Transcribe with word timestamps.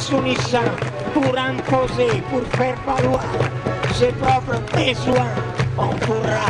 s'unissant 0.00 0.70
pour 1.12 1.36
imposer, 1.36 2.22
pour 2.30 2.42
faire 2.58 2.76
valoir 2.86 3.20
ses 3.92 4.12
propres 4.12 4.60
besoins, 4.74 5.32
on 5.76 5.88
pourra 6.06 6.48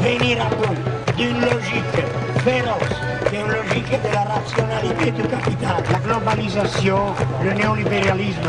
venir 0.00 0.38
à 0.40 0.48
bout 0.54 0.74
d'une 1.16 1.40
logique 1.40 2.00
féroce, 2.44 2.96
d'une 3.30 3.46
logique 3.46 3.90
de 3.90 4.12
la 4.14 4.24
rationalité 4.34 5.10
du 5.10 5.22
capital. 5.22 5.82
La 5.92 5.98
globalisation, 5.98 7.00
le 7.44 7.52
néolibéralisme, 7.52 8.48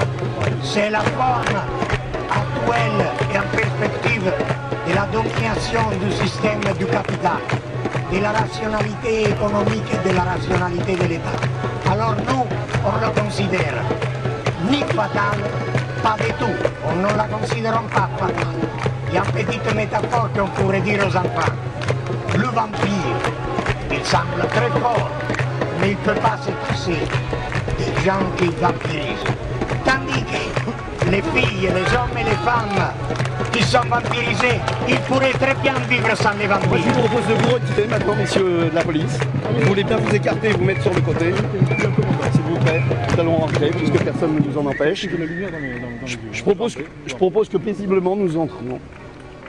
c'est 0.63 0.89
la 0.89 1.01
forme 1.01 1.59
actuelle 2.31 3.05
et 3.33 3.37
en 3.37 3.57
perspective 3.57 4.31
de 4.87 4.95
la 4.95 5.05
domination 5.07 5.81
du 6.01 6.11
système 6.13 6.61
du 6.77 6.85
capital, 6.85 7.41
de 8.13 8.19
la 8.19 8.31
rationalité 8.31 9.23
économique 9.31 9.91
et 9.93 10.09
de 10.09 10.15
la 10.15 10.23
rationalité 10.23 10.95
de 10.95 11.07
l'État. 11.09 11.39
Alors 11.91 12.15
nous, 12.27 12.45
on 12.85 13.05
le 13.05 13.21
considère 13.21 13.83
ni 14.69 14.79
fatal, 14.95 15.39
pas 16.03 16.15
du 16.23 16.31
tout. 16.33 16.55
On 16.87 16.95
ne 16.95 17.17
la 17.17 17.25
considère 17.25 17.81
pas 17.83 18.09
fatale. 18.17 18.47
Il 19.09 19.15
y 19.15 19.17
a 19.17 19.23
une 19.23 19.45
petite 19.45 19.75
métaphore 19.75 20.29
qu'on 20.35 20.47
pourrait 20.47 20.81
dire 20.81 20.99
aux 21.05 21.15
enfants. 21.15 21.53
Le 22.35 22.45
vampire, 22.45 23.17
il 23.91 24.05
semble 24.05 24.47
très 24.49 24.69
fort, 24.79 25.09
mais 25.81 25.91
il 25.91 25.97
ne 25.97 26.13
peut 26.13 26.19
pas 26.21 26.37
se 26.37 26.51
passer 26.67 26.99
des 27.77 28.05
gens 28.05 28.23
qui 28.37 28.45
vampirisent. 28.61 29.25
Tandis 29.85 30.23
que 30.23 31.09
les 31.09 31.21
filles, 31.21 31.69
les 31.73 31.95
hommes 31.95 32.17
et 32.19 32.23
les 32.23 32.37
femmes 32.45 32.93
qui 33.51 33.63
sont 33.63 33.81
vampirisés, 33.89 34.59
ils 34.87 34.99
pourraient 35.01 35.31
très 35.31 35.55
bien 35.55 35.73
vivre 35.89 36.15
sans 36.15 36.31
les 36.39 36.47
Moi, 36.47 36.59
je 36.61 36.69
vampires. 36.69 36.93
vous 36.93 37.01
propose 37.07 37.27
de 37.27 37.33
vous 37.33 37.53
retirer 37.55 37.87
maintenant, 37.87 38.15
messieurs 38.15 38.69
de 38.69 38.75
la 38.75 38.83
police. 38.83 39.17
Vous 39.59 39.67
voulez 39.67 39.83
bien 39.83 39.97
vous 39.97 40.13
écarter 40.15 40.49
et 40.49 40.53
vous 40.53 40.63
mettre 40.63 40.83
sur 40.83 40.93
le 40.93 41.01
côté. 41.01 41.33
S'il 42.31 42.41
vous 42.41 42.57
plaît, 42.59 42.81
nous 43.13 43.19
allons 43.19 43.35
rentrer 43.37 43.69
puisque 43.71 44.03
personne 44.03 44.35
ne 44.35 44.39
nous 44.39 44.57
en 44.57 44.65
empêche. 44.65 45.07
Je, 46.05 46.17
je 46.31 46.41
propose, 46.43 46.75
que- 46.75 46.83
je 47.05 47.15
propose 47.15 47.49
que 47.49 47.57
paisiblement 47.57 48.15
nous 48.15 48.37
entrions. 48.37 48.79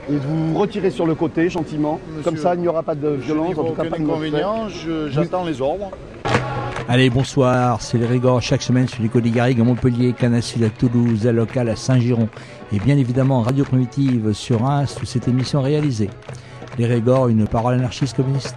Et 0.09 0.13
de 0.13 0.19
vous 0.19 0.57
retirer 0.57 0.89
sur 0.89 1.05
le 1.05 1.15
côté 1.15 1.49
gentiment. 1.49 1.99
Comme 2.23 2.37
ça, 2.37 2.55
il 2.55 2.61
n'y 2.61 2.67
aura 2.67 2.83
pas 2.83 2.95
de 2.95 3.09
violence, 3.09 3.57
en 3.57 3.63
tout 3.63 3.73
cas 3.73 3.85
pas 3.85 3.97
de 3.97 4.03
inconvénient, 4.03 4.67
je- 4.69 5.09
j'attends 5.09 5.45
les 5.45 5.61
ordres. 5.61 5.91
Allez, 6.89 7.09
bonsoir, 7.09 7.81
c'est 7.81 7.97
les 7.97 8.05
Régors 8.07 8.41
chaque 8.41 8.63
semaine 8.63 8.87
sur 8.87 9.01
les 9.03 9.07
Côtes 9.09 9.23
des 9.23 9.29
Garrigues 9.29 9.61
à 9.61 9.63
Montpellier, 9.63 10.13
Canassil 10.13 10.63
à 10.65 10.69
Toulouse, 10.69 11.27
à 11.27 11.31
Local 11.31 11.69
à 11.69 11.75
Saint-Giron 11.75 12.27
et 12.73 12.79
bien 12.79 12.97
évidemment 12.97 13.41
Radio 13.41 13.63
Primitive 13.63 14.33
sur 14.33 14.61
Reims 14.61 14.97
où 15.01 15.05
cette 15.05 15.27
émission 15.27 15.61
est 15.61 15.65
réalisée. 15.69 16.09
Les 16.77 16.87
Régors, 16.87 17.27
une 17.29 17.45
parole 17.47 17.75
anarchiste 17.75 18.15
communiste. 18.17 18.55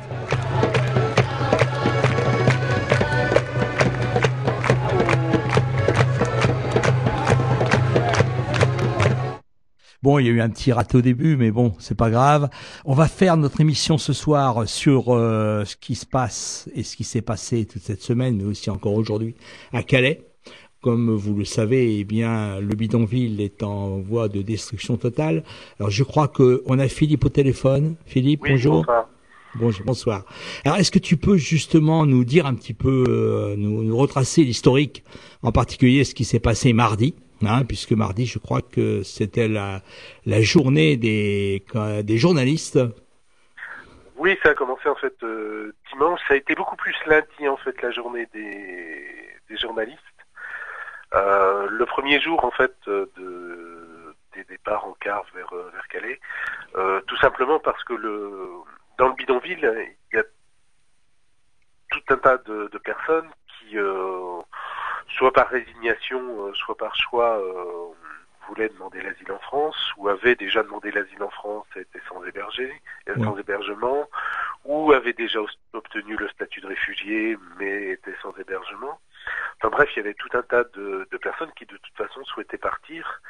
Bon, 10.04 10.18
il 10.18 10.26
y 10.26 10.28
a 10.28 10.32
eu 10.32 10.42
un 10.42 10.50
petit 10.50 10.70
raté 10.70 10.98
au 10.98 11.00
début, 11.00 11.34
mais 11.38 11.50
bon, 11.50 11.72
c'est 11.78 11.96
pas 11.96 12.10
grave. 12.10 12.50
On 12.84 12.92
va 12.92 13.08
faire 13.08 13.38
notre 13.38 13.62
émission 13.62 13.96
ce 13.96 14.12
soir 14.12 14.68
sur 14.68 15.06
euh, 15.08 15.64
ce 15.64 15.76
qui 15.76 15.94
se 15.94 16.04
passe 16.04 16.68
et 16.74 16.82
ce 16.82 16.94
qui 16.94 17.04
s'est 17.04 17.22
passé 17.22 17.64
toute 17.64 17.80
cette 17.80 18.02
semaine, 18.02 18.36
mais 18.36 18.44
aussi 18.44 18.68
encore 18.68 18.92
aujourd'hui 18.92 19.34
à 19.72 19.82
Calais. 19.82 20.26
Comme 20.82 21.10
vous 21.10 21.34
le 21.34 21.46
savez, 21.46 22.00
eh 22.00 22.04
bien, 22.04 22.60
le 22.60 22.74
bidonville 22.74 23.40
est 23.40 23.62
en 23.62 23.98
voie 23.98 24.28
de 24.28 24.42
destruction 24.42 24.98
totale. 24.98 25.42
Alors, 25.80 25.88
je 25.88 26.04
crois 26.04 26.28
que 26.28 26.62
on 26.66 26.78
a 26.78 26.86
Philippe 26.88 27.24
au 27.24 27.30
téléphone. 27.30 27.94
Philippe, 28.04 28.42
bonjour. 28.46 28.84
Bonjour, 29.54 29.86
bonsoir. 29.86 30.26
Alors, 30.66 30.76
est-ce 30.76 30.90
que 30.90 30.98
tu 30.98 31.16
peux 31.16 31.38
justement 31.38 32.04
nous 32.04 32.24
dire 32.26 32.44
un 32.44 32.54
petit 32.54 32.74
peu, 32.74 33.04
euh, 33.08 33.54
nous, 33.56 33.82
nous 33.82 33.96
retracer 33.96 34.44
l'historique, 34.44 35.02
en 35.42 35.50
particulier 35.50 36.04
ce 36.04 36.14
qui 36.14 36.26
s'est 36.26 36.40
passé 36.40 36.74
mardi, 36.74 37.14
hein, 37.42 37.64
puisque 37.64 37.92
mardi, 37.92 38.26
je 38.26 38.38
crois 38.38 38.62
que 38.62 39.02
c'était 39.02 39.48
la, 39.48 39.82
la 40.26 40.40
journée 40.42 40.96
des, 40.96 41.62
journalistes. 42.16 42.78
Oui, 44.16 44.38
ça 44.42 44.50
a 44.50 44.54
commencé 44.54 44.88
en 44.88 44.94
fait 44.94 45.14
euh, 45.22 45.74
dimanche. 45.92 46.20
Ça 46.28 46.34
a 46.34 46.36
été 46.36 46.54
beaucoup 46.54 46.76
plus 46.76 46.94
lundi 47.06 47.48
en 47.48 47.56
fait 47.56 47.80
la 47.82 47.90
journée 47.90 48.26
des, 48.32 49.56
journalistes. 49.60 50.00
Euh, 51.14 51.68
le 51.70 51.86
premier 51.86 52.20
jour 52.20 52.44
en 52.44 52.50
fait 52.50 52.74
euh, 52.88 53.06
de, 53.16 54.14
des 54.34 54.44
départs 54.44 54.84
en 54.84 54.94
car 55.00 55.24
vers, 55.34 55.48
Calais, 55.88 56.18
tout 57.06 57.16
simplement 57.18 57.60
parce 57.60 57.82
que 57.84 57.92
le 57.92 58.48
dans 58.98 59.08
le 59.08 59.14
bidonville 59.14 59.58
il 60.12 60.16
y 60.16 60.18
a 60.18 60.24
tout 61.90 62.14
un 62.14 62.16
tas 62.16 62.38
de, 62.38 62.68
personnes 62.78 63.28
qui 63.46 63.76
soit 65.16 65.32
par 65.32 65.48
résignation, 65.48 66.46
euh, 66.46 66.54
soit 66.54 66.76
par 66.76 66.94
choix 66.96 67.38
euh, 67.38 67.94
voulaient 68.48 68.68
demander 68.68 69.00
l'asile 69.00 69.32
en 69.32 69.38
France 69.38 69.92
ou 69.96 70.08
avaient 70.08 70.34
déjà 70.34 70.62
demandé 70.62 70.90
l'asile 70.90 71.22
en 71.22 71.30
France 71.30 71.66
et 71.76 71.80
étaient 71.80 72.02
sans 72.08 72.22
héberger, 72.24 72.72
euh, 73.08 73.14
sans 73.24 73.36
hébergement 73.38 74.08
ou 74.64 74.92
avaient 74.92 75.12
déjà 75.12 75.40
obtenu 75.72 76.16
le 76.16 76.28
statut 76.28 76.60
de 76.60 76.66
réfugié 76.66 77.38
mais 77.58 77.90
étaient 77.90 78.16
sans 78.22 78.36
hébergement. 78.36 78.98
Enfin 79.58 79.70
bref, 79.70 79.88
il 79.94 79.98
y 79.98 80.00
avait 80.00 80.14
tout 80.14 80.28
un 80.34 80.42
tas 80.42 80.64
de, 80.64 81.08
de 81.10 81.16
personnes 81.16 81.52
qui 81.56 81.64
de 81.64 81.76
toute 81.76 81.96
façon 81.96 82.24
souhaitaient 82.24 82.58
partir 82.58 83.22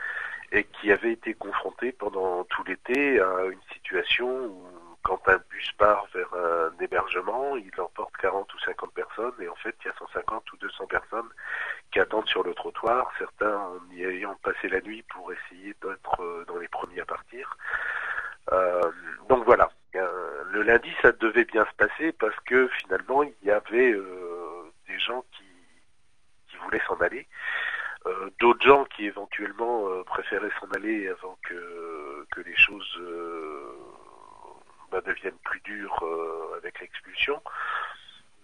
et 0.52 0.64
qui 0.64 0.90
avaient 0.90 1.12
été 1.12 1.34
confrontées 1.34 1.92
pendant 1.92 2.44
tout 2.44 2.64
l'été 2.64 3.20
à 3.20 3.44
une 3.44 3.62
situation 3.72 4.28
où 4.28 4.66
quand 5.04 5.20
un 5.28 5.38
bus 5.50 5.70
part 5.78 6.06
vers 6.14 6.32
un 6.34 6.72
hébergement, 6.80 7.56
il 7.56 7.70
emporte 7.80 8.16
40 8.16 8.52
ou 8.52 8.58
50 8.60 8.92
personnes 8.94 9.34
et 9.38 9.48
en 9.48 9.54
fait 9.56 9.76
il 9.84 9.88
y 9.88 9.90
a 9.90 9.94
150 9.98 10.52
ou 10.52 10.56
200 10.56 10.86
personnes 10.86 11.28
qui 11.92 12.00
attendent 12.00 12.28
sur 12.28 12.42
le 12.42 12.54
trottoir, 12.54 13.12
certains 13.18 13.56
en 13.56 13.78
y 13.92 14.02
ayant 14.02 14.34
passé 14.42 14.68
la 14.68 14.80
nuit 14.80 15.04
pour 15.10 15.30
essayer 15.32 15.74
d'être 15.82 16.22
euh, 16.22 16.44
dans 16.48 16.56
les 16.56 16.68
premiers 16.68 17.00
à 17.00 17.04
partir. 17.04 17.56
Euh, 18.52 18.90
donc 19.28 19.44
voilà, 19.44 19.70
Euh, 19.96 20.42
le 20.50 20.62
lundi 20.62 20.90
ça 21.02 21.12
devait 21.12 21.44
bien 21.44 21.64
se 21.70 21.74
passer 21.76 22.12
parce 22.12 22.38
que 22.48 22.66
finalement 22.80 23.22
il 23.22 23.34
y 23.44 23.50
avait 23.50 23.92
euh, 23.92 24.72
des 24.88 24.98
gens 24.98 25.22
qui, 25.32 25.44
qui 26.48 26.56
voulaient 26.56 26.82
s'en 26.88 26.96
aller, 27.00 27.28
euh, 28.06 28.30
d'autres 28.40 28.66
gens 28.66 28.84
qui 28.86 29.06
éventuellement 29.06 29.88
euh, 29.88 30.02
préféraient 30.04 30.50
s'en 30.60 30.70
aller 30.72 31.08
avant 31.08 31.38
que, 31.46 32.26
que 32.32 32.40
les 32.40 32.56
choses 32.56 32.98
bah, 34.94 35.00
deviennent 35.10 35.42
plus 35.42 35.60
dures 35.60 35.98
euh, 36.02 36.58
avec 36.58 36.80
l'expulsion. 36.80 37.42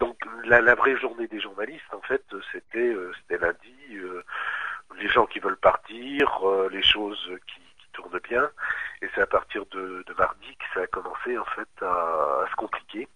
Donc 0.01 0.17
la, 0.45 0.61
la 0.61 0.75
vraie 0.75 0.97
journée 0.97 1.29
des 1.29 1.41
journalistes, 1.41 1.93
en 1.93 2.01
fait, 2.01 2.25
c'était 2.51 2.79
euh, 2.93 3.13
c'était 3.19 3.39
lundi. 3.39 3.77
euh, 3.93 4.25
les 4.99 5.09
gens 5.09 5.27
qui 5.27 5.39
veulent 5.39 5.57
partir, 5.57 6.25
euh, 6.49 6.69
les 6.71 6.83
choses 6.83 7.25
qui, 7.47 7.61
qui 7.79 7.89
tournent 7.93 8.21
bien. 8.29 8.51
Et 9.03 9.09
c'est 9.15 9.21
à 9.21 9.27
partir 9.27 9.65
de, 9.67 10.03
de 10.07 10.15
mardi 10.19 10.57
que 10.57 10.65
ça 10.75 10.81
a 10.81 10.87
commencé 10.89 11.39
en 11.39 11.45
fait 11.45 11.69
à, 11.83 12.43
à 12.43 12.47
se 12.51 12.57
compliquer. 12.57 13.09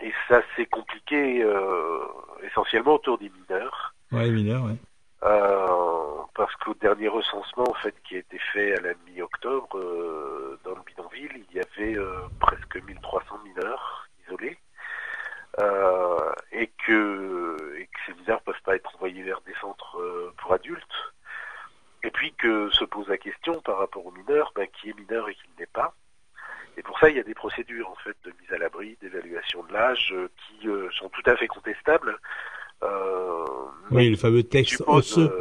Et 0.00 0.12
ça 0.28 0.40
s'est 0.54 0.66
compliqué 0.66 1.42
euh, 1.42 2.00
essentiellement 2.42 2.94
autour 2.94 3.18
des 3.18 3.30
mineurs. 3.30 3.94
Ouais, 4.10 4.30
mineur, 4.30 4.64
ouais. 4.64 4.76
Euh, 5.24 6.22
parce 6.38 6.54
qu'au 6.54 6.74
dernier 6.74 7.08
recensement 7.08 7.68
en 7.68 7.74
fait 7.74 7.94
qui 8.04 8.14
a 8.14 8.18
été 8.18 8.38
fait 8.52 8.78
à 8.78 8.80
la 8.80 8.94
mi-octobre 9.06 9.76
euh, 9.76 10.56
dans 10.64 10.70
le 10.70 10.82
bidonville, 10.86 11.44
il 11.50 11.56
y 11.56 11.60
avait 11.60 11.98
euh, 11.98 12.20
presque 12.38 12.76
1300 12.76 13.40
mineurs 13.44 14.08
isolés 14.24 14.56
euh, 15.60 16.32
et 16.52 16.70
que 16.86 17.76
et 17.76 17.86
que 17.86 17.98
ces 18.06 18.14
mineurs 18.20 18.40
peuvent 18.42 18.62
pas 18.64 18.76
être 18.76 18.94
envoyés 18.94 19.24
vers 19.24 19.40
des 19.40 19.54
centres 19.60 19.98
euh, 19.98 20.32
pour 20.38 20.52
adultes. 20.52 21.12
Et 22.04 22.12
puis 22.12 22.32
que 22.34 22.70
se 22.70 22.84
pose 22.84 23.08
la 23.08 23.18
question 23.18 23.60
par 23.62 23.78
rapport 23.78 24.06
aux 24.06 24.12
mineurs, 24.12 24.52
ben, 24.54 24.68
qui 24.68 24.90
est 24.90 24.96
mineur 24.96 25.28
et 25.28 25.34
qui 25.34 25.42
ne 25.56 25.58
l'est 25.58 25.72
pas. 25.72 25.92
Et 26.76 26.82
pour 26.82 26.96
ça, 27.00 27.10
il 27.10 27.16
y 27.16 27.20
a 27.20 27.24
des 27.24 27.34
procédures 27.34 27.90
en 27.90 27.96
fait 27.96 28.16
de 28.22 28.32
mise 28.40 28.52
à 28.52 28.58
l'abri, 28.58 28.96
d'évaluation 29.02 29.64
de 29.64 29.72
l'âge, 29.72 30.14
qui 30.36 30.68
sont 30.96 31.08
tout 31.08 31.28
à 31.28 31.34
fait 31.34 31.48
contestables. 31.48 32.16
Oui, 33.90 34.10
le 34.10 34.16
fameux 34.16 34.44
texte 34.44 34.84
osseux. 34.86 35.32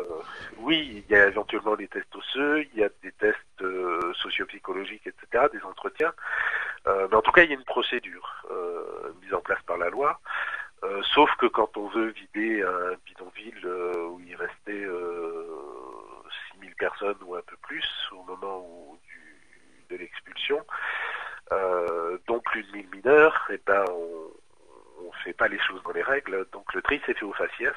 Oui, 0.68 1.06
il 1.08 1.16
y 1.16 1.18
a 1.18 1.28
éventuellement 1.28 1.75
les 1.75 1.88
tests 1.88 2.14
osseux, 2.14 2.66
il 2.74 2.80
y 2.81 2.84
a 2.84 2.90
des 3.02 3.14
tests 3.14 3.62
euh, 3.62 4.14
sociopsychologiques, 4.16 5.08
etc., 5.08 5.46
des 5.54 5.64
entretiens. 5.64 6.14
Euh, 6.88 7.08
mais 7.10 7.16
en 7.16 7.22
tout 7.22 7.31
cas, 7.31 7.44
il 7.44 7.50
y 7.50 7.54
a 7.54 7.56
une 7.56 7.64
procédure 7.64 8.46
euh, 8.52 9.14
mise 9.22 9.34
en 9.34 9.40
place 9.40 9.62
par 9.66 9.78
la 9.78 9.90
loi. 9.90 10.19
Sauf 11.16 11.34
que 11.38 11.48
quand 11.48 11.75
on 11.75 11.88
veut 11.88 12.10
vider 12.10 12.62
un 12.62 12.96
bidonville 13.06 13.66
où 13.66 14.19
il 14.19 14.36
restait 14.36 14.86
euh, 14.86 15.48
6000 16.52 16.75
personnes 16.75 17.18
ou 17.25 17.36
un 17.36 17.42
peu 17.42 17.56
plus 17.63 17.88
au 18.12 18.24
moment 18.24 18.60
où, 18.60 19.00
du, 19.08 19.96
de 19.96 19.96
l'expulsion, 20.00 20.63
donc 22.28 22.44
plus 22.44 22.63
de 22.63 22.72
1000 22.74 22.90
mineurs, 22.90 23.48
et 23.50 23.60
ben 23.66 23.84
on 23.90 25.08
ne 25.08 25.24
fait 25.24 25.34
pas 25.34 25.48
les 25.48 25.60
choses 25.60 25.81
dans 25.84 25.94
les 25.94 26.04
règles. 26.04 26.46
Donc 26.52 26.72
le 26.75 26.81
tri 26.84 27.02
s'est 27.06 27.16
fait 27.16 27.25
au 27.25 27.34
faciès. 27.34 27.75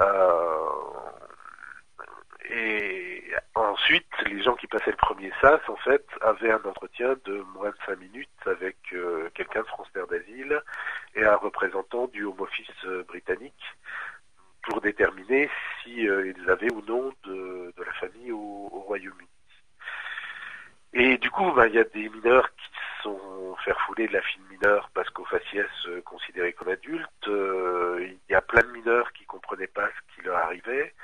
Euh, 0.00 0.68
et 2.50 3.22
ensuite, 3.54 4.06
les 4.26 4.42
gens 4.42 4.54
qui 4.54 4.66
passaient 4.66 4.90
le 4.90 4.96
premier 4.96 5.32
SAS, 5.40 5.60
en 5.68 5.76
fait, 5.76 6.06
avaient 6.20 6.52
un 6.52 6.62
entretien 6.64 7.16
de 7.24 7.38
moins 7.54 7.70
de 7.70 7.76
5 7.86 7.98
minutes 7.98 8.28
avec 8.44 8.76
euh, 8.92 9.28
quelqu'un 9.34 9.62
de 9.62 9.66
France 9.66 9.88
Terre 9.92 10.06
d'Asile 10.06 10.62
et 11.14 11.24
un 11.24 11.36
représentant 11.36 12.06
du 12.08 12.24
Home 12.24 12.40
Office 12.40 12.70
euh, 12.84 13.02
britannique 13.04 13.64
pour 14.62 14.80
déterminer 14.80 15.50
si 15.82 16.08
euh, 16.08 16.32
ils 16.36 16.50
avaient 16.50 16.72
ou 16.72 16.82
non 16.82 17.12
de, 17.24 17.72
la 17.78 17.92
famille 17.94 18.30
au, 18.32 18.68
Royaume-Uni. 18.86 19.28
Et 20.92 21.18
du 21.18 21.30
coup, 21.30 21.50
bah, 21.52 21.66
il 21.66 21.74
y 21.74 21.78
a 21.78 21.84
des 21.84 22.08
mineurs 22.08 22.48
qui 22.54 22.70
sont 23.02 23.56
faire 23.64 23.80
fouler 23.80 24.06
de 24.06 24.12
la 24.12 24.22
fine 24.22 24.42
mineure 24.50 24.90
parce 24.94 25.10
qu'au 25.10 25.24
faciès 25.24 25.66
euh, 25.86 26.00
comme 26.02 26.68
adulte. 26.68 27.08
Il 27.26 28.18
y 28.30 28.34
a 28.34 28.40
plein 28.40 28.62
de 28.62 28.70
mineurs 28.70 29.12
qui 29.12 29.24
comprenaient 29.24 29.66
pas 29.66 29.88
ce 29.88 30.14
qui 30.14 30.22
leur 30.26 30.36
arrivait 30.36 30.94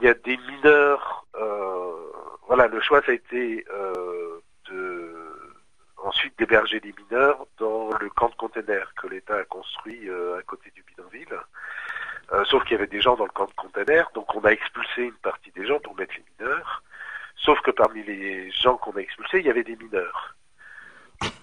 il 0.00 0.06
y 0.06 0.08
a 0.08 0.14
des 0.14 0.36
mineurs, 0.36 1.26
euh, 1.34 1.92
voilà, 2.46 2.66
le 2.68 2.80
choix 2.80 3.02
ça 3.02 3.12
a 3.12 3.14
été 3.14 3.64
euh, 3.70 4.40
de 4.70 5.12
ensuite 5.98 6.38
d'héberger 6.38 6.80
des 6.80 6.92
mineurs 6.92 7.46
dans 7.58 7.90
le 7.98 8.08
camp 8.10 8.28
de 8.28 8.34
containers 8.36 8.92
que 8.94 9.08
l'État 9.08 9.36
a 9.36 9.44
construit 9.44 10.08
euh, 10.08 10.38
à 10.38 10.42
côté 10.42 10.70
du 10.74 10.82
bidonville. 10.82 11.36
Euh, 12.32 12.44
sauf 12.44 12.62
qu'il 12.64 12.72
y 12.72 12.74
avait 12.74 12.86
des 12.86 13.00
gens 13.00 13.16
dans 13.16 13.24
le 13.24 13.30
camp 13.30 13.46
de 13.46 13.54
containers, 13.54 14.10
donc 14.14 14.34
on 14.34 14.40
a 14.44 14.50
expulsé 14.50 15.02
une 15.02 15.12
partie 15.14 15.50
des 15.52 15.66
gens 15.66 15.78
pour 15.80 15.96
mettre 15.96 16.14
les 16.16 16.24
mineurs. 16.38 16.82
Sauf 17.36 17.60
que 17.60 17.70
parmi 17.70 18.02
les 18.02 18.50
gens 18.50 18.76
qu'on 18.76 18.92
a 18.92 19.00
expulsés, 19.00 19.38
il 19.40 19.46
y 19.46 19.50
avait 19.50 19.64
des 19.64 19.76
mineurs. 19.76 20.36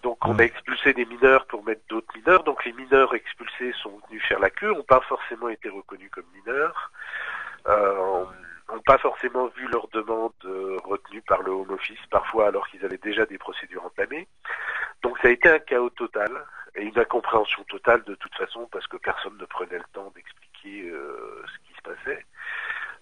Donc 0.01 0.17
on 0.25 0.38
a 0.39 0.44
expulsé 0.44 0.94
des 0.94 1.06
mineurs 1.06 1.45
pour 1.45 1.63
mettre 1.63 1.81
d'autres 1.88 2.13
mineurs. 2.15 2.44
Donc 2.44 2.65
les 2.65 2.73
mineurs 2.73 3.15
expulsés 3.15 3.73
sont 3.81 3.99
venus 4.07 4.23
faire 4.25 4.39
la 4.39 4.49
queue, 4.49 4.73
n'ont 4.73 4.83
pas 4.83 5.01
forcément 5.01 5.49
été 5.49 5.69
reconnus 5.69 6.09
comme 6.11 6.25
mineurs, 6.33 6.91
euh, 7.67 8.25
n'ont 8.69 8.81
pas 8.81 8.98
forcément 8.98 9.48
vu 9.48 9.68
leur 9.68 9.88
demande 9.89 10.33
euh, 10.45 10.77
retenue 10.83 11.21
par 11.21 11.42
le 11.42 11.51
Home 11.51 11.71
Office, 11.71 12.00
parfois 12.10 12.48
alors 12.48 12.68
qu'ils 12.68 12.83
avaient 12.86 12.98
déjà 12.98 13.25
des 13.25 13.38
procédures 13.38 13.86
entamées. 13.86 14.27
Donc 15.01 15.18
ça 15.19 15.27
a 15.27 15.31
été 15.31 15.50
un 15.50 15.60
chaos 15.60 15.89
total 15.89 16.31
et 16.75 16.83
une 16.83 16.98
incompréhension 16.98 17.63
totale 17.65 18.04
de 18.04 18.15
toute 18.15 18.36
façon 18.36 18.68
parce 18.71 18.88
que 18.88 18.98
personne 18.98 19.38
ne 19.38 19.45
prenait 19.45 19.77
le 19.77 19.86
temps 19.94 20.12
d'expliquer 20.15 20.89
euh, 20.89 21.44
ce 21.45 21.68
qui 21.68 21.75
se 21.75 21.81
passait. 21.81 22.25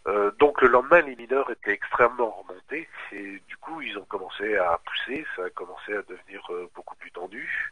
Euh, 0.08 0.31
donc 0.40 0.62
le 0.62 0.68
lendemain, 0.68 1.02
les 1.02 1.16
mineurs 1.16 1.52
étaient 1.52 1.74
extrêmement 1.74 2.31
remontés 2.31 2.90
et 3.12 3.42
du 3.48 3.57
coup 3.57 3.81
ils 3.81 3.98
ont 4.00 4.06
commencé 4.06 4.57
à 4.57 4.80
pousser, 4.84 5.25
ça 5.36 5.46
a 5.46 5.50
commencé 5.52 5.94
à 5.94 6.02
devenir 6.02 6.44
euh, 6.50 6.69
beaucoup 6.74 6.96
plus 6.96 7.12
tendu. 7.12 7.72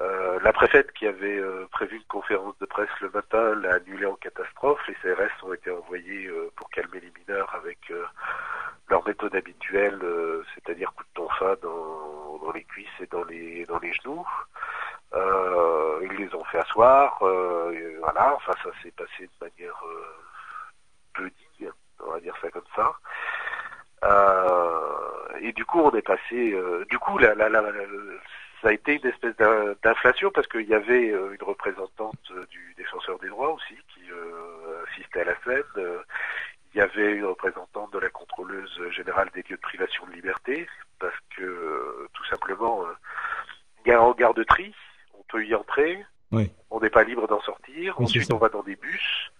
Euh, 0.00 0.40
la 0.42 0.52
préfète 0.52 0.92
qui 0.92 1.06
avait 1.06 1.38
euh, 1.38 1.66
prévu 1.70 1.96
une 1.96 2.04
conférence 2.04 2.58
de 2.58 2.66
presse 2.66 2.90
le 3.00 3.10
matin 3.10 3.54
l'a 3.54 3.74
annulée 3.74 4.06
en 4.06 4.16
catastrophe. 4.16 4.80
Les 4.88 4.94
CRS 4.94 5.30
ont 5.44 5.52
été 5.52 5.70
envoyés 5.70 6.26
euh, 6.26 6.50
pour 6.56 6.68
calmer 6.70 7.00
les 7.00 7.12
mineurs 7.16 7.54
avec 7.54 7.78
euh, 7.90 8.04
leur 8.88 9.06
méthode 9.06 9.34
habituelle, 9.36 9.98
euh, 10.02 10.44
c'est-à-dire 10.54 10.92
coup 10.94 11.04
de 11.04 11.08
tonfa 11.14 11.56
dans, 11.62 12.38
dans 12.38 12.52
les 12.52 12.64
cuisses 12.64 12.88
et 13.00 13.06
dans 13.06 13.22
les 13.24 13.64
dans 13.66 13.78
les 13.78 13.92
genoux. 13.92 14.26
Ils 16.02 16.16
les 16.18 16.34
ont 16.34 16.44
fait 16.44 16.58
asseoir, 16.58 17.18
voilà. 17.20 18.34
Enfin, 18.34 18.52
ça 18.62 18.70
s'est 18.82 18.90
passé 18.90 19.22
de 19.26 19.44
manière 19.46 19.80
peu 21.14 21.30
digne, 21.58 21.70
on 22.00 22.10
va 22.10 22.20
dire 22.20 22.34
ça 22.42 22.50
comme 22.50 22.62
ça. 22.74 22.92
Et 25.40 25.52
du 25.52 25.64
coup, 25.64 25.80
on 25.80 25.90
est 25.92 26.02
passé. 26.02 26.54
du 26.90 26.98
coup, 26.98 27.16
la, 27.18 27.34
la, 27.34 27.48
la, 27.48 27.60
la- 27.62 27.70
ça 28.64 28.70
a 28.70 28.72
été 28.72 28.94
une 28.94 29.06
espèce 29.06 29.36
d'in- 29.36 29.74
d'inflation 29.82 30.30
parce 30.32 30.46
qu'il 30.48 30.66
y 30.66 30.74
avait 30.74 31.10
euh, 31.12 31.34
une 31.34 31.42
représentante 31.46 32.18
euh, 32.30 32.46
du 32.46 32.74
défenseur 32.78 33.18
des 33.18 33.28
droits 33.28 33.52
aussi 33.52 33.74
qui 33.92 34.00
euh, 34.10 34.82
assistait 34.88 35.20
à 35.20 35.24
la 35.24 35.36
scène. 35.44 35.62
Il 36.74 36.78
y 36.78 36.80
avait 36.80 37.12
une 37.12 37.26
représentante 37.26 37.92
de 37.92 37.98
la 37.98 38.08
contrôleuse 38.08 38.80
générale 38.90 39.30
des 39.34 39.42
lieux 39.42 39.56
de 39.56 39.60
privation 39.60 40.06
de 40.06 40.12
liberté 40.12 40.66
parce 40.98 41.14
que 41.36 42.08
tout 42.14 42.24
simplement, 42.24 42.84
il 43.84 43.90
y 43.90 43.92
a 43.92 43.98
un 43.98 44.02
regard 44.02 44.32
de 44.34 44.42
tri, 44.44 44.74
on 45.18 45.22
peut 45.24 45.44
y 45.44 45.54
entrer, 45.54 46.02
Oui. 46.32 46.50
on 46.70 46.80
n'est 46.80 46.90
pas 46.90 47.04
libre 47.04 47.28
d'en 47.28 47.40
sortir. 47.42 47.94
Oui, 47.98 48.04
Ensuite, 48.06 48.32
on 48.32 48.38
va 48.38 48.48
dans 48.48 48.62
des 48.62 48.76
bus. 48.76 49.30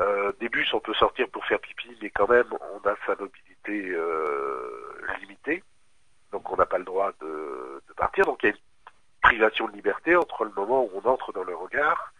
Euh, 0.00 0.32
des 0.40 0.48
bus, 0.48 0.72
on 0.74 0.80
peut 0.80 0.94
sortir 0.94 1.28
pour 1.28 1.44
faire 1.46 1.60
pipi, 1.60 1.96
mais 2.02 2.10
quand 2.10 2.28
même, 2.28 2.48
on 2.50 2.88
a 2.88 2.96
sa 3.06 3.14
mobilité 3.14 3.90
euh, 3.90 4.96
limitée. 5.20 5.62
Donc, 6.34 6.50
on 6.50 6.56
n'a 6.56 6.66
pas 6.66 6.78
le 6.78 6.84
droit 6.84 7.12
de, 7.20 7.80
partir. 7.96 8.24
Donc, 8.24 8.42
il 8.42 8.46
y 8.46 8.48
a 8.50 8.52
une 8.52 8.60
privation 9.22 9.68
de 9.68 9.72
liberté 9.72 10.16
entre 10.16 10.44
le 10.44 10.50
moment 10.50 10.82
où 10.82 10.90
on 10.92 11.08
entre 11.08 11.32
dans 11.32 11.44
le 11.44 11.54
regard 11.54 12.12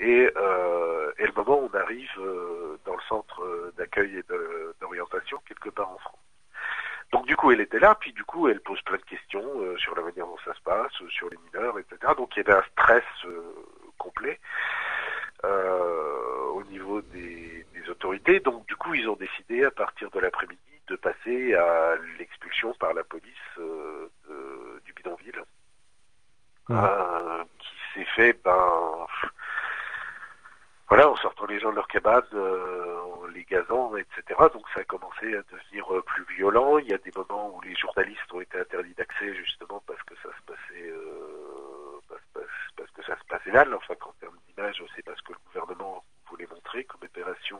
et, 0.00 0.28
euh, 0.36 1.12
le 1.16 1.32
moment 1.36 1.60
où 1.60 1.70
on 1.72 1.78
arrive 1.78 2.10
euh, 2.18 2.80
dans 2.84 2.96
le 2.96 3.02
centre 3.08 3.44
euh, 3.44 3.72
d'accueil 3.78 4.16
et 4.16 4.24
d'orientation 4.80 5.40
quelque 5.46 5.68
part 5.68 5.88
en 5.88 5.98
France. 5.98 6.18
Donc 7.12 7.26
du 7.26 7.36
coup, 7.36 7.52
elle 7.52 7.60
était 7.60 7.78
là, 7.78 7.94
puis 7.94 8.12
du 8.12 8.24
coup, 8.24 8.48
elle 8.48 8.60
pose 8.60 8.82
plein 8.82 8.96
de 8.96 9.02
questions 9.02 9.48
sur 9.76 9.94
la 9.94 10.02
manière 10.02 10.26
dont 10.26 10.38
ça 10.44 10.52
se 10.52 10.60
passe, 10.62 10.92
sur 11.10 11.30
les 11.30 11.38
mineurs, 11.46 11.78
etc. 11.78 12.12
Donc 12.16 12.34
il 12.34 12.42
y 12.42 12.50
avait 12.50 12.58
un 12.58 12.64
stress 12.72 13.04
complet 13.98 14.40
au 15.44 16.64
niveau 16.64 17.02
des 17.02 17.64
autorités. 17.88 18.40
Donc 18.40 18.66
du 18.66 18.74
coup, 18.74 18.94
ils 18.94 19.08
ont 19.08 19.14
décidé 19.14 19.64
à 19.64 19.70
partir 19.70 20.10
de 20.10 20.18
l'après-midi 20.18 20.73
de 20.88 20.96
passer 20.96 21.54
à 21.54 21.96
l'expulsion 22.18 22.72
par 22.74 22.92
la 22.94 23.04
police 23.04 23.58
euh, 23.58 24.08
de- 24.28 24.80
du 24.84 24.92
bidonville, 24.92 25.42
euh, 26.70 27.44
qui 27.58 27.74
s'est 27.94 28.04
fait, 28.16 28.32
ben, 28.44 29.06
voilà, 30.88 31.08
en 31.10 31.16
sortant 31.16 31.46
les 31.46 31.58
gens 31.60 31.70
de 31.70 31.76
leur 31.76 31.88
cabane, 31.88 32.22
euh, 32.34 33.00
en 33.00 33.26
les 33.26 33.44
gazant, 33.44 33.96
etc. 33.96 34.22
Donc 34.52 34.68
ça 34.74 34.80
a 34.80 34.84
commencé 34.84 35.34
à 35.34 35.42
devenir 35.50 35.94
euh, 35.94 36.02
plus 36.02 36.24
violent. 36.36 36.78
Il 36.78 36.86
y 36.86 36.92
a 36.94 36.98
des 36.98 37.12
moments 37.16 37.54
où 37.56 37.60
les 37.62 37.74
journalistes 37.74 38.32
ont 38.32 38.40
été 38.40 38.58
interdits 38.60 38.94
d'accès 38.94 39.34
justement 39.34 39.82
parce 39.86 40.02
que 40.02 40.14
ça 40.16 40.28
se 40.36 40.42
passait, 40.44 40.88
euh, 40.90 42.00
parce, 42.08 42.20
parce- 42.34 42.46
parce 42.76 42.90
que 42.90 43.02
ça 43.04 43.18
se 43.18 43.24
passait 43.24 43.50
mal. 43.52 43.72
Enfin, 43.74 43.94
qu'en 43.96 44.12
termes 44.20 44.36
d'image, 44.46 44.82
c'est 44.94 45.04
parce 45.04 45.20
que 45.22 45.32
le 45.32 45.38
gouvernement 45.46 46.04
voulait 46.28 46.46
montrer 46.50 46.84
comme 46.84 47.02
opération 47.02 47.58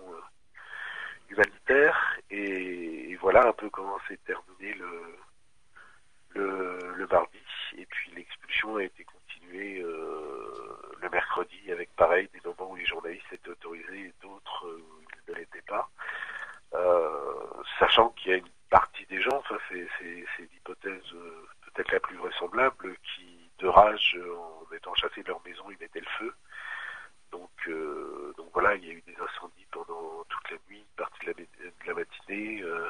Et, 2.30 3.16
voilà 3.20 3.48
un 3.48 3.52
peu 3.52 3.70
comment 3.70 3.98
s'est 4.06 4.18
terminé 4.26 4.74
le, 4.74 5.16
le, 6.30 6.78
le 6.94 7.06
mardi. 7.06 7.38
Et 7.78 7.86
puis 7.86 8.10
l'expulsion 8.14 8.76
a 8.76 8.82
été 8.82 9.04
continuée 9.04 9.80
euh, 9.80 10.52
le 11.00 11.08
mercredi 11.08 11.72
avec 11.72 11.94
pareil 11.96 12.28
des 12.34 12.40
moments 12.44 12.72
où 12.72 12.76
les 12.76 12.84
journalistes 12.84 13.32
étaient 13.32 13.48
autorisés 13.48 14.00
et 14.00 14.14
d'autres 14.20 14.66
où 14.68 15.00
ils 15.00 15.32
ne 15.32 15.38
l'étaient 15.38 15.62
pas. 15.62 15.88
Euh, 16.74 17.62
sachant 17.78 18.10
qu'il 18.10 18.32
y 18.32 18.34
a 18.34 18.38
une 18.38 18.48
partie 18.68 19.06
des 19.06 19.22
gens, 19.22 19.42
c'est, 19.70 19.86
c'est, 19.98 20.24
c'est 20.36 20.42
l'hypothèse 20.42 21.12
euh, 21.14 21.46
peut-être 21.66 21.92
la 21.92 22.00
plus 22.00 22.16
vraisemblable, 22.16 22.96
qui 22.98 23.38
de 23.58 23.68
rage 23.68 24.18
en 24.36 24.74
étant 24.74 24.94
chassés 24.94 25.22
de 25.22 25.28
leur 25.28 25.40
maison, 25.46 25.64
ils 25.70 25.78
mettaient 25.78 26.00
le 26.00 26.06
feu. 26.18 26.34
Donc, 27.34 27.50
euh, 27.68 28.32
donc 28.38 28.46
voilà, 28.52 28.76
il 28.76 28.84
y 28.86 28.90
a 28.90 28.92
eu 28.92 29.02
des 29.08 29.14
incendies 29.14 29.66
pendant 29.72 30.24
toute 30.28 30.50
la 30.52 30.56
nuit, 30.68 30.78
une 30.78 30.96
partie 30.96 31.26
de 31.26 31.32
la, 31.32 31.34
ma- 31.36 31.70
de 31.70 31.88
la 31.88 31.94
matinée. 31.94 32.62
euh, 32.62 32.88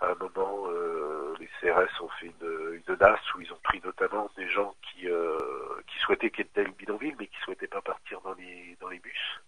à 0.00 0.12
un 0.12 0.14
moment, 0.14 0.66
euh, 0.68 1.34
les 1.40 1.48
CRS 1.60 2.00
ont 2.00 2.08
fait 2.20 2.26
une, 2.26 2.74
une 2.76 2.92
audace 2.94 3.18
où 3.34 3.40
ils 3.40 3.52
ont 3.52 3.58
pris 3.64 3.80
notamment 3.84 4.30
des 4.36 4.48
gens 4.48 4.76
qui, 4.82 5.06
qui 5.88 5.98
souhaitaient 6.04 6.30
quitter 6.30 6.62
le 6.62 6.70
bidonville, 6.70 7.16
mais 7.18 7.26
qui 7.26 7.36
souhaitaient 7.44 7.66
pas 7.66 7.82
partir 7.82 8.20
dans 8.20 8.34
les, 8.34 8.76
dans 8.80 8.88
les 8.88 9.00
bus. 9.00 9.40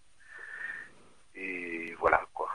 Et 1.36 1.94
voilà, 2.00 2.20
quoi. 2.34 2.48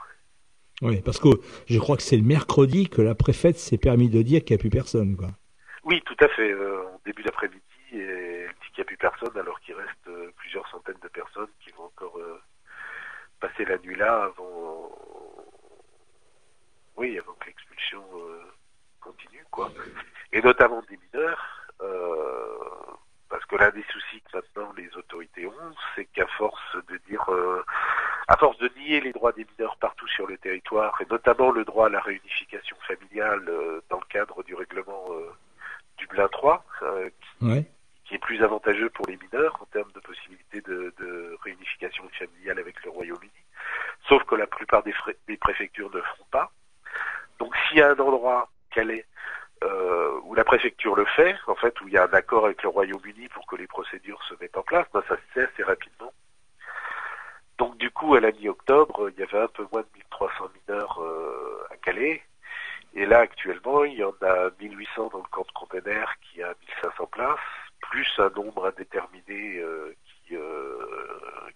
Oui, 0.82 1.00
parce 1.00 1.18
que 1.18 1.28
je 1.66 1.78
crois 1.78 1.96
que 1.96 2.02
c'est 2.02 2.18
le 2.18 2.22
mercredi 2.22 2.90
que 2.90 3.00
la 3.00 3.14
préfète 3.14 3.56
s'est 3.56 3.78
permis 3.78 4.10
de 4.10 4.20
dire 4.20 4.44
qu'il 4.44 4.54
n'y 4.54 4.60
a 4.60 4.62
plus 4.62 4.68
personne, 4.70 5.16
quoi. 5.16 5.30
Oui, 5.84 6.02
tout 6.04 6.16
à 6.20 6.28
fait. 6.28 6.50
Euh, 6.50 6.82
en 6.94 7.00
début 7.06 7.22
d'après-midi, 7.22 7.62
elle 7.92 8.54
qu'il 8.76 8.82
n'y 8.82 8.86
a 8.86 8.88
plus 8.88 8.96
personne, 8.98 9.36
alors 9.38 9.58
qu'il 9.60 9.74
reste 9.74 10.06
euh, 10.08 10.30
plusieurs 10.36 10.68
centaines 10.68 10.98
de 11.02 11.08
personnes 11.08 11.48
qui 11.60 11.70
vont 11.72 11.84
encore 11.84 12.18
euh, 12.18 12.40
passer 13.40 13.64
la 13.64 13.78
nuit 13.78 13.96
là 13.96 14.24
avant, 14.24 14.90
oui, 16.96 17.18
avant 17.18 17.32
que 17.34 17.46
l'expulsion 17.46 18.04
euh, 18.14 18.42
continue, 19.00 19.44
quoi. 19.50 19.72
Et 20.32 20.40
notamment 20.42 20.82
des 20.90 20.98
mineurs, 21.12 21.72
parce 23.28 23.44
que 23.46 23.56
l'un 23.56 23.70
des 23.70 23.84
soucis 23.90 24.20
que 24.22 24.36
maintenant 24.38 24.72
les 24.76 24.94
autorités 24.96 25.46
ont, 25.46 25.74
c'est 25.94 26.06
qu'à 26.06 26.26
force 26.26 26.76
de 26.88 26.96
dire, 27.08 27.24
à 28.28 28.36
force 28.36 28.56
de 28.58 28.70
nier 28.76 29.00
les 29.00 29.12
droits 29.12 29.32
des 29.32 29.46
mineurs 29.56 29.76
partout 29.76 30.08
sur 30.08 30.26
le 30.26 30.36
territoire, 30.38 31.00
et 31.00 31.06
notamment 31.10 31.50
le 31.50 31.64
droit 31.64 31.86
à 31.86 31.90
la 31.90 32.00
réunification 32.00 32.76
familiale 32.86 33.44
euh, 33.48 33.80
dans 33.90 33.98
le 33.98 34.06
cadre 34.08 34.42
du 34.42 34.54
règlement 34.54 35.04
euh, 35.10 35.30
Dublin 35.98 36.28
3, 36.28 36.64
euh, 36.82 37.08
qui, 37.38 37.44
Ouais. 37.44 37.64
qui 38.04 38.14
est 38.14 38.18
plus 38.18 38.42
avantageux 38.42 38.88
pour 38.90 39.06
les 39.06 39.16
mineurs 39.18 39.56
en 39.60 39.66
termes 39.66 39.92
de 39.92 40.00
possibilité 40.00 40.60
de, 40.62 40.94
de 40.98 41.36
réunification 41.42 42.08
familiale 42.18 42.58
avec 42.58 42.82
le 42.84 42.90
Royaume-Uni. 42.90 43.30
Sauf 44.08 44.22
que 44.24 44.34
la 44.36 44.46
plupart 44.46 44.82
des, 44.84 44.92
frais- 44.92 45.16
des 45.28 45.36
préfectures 45.36 45.90
ne 45.90 45.96
le 45.96 46.02
feront 46.02 46.26
pas. 46.30 46.50
Donc 47.38 47.54
s'il 47.68 47.78
y 47.78 47.82
a 47.82 47.90
un 47.90 47.98
endroit, 47.98 48.48
Calais, 48.70 49.04
euh, 49.64 50.20
où 50.24 50.34
la 50.34 50.44
préfecture 50.44 50.94
le 50.96 51.04
fait, 51.06 51.34
en 51.46 51.54
fait, 51.56 51.78
où 51.80 51.88
il 51.88 51.94
y 51.94 51.98
a 51.98 52.04
un 52.04 52.12
accord 52.12 52.44
avec 52.44 52.62
le 52.62 52.68
Royaume-Uni 52.68 53.28
pour 53.28 53.46
que 53.46 53.56
les 53.56 53.66
procédures 53.66 54.22
se 54.24 54.34
mettent 54.40 54.56
en 54.56 54.62
place, 54.62 54.86
ben, 54.94 55.02
ça 55.08 55.16
se 55.16 55.22
fait 55.32 55.42
assez 55.52 55.62
rapidement. 55.62 56.12
Donc 57.58 57.76
du 57.78 57.90
coup, 57.90 58.14
à 58.14 58.20
la 58.20 58.32
mi-octobre, 58.32 59.10
il 59.10 59.18
y 59.18 59.22
avait 59.22 59.40
un 59.44 59.48
peu 59.48 59.66
moins 59.72 59.80
de 59.82 59.88
1300 59.94 60.50
mineurs 60.68 61.02
euh, 61.02 61.66
à 61.70 61.76
Calais. 61.78 62.22
Et 62.94 63.04
là, 63.06 63.20
actuellement, 63.20 63.84
il 63.84 63.94
y 63.94 64.04
en 64.04 64.14
a 64.22 64.50
1800 64.60 65.08
dans 65.08 65.18
le 65.18 65.24
camp 65.30 65.46
de 65.46 65.52
containers 65.52 66.14
qui 66.20 66.42
a 66.42 66.48
1500 66.82 67.06
places, 67.06 67.38
plus 67.80 68.08
un 68.18 68.30
nombre 68.30 68.66
indéterminé 68.66 69.58
euh, 69.58 69.94
qui, 70.26 70.36
euh, 70.36 70.76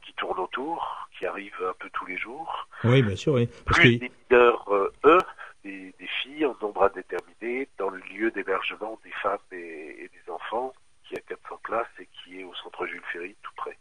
qui 0.03 0.13
tourne 0.15 0.39
autour, 0.39 1.07
qui 1.19 1.27
arrive 1.27 1.55
un 1.69 1.73
peu 1.79 1.89
tous 1.91 2.07
les 2.07 2.17
jours, 2.17 2.67
Oui, 2.85 3.03
bien 3.03 3.10
sûr, 3.21 3.35
oui. 3.35 3.49
Parce 3.65 3.79
plus 3.79 3.99
que, 3.99 4.05
des 4.05 4.13
mineurs, 4.31 4.67
euh, 4.73 4.93
eux, 5.05 5.21
des, 5.65 5.95
des 5.99 6.09
filles 6.23 6.47
en 6.47 6.57
nombre 6.61 6.83
indéterminé, 6.85 7.69
dans 7.79 7.91
le 7.91 8.01
lieu 8.15 8.31
d'hébergement 8.31 8.99
des 9.05 9.13
femmes 9.23 9.39
et, 9.53 10.05
et 10.05 10.09
des 10.09 10.33
enfants, 10.33 10.73
qui 11.09 11.17
a 11.17 11.21
400 11.21 11.61
places 11.63 11.87
et 12.01 12.09
qui 12.13 12.41
est 12.41 12.45
au 12.45 12.55
centre 12.55 12.87
Jules 12.87 13.03
Ferry, 13.13 13.35
tout 13.43 13.53
près. 13.57 13.77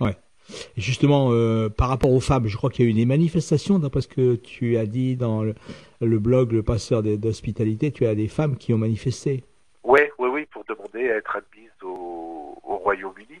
Ouais. 0.00 0.16
Et 0.76 0.80
justement, 0.80 1.28
euh, 1.30 1.68
par 1.68 1.88
rapport 1.88 2.12
aux 2.12 2.20
femmes, 2.20 2.48
je 2.48 2.56
crois 2.56 2.70
qu'il 2.70 2.84
y 2.84 2.88
a 2.88 2.90
eu 2.90 2.94
des 2.94 3.06
manifestations, 3.06 3.78
d'après 3.78 4.00
ce 4.00 4.08
que 4.08 4.34
tu 4.34 4.76
as 4.76 4.86
dit 4.86 5.16
dans 5.16 5.42
le, 5.42 5.54
le 6.00 6.18
blog 6.18 6.52
Le 6.52 6.62
Passeur 6.62 7.02
d'Hospitalité, 7.02 7.92
tu 7.92 8.06
as 8.06 8.14
des 8.14 8.28
femmes 8.28 8.56
qui 8.56 8.74
ont 8.74 8.78
manifesté. 8.78 9.44
Oui, 9.84 10.00
oui, 10.18 10.28
oui, 10.28 10.46
pour 10.46 10.64
demander 10.64 11.10
à 11.10 11.16
être 11.16 11.36
admises 11.36 11.70
au, 11.82 12.58
au 12.64 12.76
Royaume-Uni. 12.76 13.40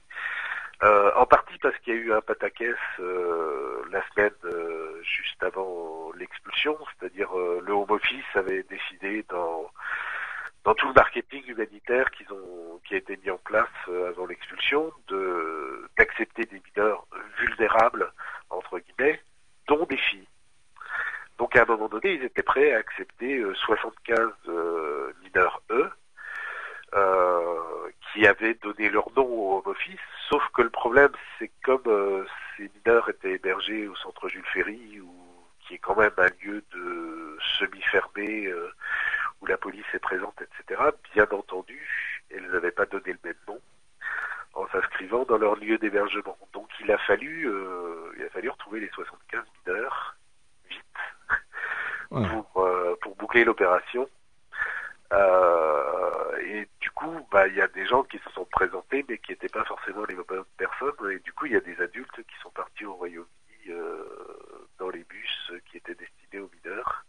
Euh, 0.84 1.12
en 1.14 1.26
partie 1.26 1.56
parce 1.58 1.78
qu'il 1.78 1.94
y 1.94 1.96
a 1.96 2.00
eu 2.00 2.12
un 2.12 2.20
pataquès 2.20 2.74
euh, 2.98 3.84
la 3.92 4.02
semaine 4.08 4.32
euh, 4.46 5.00
juste 5.02 5.40
avant 5.40 6.10
l'expulsion, 6.18 6.76
c'est-à-dire 6.98 7.28
euh, 7.38 7.62
le 7.64 7.72
Home 7.72 7.90
Office 7.90 8.24
avait 8.34 8.64
décidé 8.64 9.24
dans 9.28 9.70
dans 10.64 10.74
tout 10.74 10.88
le 10.88 10.94
marketing 10.94 11.42
humanitaire 11.46 12.10
qu'ils 12.10 12.32
ont 12.32 12.80
qui 12.84 12.94
a 12.94 12.96
été 12.96 13.16
mis 13.22 13.30
en 13.30 13.38
place 13.38 13.68
euh, 13.88 14.08
avant 14.08 14.26
l'expulsion 14.26 14.92
de 15.06 15.88
d'accepter 15.98 16.46
des 16.46 16.60
mineurs 16.74 17.06
vulnérables 17.38 18.12
entre 18.50 18.80
guillemets, 18.80 19.20
dont 19.68 19.86
des 19.86 19.96
filles. 19.96 20.26
Donc 21.38 21.54
à 21.54 21.62
un 21.62 21.66
moment 21.66 21.88
donné, 21.88 22.14
ils 22.14 22.24
étaient 22.24 22.42
prêts 22.42 22.74
à 22.74 22.78
accepter 22.78 23.40
75 23.54 24.32
mineurs 25.22 25.62
eux 25.70 25.90
qui 28.12 28.26
avaient 28.26 28.54
donné 28.54 28.90
leur 28.90 29.10
nom 29.16 29.26
au 29.26 29.56
Home 29.58 29.72
Office, 29.72 30.00
sauf 30.28 30.42
que 30.54 30.62
le 30.62 30.70
problème, 30.70 31.10
c'est 31.38 31.48
que 31.48 31.52
comme 31.62 31.82
euh, 31.86 32.24
ces 32.56 32.70
mineurs 32.76 33.08
étaient 33.08 33.32
hébergés 33.32 33.88
au 33.88 33.94
Ferry, 34.62 35.00
ou, 35.00 35.12
qui 35.60 35.74
est 35.74 35.78
quand 35.78 35.96
même 35.96 36.12
un 36.18 36.30
lieu 36.44 36.64
de 36.72 37.38
semi-fermé, 37.58 38.46
euh, 38.46 38.70
où 39.40 39.46
la 39.46 39.56
police 39.56 39.84
est 39.94 39.98
présente, 39.98 40.40
etc., 40.40 40.80
bien 41.14 41.26
entendu, 41.30 42.22
elles 42.30 42.48
n'avaient 42.50 42.70
pas 42.70 42.86
donné 42.86 43.12
le 43.12 43.18
même 43.24 43.34
nom 43.48 43.60
en 44.54 44.68
s'inscrivant 44.68 45.24
dans 45.24 45.38
leur 45.38 45.56
lieu 45.56 45.78
d'hébergement. 45.78 46.36
Donc 46.52 46.68
il 46.80 46.90
a 46.92 46.98
fallu, 46.98 47.48
euh, 47.48 48.12
il 48.18 48.24
a 48.24 48.28
fallu 48.30 48.50
retrouver 48.50 48.80
les 48.80 48.90
75 48.90 49.42
mineurs 49.66 50.16
vite 50.68 50.82
Ouais. 52.10 52.28
pour, 52.28 52.62
euh, 52.62 52.94
pour 53.00 53.16
boucler 53.16 53.42
l'opération. 53.42 54.06
Euh, 55.14 56.36
et 56.40 56.68
du 56.80 56.90
coup, 56.90 57.26
bah, 57.30 57.48
il 57.48 57.54
y 57.54 57.62
a 57.62 57.68
des 57.68 57.86
gens 57.86 58.02
qui 58.02 58.18
se 58.18 58.28
sont 58.30 58.44
présentés, 58.44 59.04
mais 59.08 59.16
qui 59.16 59.32
n'étaient 59.32 59.48
pas 59.48 59.64
forcément 59.64 60.04
les 60.04 60.14
bonnes 60.16 60.44
personnes. 60.58 61.10
Et 61.10 61.18
du 61.20 61.32
coup, 61.32 61.46
il 61.46 61.52
y 61.52 61.56
a 61.56 61.60
des 61.60 61.80
adultes 61.80 62.16
qui 62.16 62.34
sont 62.42 62.50
partis 62.50 62.84
au 62.84 62.92
Royaume-Uni 62.94 63.74
dans 64.82 64.90
les 64.90 65.04
bus 65.04 65.52
qui 65.70 65.76
étaient 65.76 65.94
destinés 65.94 66.40
aux 66.42 66.50
mineurs. 66.56 67.04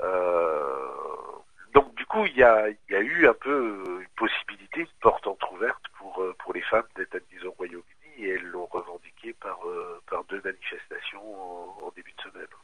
Euh, 0.00 1.38
donc, 1.74 1.94
du 1.94 2.04
coup, 2.06 2.26
il 2.26 2.36
y 2.36 2.42
a, 2.42 2.68
il 2.68 2.90
y 2.90 2.96
a 2.96 3.00
eu 3.00 3.28
un 3.28 3.34
peu 3.34 4.00
une 4.00 4.14
possibilité, 4.16 4.80
une 4.80 4.98
porte 5.00 5.26
entrouverte 5.28 5.84
pour, 5.98 6.20
euh, 6.22 6.34
pour 6.40 6.52
les 6.54 6.62
femmes 6.62 6.88
d'être 6.96 7.14
admises 7.14 7.44
au 7.44 7.52
Royaume-Uni, 7.52 8.24
et 8.24 8.30
elles 8.30 8.46
l'ont 8.46 8.66
revendiqué 8.66 9.32
par, 9.34 9.58
euh, 9.66 10.02
par 10.10 10.24
deux 10.24 10.42
manifestations 10.42 11.22
en, 11.22 11.86
en 11.86 11.90
début 11.94 12.14
de 12.16 12.22
semaine. 12.22 12.54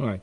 Ouais. 0.00 0.20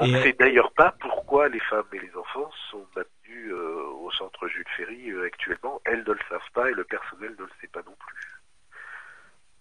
On 0.00 0.06
ne 0.06 0.22
sait 0.22 0.32
d'ailleurs 0.32 0.72
pas 0.72 0.92
pourquoi 1.00 1.48
les 1.48 1.60
femmes 1.60 1.90
et 1.92 1.98
les 1.98 2.16
enfants 2.16 2.50
sont 2.70 2.86
maintenus 2.96 3.50
euh, 3.52 3.82
au 4.00 4.10
centre 4.12 4.46
Jules 4.46 4.64
Ferry 4.76 5.10
euh, 5.10 5.26
actuellement. 5.26 5.82
Elles 5.84 6.04
ne 6.06 6.12
le 6.12 6.20
savent 6.28 6.52
pas 6.54 6.70
et 6.70 6.74
le 6.74 6.84
personnel 6.84 7.34
ne 7.36 7.44
le 7.44 7.50
sait 7.60 7.66
pas 7.66 7.82
non 7.82 7.96
plus. 8.06 8.37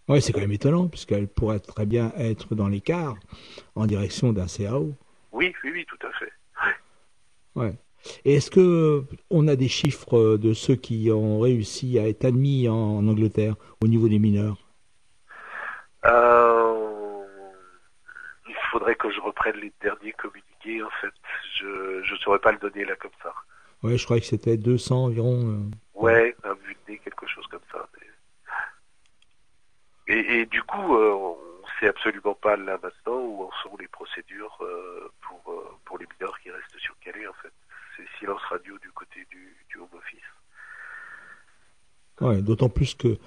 Ouais, 0.08 0.22
c'est 0.22 0.32
quand 0.32 0.40
même 0.40 0.52
étonnant, 0.54 0.88
puisqu'elle 0.88 1.28
pourrait 1.28 1.60
très 1.60 1.86
bien 1.86 2.14
être 2.18 2.56
dans 2.56 2.68
l'écart 2.70 3.16
en 3.76 3.86
direction 3.86 4.32
d'un 4.32 4.48
CAO. 4.48 4.94
Oui, 5.34 5.54
oui, 5.64 5.72
oui, 5.74 5.86
tout 5.86 6.08
à 6.08 6.12
fait. 6.18 6.32
Ouais. 7.56 7.74
Et 8.24 8.36
est-ce 8.36 8.50
que 8.50 9.04
on 9.30 9.48
a 9.48 9.56
des 9.56 9.68
chiffres 9.68 10.38
de 10.38 10.54
ceux 10.54 10.76
qui 10.76 11.10
ont 11.12 11.40
réussi 11.40 12.00
à 12.00 12.08
être 12.08 12.24
admis 12.24 12.70
en, 12.70 12.76
en 12.76 13.08
Angleterre 13.08 13.56
au 13.84 13.88
niveau 13.88 14.08
des 14.08 14.20
mineurs? 14.20 14.58
Euh, 16.06 17.24
il 18.48 18.56
faudrait 18.72 18.96
que 18.96 19.12
je 19.12 19.20
reprenne 19.20 19.58
les 19.58 19.74
derniers 19.82 20.14
communiqués, 20.14 20.82
en 20.84 20.90
fait. 21.02 21.14
Je 21.60 22.14
ne 22.14 22.18
saurais 22.20 22.40
pas 22.40 22.52
le 22.54 22.60
donner 22.60 22.86
là 22.86 22.96
comme 22.96 23.12
ça. 23.22 23.34
Ouais, 23.84 23.98
je 23.98 24.06
crois 24.06 24.20
que 24.20 24.26
c'était 24.26 24.58
200 24.58 25.06
environ. 25.06 25.50
euh. 25.50 25.58
Ouais, 25.96 26.36
un 26.44 26.56
nez, 26.88 27.00
quelque 27.04 27.28
chose 27.28 27.46
comme 27.48 27.60
ça. 27.72 27.88
Et, 30.08 30.40
et 30.40 30.46
du 30.46 30.62
coup, 30.64 30.96
euh, 30.96 31.14
on 31.14 31.38
sait 31.80 31.88
absolument 31.88 32.36
pas 32.36 32.56
là 32.56 32.80
maintenant 32.82 33.20
où 33.20 33.44
en 33.44 33.50
sont 33.64 33.76
les 33.78 33.88
procédures 33.88 34.58
euh, 34.62 35.10
pour, 35.22 35.52
euh, 35.52 35.66
pour 35.86 35.98
les 35.98 36.06
mineurs 36.18 36.40
qui 36.40 36.50
restent 36.50 36.80
sur 36.80 36.98
Calais, 37.00 37.28
en 37.28 37.34
fait. 37.42 37.52
C'est 37.96 38.06
silence 38.20 38.42
radio 38.50 38.78
du 38.80 38.90
côté 38.92 39.26
du, 39.30 39.56
du 39.70 39.78
Home 39.78 39.88
Office. 39.94 40.20
Ouais, 42.22 42.42
d'autant 42.42 42.70
plus 42.70 42.96
que 42.96 43.18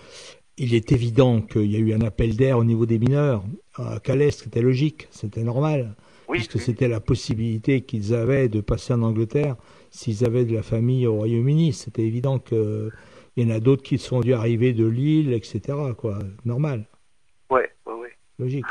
il 0.56 0.74
est 0.74 0.92
évident 0.92 1.40
qu'il 1.40 1.70
y 1.70 1.76
a 1.76 1.78
eu 1.78 1.94
un 1.94 2.02
appel 2.02 2.36
d'air 2.36 2.58
au 2.58 2.64
niveau 2.64 2.84
des 2.84 2.98
mineurs 2.98 3.42
à 3.76 3.98
Calais, 3.98 4.30
c'était 4.30 4.60
logique, 4.60 5.08
c'était 5.10 5.42
normal, 5.42 5.94
Oui, 6.28 6.36
puisque 6.36 6.56
oui, 6.56 6.60
c'était 6.60 6.88
la 6.88 7.00
possibilité 7.00 7.80
qu'ils 7.80 8.14
avaient 8.14 8.50
de 8.50 8.60
passer 8.60 8.92
en 8.92 9.02
Angleterre 9.02 9.56
s'ils 9.90 10.24
avaient 10.26 10.44
de 10.44 10.54
la 10.54 10.62
famille 10.62 11.06
au 11.06 11.14
Royaume-Uni. 11.14 11.72
C'était 11.72 12.02
évident 12.02 12.38
que 12.38 12.90
il 13.36 13.48
y 13.48 13.52
en 13.52 13.54
a 13.54 13.60
d'autres 13.60 13.82
qui 13.82 13.98
sont 13.98 14.20
dû 14.20 14.34
arriver 14.34 14.72
de 14.72 14.86
Lille, 14.86 15.32
etc. 15.32 15.78
Quoi, 15.96 16.18
normal, 16.44 16.86
ouais, 17.50 17.70
ouais, 17.86 17.94
ouais. 17.94 18.16
logique. 18.38 18.66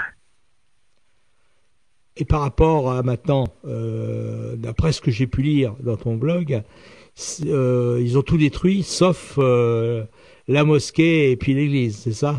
Et 2.18 2.26
par 2.26 2.42
rapport 2.42 2.92
à 2.92 3.02
maintenant, 3.02 3.46
euh, 3.66 4.56
d'après 4.58 4.92
ce 4.92 5.00
que 5.00 5.10
j'ai 5.10 5.26
pu 5.26 5.42
lire 5.42 5.74
dans 5.80 5.96
ton 5.96 6.16
blog, 6.16 6.64
euh, 7.46 7.98
ils 8.02 8.18
ont 8.18 8.22
tout 8.22 8.38
détruit 8.38 8.84
sauf 8.84 9.36
euh, 9.38 10.04
la 10.48 10.66
mosquée 10.66 11.32
et 11.32 11.38
puis 11.38 11.54
l'église, 11.54 12.04
c'est 12.04 12.14
ça? 12.14 12.36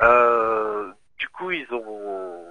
Euh, 0.00 0.88
du 1.18 1.28
coup, 1.28 1.50
ils 1.50 1.66
ont 1.72 2.44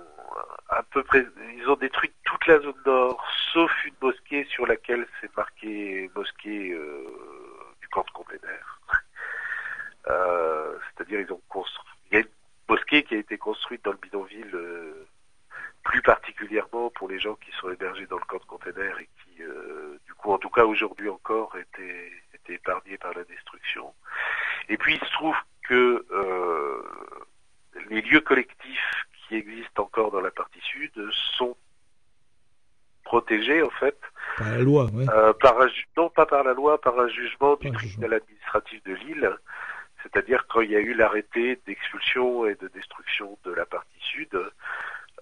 à 0.70 0.84
peu 0.84 1.02
près, 1.04 1.26
ils 1.58 1.68
ont 1.68 1.78
détruit 1.78 2.12
toute 2.26 2.46
la 2.46 2.60
zone 2.60 2.74
nord, 2.86 3.24
sauf 3.52 3.72
une 3.86 3.94
mosquée 4.00 4.46
sur 4.52 4.68
laquelle 4.68 5.08
c'est 5.20 5.36
marqué 5.36 6.12
mosquée 6.16 6.76
du 7.88 7.94
camp 7.94 8.06
de 8.06 8.38
C'est-à-dire, 10.96 11.22
ils 11.22 11.32
ont 11.32 11.42
construit. 11.50 11.94
Il 12.12 12.14
y 12.16 12.18
a 12.18 12.22
une 12.22 12.28
mosquée 12.70 13.04
qui 13.04 13.16
a 13.16 13.18
été 13.18 13.38
construite 13.38 13.84
dans 13.84 13.92
le 13.92 13.98
bidonville, 13.98 14.56
euh, 14.56 15.08
plus 15.84 16.02
particulièrement 16.02 16.90
pour 16.92 17.08
les 17.08 17.20
gens 17.20 17.36
qui 17.36 17.52
sont 17.60 17.70
hébergés 17.70 18.08
dans 18.08 18.18
le 18.18 18.26
camp 18.26 18.38
de 18.38 18.46
container 18.46 19.00
et 19.00 19.10
qui, 19.24 19.44
euh, 19.44 19.98
du 20.06 20.14
coup, 20.14 20.32
en 20.32 20.38
tout 20.38 20.50
cas 20.50 20.66
aujourd'hui 20.66 21.10
encore, 21.10 21.56
étaient, 21.58 22.12
étaient 22.34 22.56
épargnés 22.56 22.98
par 22.98 23.14
la 23.14 23.24
destruction. 23.24 23.94
Et 24.70 24.78
puis, 24.78 24.96
il 24.96 25.08
se 25.08 25.14
trouve 25.14 25.36
que 25.64 26.06
euh, 26.12 26.84
les 27.90 28.02
lieux 28.02 28.22
collectifs 28.22 29.06
qui 29.28 29.36
existent 29.36 29.84
encore 29.84 30.12
dans 30.12 30.22
la 30.22 30.32
partie 30.32 30.62
sud 30.62 30.92
sont 31.38 31.56
protégés 33.12 33.62
en 33.64 33.70
fait 33.82 33.98
Par 34.38 34.52
la 34.52 34.60
loi, 34.60 34.84
ouais. 34.94 35.06
euh, 35.10 35.34
par 35.34 35.60
un 35.62 35.68
ju- 35.68 35.88
non 35.96 36.10
pas 36.10 36.26
par 36.26 36.44
la 36.44 36.54
loi, 36.54 36.80
par 36.82 37.00
un 37.00 37.08
jugement 37.08 37.56
du 37.56 37.68
tribunal 37.72 38.14
administratif 38.22 38.84
de 38.84 38.94
Lille, 38.94 39.30
c'est-à-dire 40.04 40.46
quand 40.50 40.62
il 40.62 40.72
y 40.72 40.76
a 40.76 40.80
eu 40.80 40.94
l'arrêté 40.94 41.60
d'expulsion 41.66 42.46
et 42.46 42.56
de 42.56 42.68
destruction 42.68 43.38
de 43.46 43.52
la 43.54 43.66
partie 43.66 44.00
sud, 44.12 44.34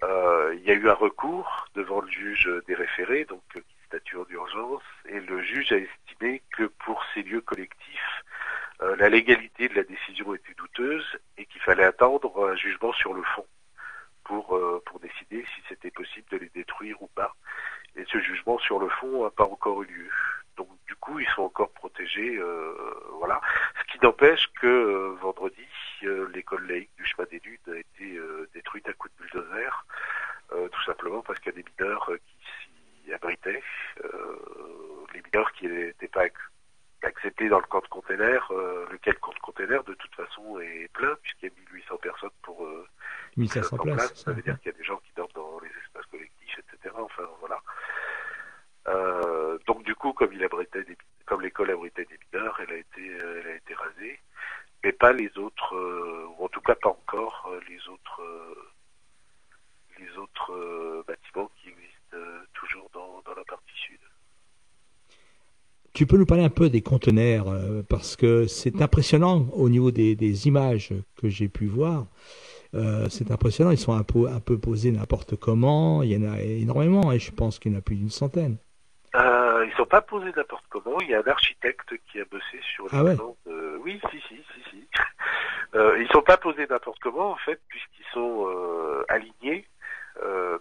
euh, 0.02 0.54
il 0.58 0.64
y 0.68 0.70
a 0.70 0.74
eu 0.74 0.88
un 0.90 0.94
recours 0.94 1.68
devant 1.74 2.00
le 2.00 2.10
juge 2.10 2.50
des 2.66 2.74
référés, 2.74 3.24
donc 3.24 3.42
euh, 3.56 3.60
qui 3.60 3.76
statue 3.86 4.16
en 4.18 4.26
urgence, 4.28 4.82
et 5.08 5.20
le 5.20 5.40
juge 5.42 5.72
a 5.72 5.78
estimé 5.78 6.42
que 6.56 6.64
pour 6.84 7.02
ces 7.14 7.22
lieux 7.22 7.40
collectifs, 7.40 8.12
euh, 8.82 8.94
la 8.96 9.08
légalité 9.08 9.68
de 9.68 9.74
la 9.74 9.84
décision 9.84 10.34
était 10.34 10.54
douteuse 10.58 11.06
et 11.38 11.46
qu'il 11.46 11.62
fallait 11.62 11.84
attendre 11.84 12.28
un 12.50 12.56
jugement 12.56 12.92
sur 12.92 13.14
le 13.14 13.22
fond 13.34 13.46
pour, 14.24 14.56
euh, 14.56 14.82
pour 14.86 14.98
décider 15.00 15.40
si 15.54 15.60
c'était 15.68 15.92
possible 15.92 16.26
de 16.32 16.38
les 16.38 16.50
détruire 16.50 17.00
ou 17.00 17.06
pas. 17.20 17.32
Et 17.96 18.04
ce 18.06 18.18
jugement 18.20 18.58
sur 18.58 18.78
le 18.78 18.88
fond 18.88 19.24
n'a 19.24 19.30
pas 19.30 19.44
encore 19.44 19.82
eu 19.82 19.86
lieu. 19.86 20.10
Donc 20.56 20.68
du 20.86 20.94
coup, 20.96 21.18
ils 21.18 21.28
sont 21.28 21.42
encore 21.42 21.70
protégés. 21.72 22.36
euh, 22.36 22.74
voilà. 23.12 23.40
Ce 23.80 23.92
qui 23.92 23.98
n'empêche 24.04 24.46
que 24.60 24.66
euh, 24.66 25.16
vendredi, 25.20 25.66
euh, 26.04 26.28
l'école 26.34 26.66
laïque 26.66 26.90
du 26.96 27.04
chemin 27.06 27.26
des 27.30 27.40
lunes 27.40 27.58
a 27.68 27.76
été 27.76 28.16
euh, 28.16 28.48
détruite 28.54 28.88
à 28.88 28.92
coups 28.94 29.12
de 29.16 29.22
bulldozer, 29.24 29.70
euh, 30.52 30.68
tout 30.68 30.82
simplement 30.84 31.22
parce 31.22 31.38
qu'il 31.40 31.52
y 31.52 31.58
a 31.58 31.62
des 31.62 31.68
mineurs 31.78 32.10
euh, 32.10 32.18
qui 32.18 33.04
s'y 33.04 33.12
abritaient. 33.12 33.62
Euh, 34.04 34.36
les 35.14 35.22
mineurs 35.22 35.52
qui 35.52 35.66
n'étaient 35.68 36.08
pas 36.08 36.26
ac- 36.26 36.32
acceptés 37.02 37.48
dans 37.48 37.60
le 37.60 37.66
camp 37.66 37.80
de 37.80 37.88
container, 37.88 38.46
euh, 38.52 38.86
lequel 38.90 39.18
camp 39.18 39.32
de 39.34 39.38
container 39.40 39.82
de 39.84 39.94
toute 39.94 40.14
façon 40.14 40.58
est 40.60 40.88
plein 40.92 41.14
puisqu'il 41.22 41.46
y 41.46 41.52
a 41.52 41.54
1800 41.72 41.96
personnes 41.98 42.30
pour 42.42 42.64
euh, 42.64 42.86
1500 43.36 43.76
en 43.76 43.82
places. 43.82 43.96
place, 43.96 44.14
ça 44.24 44.32
veut 44.32 44.42
dire 44.42 44.58
qu'il 44.60 44.72
y 44.72 44.74
a 44.74 44.78
des 44.78 44.84
gens 44.84 44.96
qui 44.98 45.12
dorment 45.16 45.32
dans 45.34 45.60
les 45.60 45.70
espaces 45.84 46.06
collectifs, 46.06 46.58
etc. 46.58 46.94
Enfin, 46.98 47.24
voilà. 47.40 47.60
Euh, 48.88 49.58
donc 49.66 49.82
du 49.82 49.94
coup, 49.96 50.12
comme 50.12 50.32
il 50.32 50.44
abritait 50.44 50.84
des, 50.84 50.96
comme 51.24 51.40
l'école 51.42 51.70
abritait 51.72 52.04
des 52.04 52.18
mineurs, 52.32 52.58
elle 52.60 52.72
a 52.72 52.76
été, 52.76 53.00
euh, 53.20 53.40
elle 53.42 53.50
a 53.50 53.54
été 53.56 53.74
rasée, 53.74 54.20
mais 54.84 54.92
pas 54.92 55.12
les 55.12 55.36
autres, 55.38 55.74
euh, 55.74 56.26
ou 56.38 56.44
en 56.44 56.48
tout 56.48 56.60
cas 56.60 56.76
pas 56.76 56.90
encore 56.90 57.48
euh, 57.52 57.60
les 57.68 57.88
autres, 57.88 58.22
euh, 58.22 58.70
les 59.98 60.16
autres 60.18 60.52
euh, 60.52 61.02
bâtiments 61.06 61.50
qui 61.56 61.70
existent 61.70 62.14
euh, 62.14 62.44
toujours 62.54 62.88
dans, 62.90 63.22
dans 63.22 63.34
la 63.34 63.44
partie 63.44 63.74
sud. 63.74 63.98
Tu 66.06 66.10
peux 66.12 66.18
nous 66.18 66.24
parler 66.26 66.44
un 66.44 66.50
peu 66.50 66.68
des 66.70 66.82
conteneurs 66.82 67.48
euh, 67.48 67.82
parce 67.82 68.14
que 68.14 68.46
c'est 68.46 68.80
impressionnant 68.80 69.48
au 69.54 69.68
niveau 69.68 69.90
des, 69.90 70.14
des 70.14 70.46
images 70.46 70.90
que 71.20 71.28
j'ai 71.28 71.48
pu 71.48 71.66
voir. 71.66 72.06
Euh, 72.74 73.08
c'est 73.10 73.32
impressionnant, 73.32 73.72
ils 73.72 73.76
sont 73.76 73.92
un 73.92 74.04
peu, 74.04 74.28
un 74.28 74.38
peu 74.38 74.56
posés 74.56 74.92
n'importe 74.92 75.34
comment. 75.34 76.04
Il 76.04 76.12
y 76.12 76.16
en 76.16 76.32
a 76.32 76.40
énormément 76.40 77.10
et 77.10 77.18
je 77.18 77.32
pense 77.32 77.58
qu'il 77.58 77.72
y 77.72 77.74
en 77.74 77.78
a 77.78 77.80
plus 77.82 77.96
d'une 77.96 78.10
centaine. 78.10 78.56
Euh, 79.16 79.66
ils 79.68 79.74
sont 79.76 79.84
pas 79.84 80.00
posés 80.00 80.30
n'importe 80.36 80.62
comment. 80.70 80.96
Il 81.00 81.08
y 81.08 81.14
a 81.14 81.22
un 81.26 81.28
architecte 81.28 81.92
qui 82.08 82.20
a 82.20 82.24
bossé 82.30 82.60
sur 82.76 82.84
le 82.84 82.90
Ah 82.92 83.02
ouais. 83.02 83.16
de- 83.16 83.76
Oui, 83.82 84.00
si, 84.12 84.18
si, 84.28 84.36
si, 84.36 84.70
si. 84.70 84.86
Ils 85.74 86.08
sont 86.12 86.22
pas 86.22 86.36
posés 86.36 86.68
n'importe 86.70 87.00
comment 87.02 87.32
en 87.32 87.36
fait, 87.44 87.60
puisqu'ils 87.66 88.06
sont 88.14 88.46
alignés. 89.08 89.66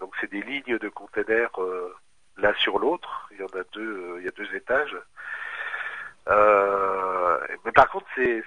Donc 0.02 0.12
c'est 0.20 0.32
des 0.32 0.42
lignes 0.42 0.80
de 0.80 0.90
containers 0.90 1.52
l'un 2.38 2.54
sur 2.56 2.80
l'autre. 2.80 3.30
Il 3.32 3.38
y 3.38 3.44
en 3.44 3.60
a 3.60 3.64
deux, 3.74 4.16
il 4.20 4.26
y 4.26 4.28
a 4.28 4.32
deux 4.32 4.56
étages. 4.56 4.96
Euh, 6.28 7.40
mais 7.64 7.72
par 7.72 7.90
contre, 7.90 8.08
c'est 8.16 8.44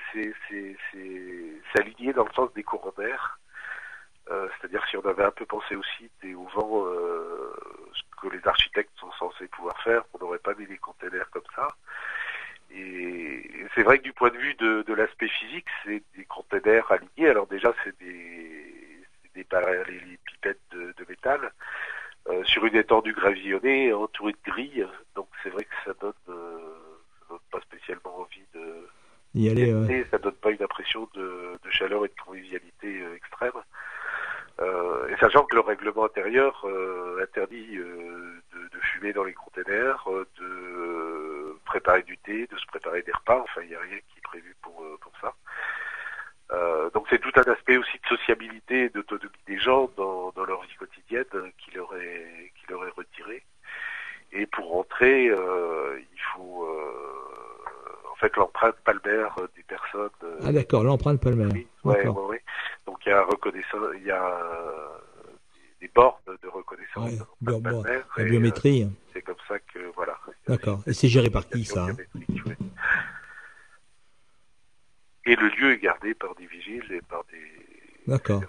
aligné 1.78 2.12
dans 2.12 2.24
le 2.24 2.32
sens 2.32 2.52
des 2.54 2.64
d'air. 2.96 3.38
Euh, 4.30 4.48
C'est-à-dire 4.58 4.84
si 4.88 4.96
on 4.96 5.06
avait 5.06 5.24
un 5.24 5.30
peu 5.30 5.46
pensé 5.46 5.74
au 5.74 5.82
site 5.96 6.12
et 6.22 6.34
au 6.34 6.44
vent, 6.48 6.84
euh, 6.86 7.54
ce 7.94 8.02
que 8.20 8.34
les 8.34 8.46
architectes 8.46 8.92
sont 8.98 9.12
censés 9.12 9.48
pouvoir 9.48 9.80
faire, 9.82 10.02
on 10.12 10.18
n'aurait 10.18 10.38
pas 10.38 10.54
mis 10.54 10.66
des 10.66 10.76
containers 10.78 11.30
comme 11.30 11.46
ça. 11.54 11.68
Et, 12.70 13.50
c'est 13.74 13.82
vrai 13.82 13.98
que 13.98 14.02
du 14.04 14.12
point 14.12 14.30
de 14.30 14.36
vue 14.36 14.54
de, 14.54 14.82
de 14.82 14.94
l'aspect 14.94 15.28
physique, 15.28 15.66
c'est 15.84 16.02
des 16.16 16.24
containers 16.24 16.90
alignés. 16.90 17.28
Alors 17.28 17.46
déjà, 17.46 17.72
c'est 17.84 17.96
des, 17.98 19.04
des 19.34 19.44
de, 19.44 20.92
de 20.92 21.06
métal 21.08 21.52
euh, 22.28 22.44
sur 22.44 22.64
une 22.66 22.76
étendue 22.76 23.12
gravillonnée 23.12 23.92
entourée 23.92 24.32
de 24.32 24.50
grilles. 24.50 24.86
Donc 25.14 25.28
c'est 25.42 25.50
vrai 25.50 25.64
que 25.64 25.74
ça 25.84 25.92
donne, 26.00 26.12
euh, 26.28 26.77
donne 27.28 27.38
pas 27.50 27.60
spécialement 27.60 28.20
envie 28.20 28.46
de, 28.54 28.88
Y 29.34 29.50
aller, 29.50 29.72
euh, 29.72 30.04
ça 30.10 30.18
donne 30.18 30.34
pas 30.34 30.50
une 30.50 30.62
impression 30.62 31.08
de, 31.14 31.58
de 31.62 31.70
chaleur 31.70 32.04
et 32.04 32.08
de 32.08 32.14
convivialité 32.24 33.02
euh, 33.02 33.14
extrême. 33.14 33.52
Euh, 34.60 35.06
et 35.08 35.16
sachant 35.18 35.44
que 35.44 35.54
le 35.54 35.60
règlement 35.60 36.06
intérieur 36.06 36.64
euh, 36.64 37.22
interdit 37.22 37.76
euh, 37.76 38.42
de, 38.52 38.58
de 38.58 38.80
fumer 38.80 39.12
dans 39.12 39.22
les 39.22 39.34
containers, 39.34 40.08
de 40.40 41.56
préparer 41.64 42.02
du 42.02 42.16
thé, 42.18 42.48
de 42.50 42.56
se 42.56 42.66
préparer 42.66 43.02
des 43.02 43.12
repas, 43.12 43.40
enfin 43.42 43.60
il 43.62 43.68
n'y 43.68 43.76
a 43.76 43.80
rien 43.80 43.98
qui 43.98 44.18
est 44.18 44.22
prévu 44.22 44.56
pour, 44.62 44.82
pour 45.00 45.12
ça. 45.20 45.34
Donc 46.94 47.06
c'est 47.10 47.20
tout 47.20 47.32
un 47.36 47.52
aspect 47.52 47.76
aussi 47.76 47.98
de 48.02 48.16
sociabilité 48.16 48.84
et 48.84 48.88
d'autonomie 48.88 49.30
des 49.46 49.58
gens 49.58 49.90
dans, 49.96 50.32
dans 50.32 50.44
leur 50.44 50.62
vie 50.62 50.74
quotidienne 50.76 51.52
qui 51.58 51.70
leur 51.72 51.94
est, 51.94 52.52
qui 52.56 52.66
leur 52.70 52.84
est 52.86 52.90
retiré. 52.90 53.44
Et 54.32 54.46
pour 54.46 54.70
rentrer, 54.70 55.28
euh, 55.28 55.98
il 56.00 56.20
faut 56.34 56.64
euh, 56.64 58.10
en 58.12 58.16
fait 58.16 58.27
l'empreinte 58.38 58.76
palmaire 58.84 59.34
euh, 59.38 59.46
des 59.56 59.62
personnes. 59.64 60.10
euh, 60.24 60.38
Ah 60.44 60.52
d'accord, 60.52 60.84
l'empreinte 60.84 61.20
palmaire. 61.20 61.48
oui, 61.52 61.66
ouais, 61.84 62.06
ouais, 62.06 62.20
ouais. 62.26 62.42
Donc 62.86 62.98
il 63.04 63.10
y 63.10 63.12
a 63.12 63.22
reconnaissance, 63.22 63.86
il 63.96 64.04
y 64.04 64.10
a 64.10 64.24
euh, 64.24 64.88
des, 65.80 65.88
bornes 65.88 66.14
de 66.42 66.48
reconnaissance 66.48 67.12
de 67.40 67.52
palmaire, 67.60 68.06
la 68.16 68.22
et, 68.24 68.30
biométrie. 68.30 68.88
c'est 69.12 69.22
comme 69.22 69.36
ça 69.46 69.58
que 69.58 69.80
voilà. 69.94 70.18
D'accord. 70.46 70.80
Et 70.86 70.92
c'est 70.94 71.08
géré 71.08 71.28
par 71.30 71.46
qui 71.48 71.64
ça? 71.64 71.86
Hein. 71.86 71.96
Et 75.26 75.36
le 75.36 75.48
lieu 75.48 75.72
est 75.72 75.78
gardé 75.78 76.14
par 76.14 76.34
des 76.36 76.46
vigiles 76.46 76.90
et 76.90 77.02
par 77.02 77.22
des 77.24 77.66
D'accord. 78.06 78.40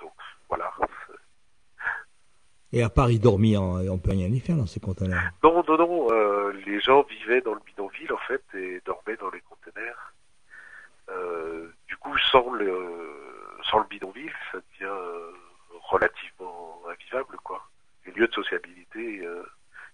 Donc 0.00 0.12
voilà. 0.48 0.72
Et 2.72 2.82
à 2.82 2.88
part 2.88 3.10
y 3.10 3.18
dormir, 3.18 3.60
on 3.62 3.98
peut 3.98 4.12
rien 4.12 4.28
y 4.28 4.40
faire 4.40 4.56
dans 4.56 4.66
ces 4.66 4.80
conteneurs? 4.80 5.20
Non, 5.42 5.62
non, 5.66 5.76
non, 5.76 6.06
euh, 6.12 6.52
les 6.64 6.80
gens 6.80 7.02
vivaient 7.02 7.40
dans 7.42 7.54
le 7.54 7.60
bidonville 7.66 8.12
en 8.12 8.18
fait 8.18 8.42
et 8.54 8.80
dormaient 8.86 9.16
dans 9.16 9.30
les 9.30 9.40
conteneurs. 9.42 10.14
Euh, 11.10 11.68
du 11.88 11.96
coup, 11.96 12.16
sans 12.30 12.52
le, 12.52 12.72
sans 13.68 13.80
le 13.80 13.86
bidonville, 13.90 14.32
ça 14.52 14.58
devient 14.58 14.84
euh, 14.90 15.32
relativement 15.82 16.80
invivable, 16.88 17.36
quoi. 17.42 17.68
Les 18.06 18.12
lieux 18.12 18.28
de 18.28 18.32
sociabilité, 18.32 19.20
euh, 19.26 19.42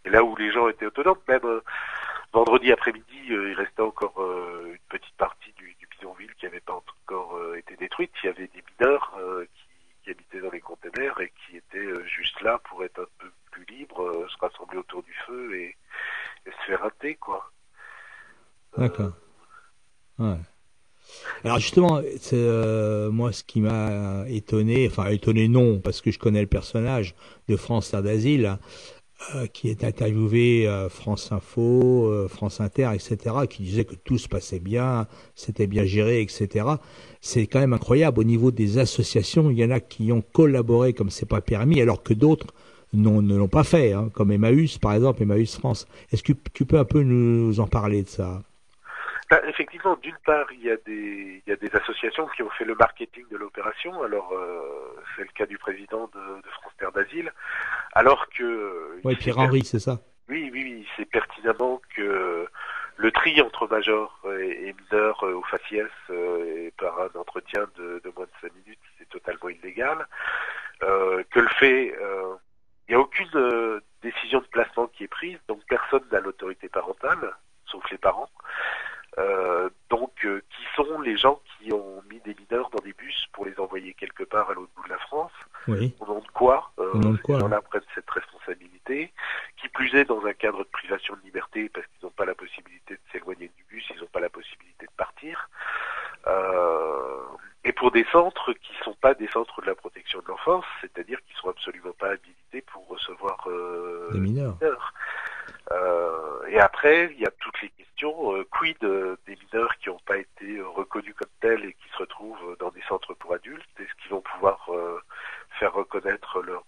et 0.05 0.11
là 0.11 0.23
où 0.23 0.37
les 0.37 0.53
gens 0.53 0.69
étaient 0.69 0.87
autonomes, 0.87 1.19
même 1.27 1.45
euh, 1.45 1.61
vendredi 2.33 2.71
après-midi, 2.71 3.33
euh, 3.33 3.51
il 3.51 3.55
restait 3.55 3.83
encore 3.83 4.15
euh, 4.23 4.67
une 4.73 4.99
petite 4.99 5.17
partie 5.17 5.53
du, 5.55 5.75
du 5.81 5.87
bidonville 5.99 6.33
qui 6.37 6.45
n'avait 6.45 6.61
pas 6.61 6.75
encore 6.75 7.37
euh, 7.37 7.57
été 7.57 7.75
détruite. 7.77 8.13
Il 8.23 8.27
y 8.27 8.31
avait 8.31 8.47
des 8.49 8.63
mineurs 8.79 9.17
euh, 9.19 9.45
qui, 9.55 9.65
qui 10.05 10.11
habitaient 10.11 10.41
dans 10.41 10.51
les 10.51 10.61
conteneurs 10.61 11.21
et 11.21 11.33
qui 11.47 11.57
étaient 11.57 11.79
euh, 11.79 12.05
juste 12.07 12.41
là 12.43 12.59
pour 12.69 12.85
être 12.85 13.01
un 13.01 13.07
peu 13.19 13.31
plus 13.51 13.65
libres, 13.67 14.03
euh, 14.03 14.29
se 14.29 14.39
rassembler 14.39 14.79
autour 14.79 15.03
du 15.03 15.13
feu 15.27 15.55
et, 15.57 15.77
et 16.47 16.51
se 16.51 16.67
faire 16.67 16.81
rater, 16.81 17.17
quoi. 17.17 17.51
D'accord. 18.77 19.13
Ouais. 20.19 20.37
Alors 21.43 21.58
justement, 21.69 22.01
euh, 22.33 23.11
moi 23.11 23.31
ce 23.31 23.45
qui 23.45 23.61
m'a 23.61 24.25
étonné, 24.29 24.89
enfin 24.91 25.09
étonné 25.09 25.49
non, 25.49 25.81
parce 25.81 26.01
que 26.01 26.11
je 26.11 26.19
connais 26.19 26.41
le 26.41 26.47
personnage 26.47 27.15
de 27.47 27.57
France 27.57 27.93
hein, 27.93 28.59
euh, 29.35 29.47
qui 29.53 29.69
est 29.69 29.85
interviewé 29.85 30.67
euh, 30.67 30.89
France 30.89 31.31
Info, 31.31 32.07
euh, 32.07 32.27
France 32.27 32.63
Inter, 32.63 32.93
etc., 32.95 33.19
qui 33.51 33.65
disait 33.65 33.85
que 33.85 33.97
tout 33.97 34.17
se 34.17 34.29
passait 34.29 34.61
bien, 34.61 35.07
c'était 35.35 35.67
bien 35.67 35.85
géré, 35.85 36.23
etc. 36.23 36.65
C'est 37.21 37.47
quand 37.47 37.61
même 37.61 37.75
incroyable 37.75 38.21
au 38.21 38.25
niveau 38.25 38.51
des 38.51 38.79
associations. 38.79 39.51
Il 39.51 39.59
y 39.59 39.65
en 39.65 39.71
a 39.71 39.81
qui 39.81 40.11
ont 40.11 40.23
collaboré 40.23 40.95
comme 40.95 41.11
c'est 41.11 41.29
pas 41.29 41.43
permis, 41.43 41.83
alors 41.83 42.03
que 42.03 42.15
d'autres 42.15 42.55
non, 42.95 43.21
ne 43.21 43.37
l'ont 43.37 43.49
pas 43.49 43.65
fait, 43.65 43.93
hein, 43.93 44.09
comme 44.15 44.33
Emmaüs 44.33 44.79
par 44.79 44.95
exemple, 44.95 45.23
Emmaüs 45.23 45.55
France. 45.55 45.87
Est-ce 46.13 46.23
que 46.23 46.33
tu 46.55 46.65
peux 46.65 46.79
un 46.79 46.87
peu 46.87 47.03
nous 47.03 47.61
en 47.61 47.67
parler 47.67 48.05
de 48.05 48.09
ça? 48.09 48.43
Ben, 49.31 49.41
effectivement, 49.47 49.97
d'une 49.97 50.17
part, 50.25 50.51
il 50.53 50.63
y, 50.63 50.71
a 50.71 50.77
des, 50.77 51.43
il 51.47 51.51
y 51.51 51.53
a 51.53 51.57
des 51.57 51.75
associations 51.77 52.27
qui 52.29 52.43
ont 52.43 52.51
fait 52.51 52.65
le 52.65 52.75
marketing 52.75 53.25
de 53.31 53.37
l'opération. 53.37 54.03
Alors, 54.03 54.33
euh, 54.33 54.97
c'est 55.15 55.23
le 55.23 55.29
cas 55.35 55.45
du 55.45 55.59
président 55.59 56.09
de, 56.15 56.41
de 56.41 56.49
France 56.49 56.73
Terre 56.79 56.93
d'Asile. 56.93 57.31
Alors 57.93 58.27
que... 58.31 58.43
euh, 58.43 59.01
Oui, 59.05 59.17
Pierre-Henri, 59.17 59.65
c'est 59.65 59.81
ça? 59.81 59.99
Oui, 60.31 60.49
oui, 60.53 60.63
oui, 60.65 60.89
c'est 60.97 61.05
pertinemment 61.05 61.81
que 61.95 62.49
le 62.97 63.13
tri 63.13 63.41
entre 63.43 63.67
majors 63.69 64.19
et, 64.41 64.69
et 64.69 64.75
mineurs 64.91 65.23
euh, 65.23 65.35
au 65.35 65.43
faciès 65.43 65.89
euh, 66.11 66.67
et 66.67 66.71
par 66.79 66.99
un 67.01 67.19
entretien 67.19 67.67
de, 67.77 68.01
de 68.03 68.13
moins 68.17 68.27
de 68.27 68.31
5 68.41 68.53
minutes, 68.65 68.81
c'est 68.99 69.09
totalement 69.11 69.51
illégal. 69.51 70.07
Euh, 70.83 71.23
que 71.31 71.41
le 71.41 71.49
fait, 71.49 71.95
il 72.89 72.91
n'y 72.91 72.95
a 72.95 73.01
aucune 73.01 73.81
décision 74.03 74.41
de 74.41 74.47
placement 74.47 74.87
qui 74.87 75.05
est 75.05 75.09
prise, 75.09 75.39
donc 75.49 75.61
personne 75.69 76.05
n'a 76.11 76.21
l'autorité 76.21 76.69
parentale, 76.69 77.35
sauf 77.67 77.83
les 77.91 77.99
parents. 77.99 78.31
Euh, 79.19 79.69
donc, 79.91 80.13
euh, 80.25 80.43
qui 80.51 80.63
sont 80.77 81.01
les 81.01 81.17
gens 81.17 81.41
qui 81.59 81.73
ont 81.73 82.03
mis 82.09 82.21
des 82.21 82.35
mineurs 82.35 82.71
dans 82.71 82.83
des 82.85 82.93
bus 82.93 83.27
pour 83.33 83.45
les 83.47 83.59
envoyer 83.59 83.93
quelque 83.95 84.23
part 84.23 84.49
à 84.51 84.55
l'autre 84.55 84.71
bout 84.77 84.85
de 84.85 84.91
la 84.91 84.99
France 84.99 85.33
Oui. 85.67 85.93
au 86.01 86.07
nom 86.07 86.21
de 86.21 86.29
quoi 86.29 86.71
euh, 86.79 86.93
Au 86.93 86.99
nom 86.99 87.13
de 87.13 87.17
quoi, 87.19 87.39
prennent 87.63 87.83
cette 87.95 88.09
responsabilité, 88.11 89.13
qui 89.61 89.69
plus 89.69 89.93
est 89.95 90.05
dans 90.05 90.25
un 90.25 90.33
cadre 90.35 90.59
de 90.61 90.69
privation 90.71 91.17
de 91.17 91.23
liberté 91.23 91.69
parce 91.69 91.87
qu'ils 91.87 92.05
n'ont 92.07 92.13
pas 92.13 92.27
la 92.27 92.35
possibilité 92.35 92.95
de 92.95 93.01
s'éloigner 93.11 93.51
du 93.57 93.65
bus, 93.69 93.85
ils 93.95 94.01
n'ont 94.01 94.07
pas 94.07 94.21
la 94.21 94.31
possibilité 94.31 94.87
de 94.87 94.93
partir. 94.97 95.49
Euh, 96.27 97.23
et 97.65 97.73
pour 97.73 97.91
des 97.91 98.05
centres 98.13 98.53
qui 98.53 98.73
ne 98.79 98.85
sont 98.85 98.95
pas 99.01 99.15
des 99.15 99.29
centres 99.29 99.61
de 99.63 99.67
la 99.67 99.75
protection 99.75 100.21
de 100.21 100.27
l'enfance, 100.29 100.65
c'est-à-dire 100.81 101.19
qui 101.27 101.35
sont 101.41 101.49
absolument 101.49 101.93
pas 101.99 102.11
habilités 102.11 102.63
pour 102.73 102.87
recevoir 102.89 103.45
euh, 103.49 104.11
Des 104.13 104.21
mineurs. 104.21 104.57
mineurs. 104.61 104.93
Euh, 105.71 106.47
et 106.49 106.59
après, 106.61 107.11
il 107.13 107.21
y 107.21 107.27
a 107.27 107.31
toutes 107.41 107.61
les 107.61 107.69
questions, 107.71 108.35
euh, 108.35 108.45
quid 108.51 108.77
euh, 108.85 109.17
des 109.27 109.37
mineurs 109.37 109.77
qui 109.79 109.89
n'ont 109.89 110.01
pas 110.07 110.17
été 110.17 110.61
reconnus 110.61 111.15
comme 111.15 111.29
tels 111.41 111.65
et 111.65 111.73
qui 111.75 111.89
se 111.93 111.99
retrouvent 111.99 112.57
dans 112.59 112.71
des 112.71 112.83
centres 112.89 113.15
pour 113.15 113.35
adultes? 113.35 113.69
Est-ce 113.79 113.95
qu'ils 114.03 114.11
vont 114.13 114.23
pouvoir 114.23 114.71
faire 115.59 115.73
reconnaître 115.75 116.41
leur, 116.43 116.65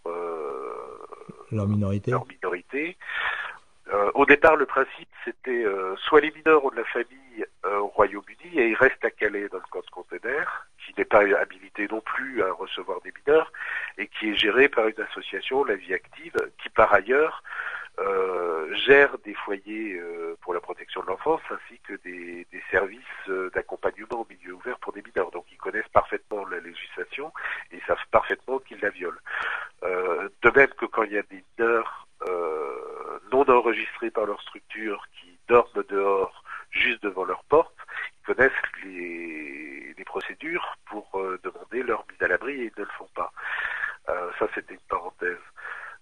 Leur 1.52 1.66
minorité? 1.66 2.10
leur 2.10 2.26
minorité? 2.26 2.96
Euh, 3.92 4.10
Au 4.14 4.24
départ, 4.26 4.56
le 4.56 4.66
principe, 4.66 5.08
c'était 5.24 5.64
euh, 5.64 5.96
soit 5.96 6.20
les 6.20 6.30
mineurs 6.32 6.64
ont 6.64 6.70
de 6.70 6.76
la 6.76 6.84
famille 6.84 7.19
euh, 7.64 7.78
au 7.78 7.88
Royaume-Uni 7.88 8.58
et 8.58 8.68
ils 8.68 8.74
restent 8.74 9.04
à 9.04 9.10
Calais 9.10 9.48
dans 9.48 9.58
le 9.58 9.64
camp 9.70 9.80
de 9.80 10.18
qui 10.78 10.94
n'est 10.96 11.04
pas 11.04 11.20
habilité 11.38 11.86
non 11.90 12.00
plus 12.00 12.42
à 12.42 12.52
recevoir 12.52 13.00
des 13.02 13.12
mineurs 13.12 13.52
et 13.98 14.08
qui 14.08 14.30
est 14.30 14.34
géré 14.34 14.68
par 14.68 14.88
une 14.88 15.00
association, 15.00 15.64
La 15.64 15.76
Vie 15.76 15.92
Active, 15.92 16.34
qui 16.62 16.70
par 16.70 16.92
ailleurs 16.92 17.42
euh, 17.98 18.74
gère 18.74 19.18
des 19.18 19.34
foyers 19.34 19.98
euh, 19.98 20.36
pour 20.40 20.54
la 20.54 20.60
protection 20.60 21.02
de 21.02 21.08
l'enfance 21.08 21.42
ainsi 21.50 21.78
que 21.80 21.94
des, 22.02 22.46
services 22.70 23.04
d'accompagnement 23.52 24.20
au 24.20 24.26
milieu 24.30 24.54
ouvert 24.54 24.78
pour 24.78 24.92
des 24.92 25.02
mineurs. 25.02 25.30
Donc 25.32 25.44
ils 25.50 25.58
connaissent 25.58 25.88
parfaitement 25.92 26.46
la 26.46 26.60
législation 26.60 27.32
et 27.72 27.80
savent 27.86 27.98
parfaitement 28.10 28.58
qu'ils 28.60 28.80
la 28.80 28.90
violent. 28.90 29.18
De 29.82 30.50
même 30.54 30.68
que 30.68 30.86
quand 30.86 31.02
il 31.02 31.12
y 31.12 31.18
a 31.18 31.22
des 31.22 31.44
mineurs 31.58 32.06
non 33.32 33.48
enregistrés 33.48 34.10
par 34.10 34.26
leur 34.26 34.40
structure 34.42 35.04
qui 35.20 35.36
dorment 35.48 35.84
dehors 35.88 36.44
juste 36.70 37.02
devant 37.02 37.24
leur 37.24 37.44
porte, 37.44 37.74
ils 38.20 38.34
connaissent 38.34 38.52
les, 38.84 39.94
les 39.96 40.04
procédures 40.04 40.76
pour 40.86 41.08
euh, 41.18 41.38
demander 41.42 41.82
leur 41.82 42.04
mise 42.10 42.22
à 42.22 42.28
l'abri 42.28 42.52
et 42.62 42.64
ils 42.64 42.80
ne 42.80 42.84
le 42.84 42.90
font 42.98 43.08
pas. 43.14 43.32
Euh, 44.08 44.30
ça, 44.38 44.46
c'était 44.54 44.74
une 44.74 44.80
parenthèse. 44.88 45.38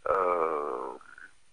Euh, 0.09 0.93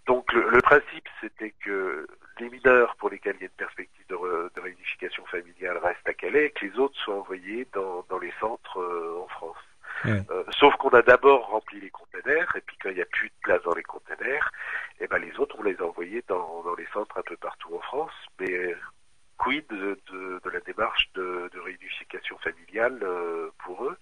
donc 0.06 0.32
le, 0.34 0.50
le 0.50 0.62
principe, 0.62 1.08
c'était 1.22 1.54
que 1.64 2.08
les 2.40 2.50
mineurs 2.50 2.96
pour 2.98 3.10
lesquels 3.10 3.36
il 3.38 3.42
y 3.42 3.46
a 3.46 3.48
une 3.48 3.66
perspective 3.66 4.06
de, 4.08 4.52
de 4.56 4.62
réunification 4.62 5.26
familiale 5.26 5.78
restent 5.78 6.08
à 6.08 6.14
Calais 6.14 6.46
et 6.46 6.52
que 6.52 6.66
les 6.66 6.78
autres 6.78 6.98
soient 7.00 7.16
envoyés 7.16 7.68
dans, 7.74 8.06
dans 8.10 8.20
les 8.20 8.34
centres 8.40 8.80
en 9.24 9.28
France. 9.30 9.58
Euh, 10.06 10.44
sauf 10.52 10.76
qu'on 10.76 10.90
a 10.90 11.02
d'abord 11.02 11.48
rempli 11.48 11.80
les 11.80 11.90
containers, 11.90 12.56
et 12.56 12.62
puis 12.62 12.78
quand 12.82 12.90
il 12.90 12.96
n'y 12.96 13.02
a 13.02 13.06
plus 13.06 13.30
de 13.30 13.36
place 13.42 13.62
dans 13.64 13.74
les 13.74 13.84
containers, 13.84 14.52
et 15.00 15.06
eh 15.06 15.08
ben 15.08 15.18
les 15.18 15.38
autres, 15.40 15.56
on 15.60 15.64
les 15.64 15.76
a 15.78 15.86
envoyés 15.86 16.24
dans, 16.28 16.62
dans 16.64 16.76
les 16.76 16.88
centres 16.94 17.18
un 17.18 17.24
peu 17.24 17.38
partout 17.38 17.76
en 17.76 17.80
France. 17.80 18.14
Mais 18.40 18.76
quid 19.38 19.66
de, 19.70 20.00
de, 20.12 20.40
de 20.44 20.50
la 20.50 20.60
démarche 20.62 21.10
de, 21.14 21.50
de 21.54 21.60
réunification 21.60 22.38
familiale 22.40 23.00
euh, 23.04 23.50
pour 23.60 23.86
eux? 23.86 23.98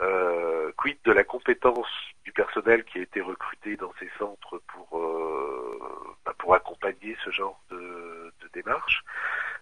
Euh, 0.00 0.72
Quid 0.78 0.98
de 1.04 1.12
la 1.12 1.24
compétence 1.24 1.90
du 2.24 2.32
personnel 2.32 2.84
qui 2.84 2.98
a 2.98 3.02
été 3.02 3.20
recruté 3.20 3.76
dans 3.76 3.92
ces 3.98 4.10
centres 4.18 4.58
pour, 4.68 4.98
euh, 4.98 5.78
bah 6.24 6.34
pour 6.38 6.54
accompagner 6.54 7.16
ce 7.24 7.30
genre 7.30 7.60
de, 7.70 8.32
démarche, 8.52 9.04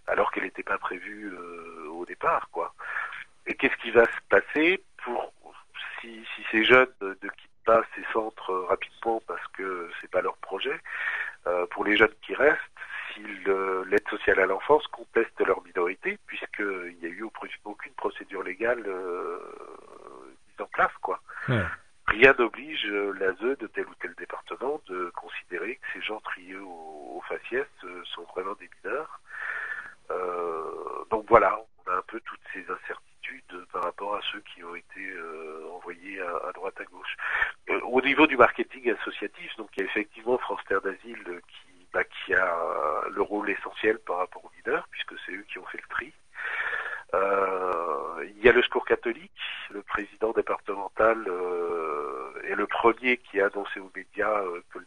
alors 0.07 0.31
qu'elle 0.33 0.45
n'était 0.45 0.63
pas 0.63 0.79
prévue 0.79 1.31
euh, 1.35 1.89
au 1.91 2.07
départ, 2.07 2.49
quoi? 2.51 2.73
Et 3.47 3.55
qu'est-ce 3.55 3.77
qui 3.83 3.91
va 3.91 4.07
se 4.07 4.21
passer 4.31 4.83
pour 5.05 5.31
si, 6.01 6.25
si 6.35 6.43
ces 6.51 6.65
jeunes 6.65 6.89
ne, 7.03 7.13
quittent 7.13 7.65
pas 7.67 7.83
ces 7.95 8.05
centres 8.15 8.55
rapidement 8.69 9.21
parce 9.27 9.47
que 9.49 9.91
c'est 10.01 10.11
pas 10.11 10.23
leur 10.23 10.39
projet, 10.39 10.81
euh, 11.47 11.67
pour 11.67 11.85
les 11.85 11.99
jeunes 11.99 12.15
qui 12.23 12.35
restent, 12.35 12.78
l'aide 13.87 14.09
sociale 14.09 14.41
à 14.41 14.47
l'enfance 14.47 14.87
conteste 14.89 15.41
leur 15.41 15.63
minorité, 15.65 16.19
puisqu'il 16.27 16.97
n'y 17.01 17.07
a 17.07 17.09
eu 17.09 17.25
aucune 17.65 17.93
procédure 17.93 18.43
légale 18.43 18.85
euh, 18.87 19.39
mise 20.49 20.61
en 20.61 20.67
place, 20.67 20.93
quoi. 21.01 21.21
Ouais. 21.49 21.65
Rien 22.09 22.35
n'oblige 22.39 22.87
l'ASE 22.87 23.59
de 23.59 23.67
tel 23.67 23.87
ou 23.87 23.95
tel 24.01 24.15
département 24.15 24.81
de 24.89 25.11
considérer 25.15 25.77
que 25.77 25.87
ces 25.93 26.01
gens 26.01 26.21
triés 26.21 26.57
au, 26.57 27.17
au 27.17 27.23
faciès 27.29 27.67
euh, 27.85 28.03
sont 28.05 28.25
vraiment 28.35 28.55
des 28.55 28.71
mineurs. 28.83 29.21
Euh, 30.11 31.05
donc 31.11 31.27
voilà, 31.29 31.61
on 31.87 31.91
a 31.91 31.97
un 31.97 32.03
peu 32.07 32.21
toutes 32.21 32.41
ces 32.55 32.61
incertitudes 32.61 33.67
par 33.73 33.83
rapport 33.83 34.15
à 34.17 34.21
ceux 34.33 34.41
qui 34.41 34.65
ont 34.65 34.75
été 34.75 35.01
euh, 35.01 35.69
envoyés 35.75 36.21
à, 36.21 36.49
à, 36.49 36.53
droite 36.53 36.81
à 36.81 36.85
gauche. 36.85 37.15
Euh, 37.69 37.81
au 37.83 38.01
niveau 38.01 38.27
du 38.27 38.37
marketing 38.37 38.91
associatif, 38.93 39.55
donc 39.57 39.69
il 39.77 39.81
y 39.81 39.83
a 39.83 39.87
effectivement 39.87 40.39
France 40.39 40.61
Terre 40.67 40.81
d'Asile 40.81 41.41
qui, 41.47 41.68
bah, 41.99 42.05
qui 42.05 42.33
a 42.33 43.03
le 43.11 43.23
rôle 43.23 43.51
essentiel 43.51 43.99
par 43.99 44.19
rapport 44.19 44.45
aux 44.45 44.53
mineurs, 44.57 44.87
puisque 44.91 45.15
c'est 45.27 45.33
eux 45.33 45.45
qui 45.51 45.59
ont 45.59 45.67
fait 45.67 45.79
le 45.83 45.89
tri. 45.89 46.13
Euh, 47.15 48.25
il 48.37 48.45
y 48.45 48.49
a 48.49 48.53
le 48.53 48.63
Secours 48.63 48.85
catholique, 48.85 49.41
le 49.71 49.83
président 49.83 50.31
départemental 50.33 51.25
euh, 51.27 52.41
est 52.45 52.55
le 52.55 52.69
premier 52.69 53.17
qui 53.17 53.41
a 53.41 53.47
annoncé 53.47 53.81
aux 53.81 53.91
médias 53.97 54.43
euh, 54.43 54.63
que, 54.73 54.79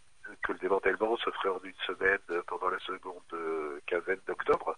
que, 0.41 0.53
le 0.53 0.59
démantèlement 0.59 1.17
se 1.17 1.29
ferait 1.31 1.49
en 1.49 1.59
une 1.63 1.75
semaine 1.85 2.41
pendant 2.47 2.69
la 2.69 2.79
seconde 2.79 3.21
quinzaine 3.87 4.21
d'octobre 4.25 4.77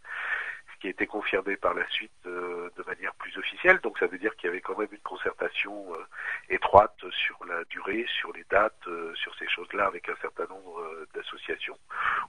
qui 0.84 0.88
a 0.88 0.92
été 0.92 1.08
confirmé 1.08 1.56
par 1.56 1.74
la 1.74 1.88
suite 1.88 2.12
euh, 2.26 2.70
de 2.76 2.84
manière 2.84 3.14
plus 3.16 3.38
officielle. 3.38 3.80
Donc 3.84 3.98
ça 4.00 4.08
veut 4.08 4.18
dire 4.18 4.36
qu'il 4.36 4.48
y 4.48 4.50
avait 4.50 4.60
quand 4.60 4.78
même 4.78 4.90
une 4.92 5.00
concertation 5.00 5.94
euh, 5.94 6.04
étroite 6.50 6.98
sur 7.10 7.40
la 7.46 7.64
durée, 7.70 8.06
sur 8.20 8.34
les 8.34 8.44
dates, 8.52 8.86
euh, 8.88 9.16
sur 9.16 9.34
ces 9.36 9.48
choses-là 9.48 9.86
avec 9.86 10.10
un 10.10 10.16
certain 10.22 10.46
nombre 10.48 10.84
d'associations. 11.16 11.78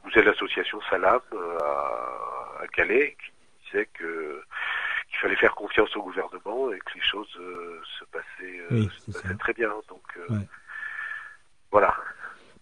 Vous 0.05 0.11
avez 0.15 0.27
l'association 0.27 0.81
Salam 0.89 1.21
à, 1.63 2.63
à, 2.63 2.67
Calais 2.69 3.17
qui 3.19 3.33
disait 3.65 3.89
que 3.93 4.41
qu'il 5.09 5.19
fallait 5.19 5.37
faire 5.37 5.57
confiance 5.57 5.95
au 5.97 6.03
gouvernement 6.03 6.73
et 6.73 6.79
que 6.79 6.95
les 6.95 7.03
choses 7.03 7.33
se 7.99 8.05
passaient, 8.05 8.61
oui, 8.71 8.89
se 8.99 9.11
passaient 9.11 9.35
très 9.35 9.53
bien. 9.53 9.73
Donc 9.89 10.05
ouais. 10.31 10.47
voilà. 11.73 11.93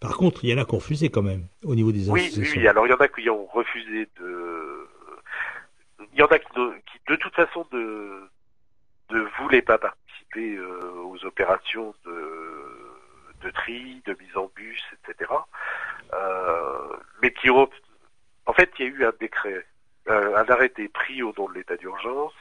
Par 0.00 0.16
contre, 0.16 0.42
il 0.42 0.50
y 0.50 0.54
en 0.54 0.58
a 0.58 0.64
qui 0.64 0.74
ont 0.74 0.78
refusé 0.78 1.10
quand 1.10 1.22
même 1.22 1.44
au 1.64 1.74
niveau 1.74 1.92
des 1.92 2.08
oui, 2.08 2.26
associations. 2.26 2.60
Oui, 2.60 2.66
alors 2.66 2.86
il 2.86 2.90
y 2.90 2.94
en 2.94 2.96
a 2.96 3.08
qui 3.08 3.28
ont 3.28 3.46
refusé 3.46 4.08
de 4.18 4.61
il 6.12 6.18
y 6.18 6.22
en 6.22 6.26
a 6.26 6.38
qui 6.38 6.52
de, 6.54 6.74
qui 6.86 7.00
de 7.08 7.16
toute 7.16 7.34
façon 7.34 7.66
ne, 7.72 8.28
ne 9.10 9.20
voulaient 9.38 9.62
pas 9.62 9.78
participer 9.78 10.56
euh, 10.56 10.92
aux 11.04 11.24
opérations 11.24 11.94
de, 12.04 12.92
de 13.42 13.50
tri, 13.50 14.02
de 14.06 14.16
mise 14.20 14.36
en 14.36 14.50
bus, 14.54 14.82
etc. 14.92 15.30
Euh, 16.12 16.96
mais 17.22 17.32
qui 17.32 17.50
ont, 17.50 17.68
en 18.46 18.52
fait, 18.52 18.70
il 18.78 18.84
y 18.84 18.88
a 18.88 18.90
eu 18.90 19.04
un 19.04 19.12
décret, 19.18 19.66
euh, 20.08 20.36
un 20.36 20.44
arrêté 20.50 20.88
pris 20.88 21.22
au 21.22 21.32
nom 21.36 21.48
de 21.48 21.54
l'état 21.54 21.76
d'urgence 21.76 22.34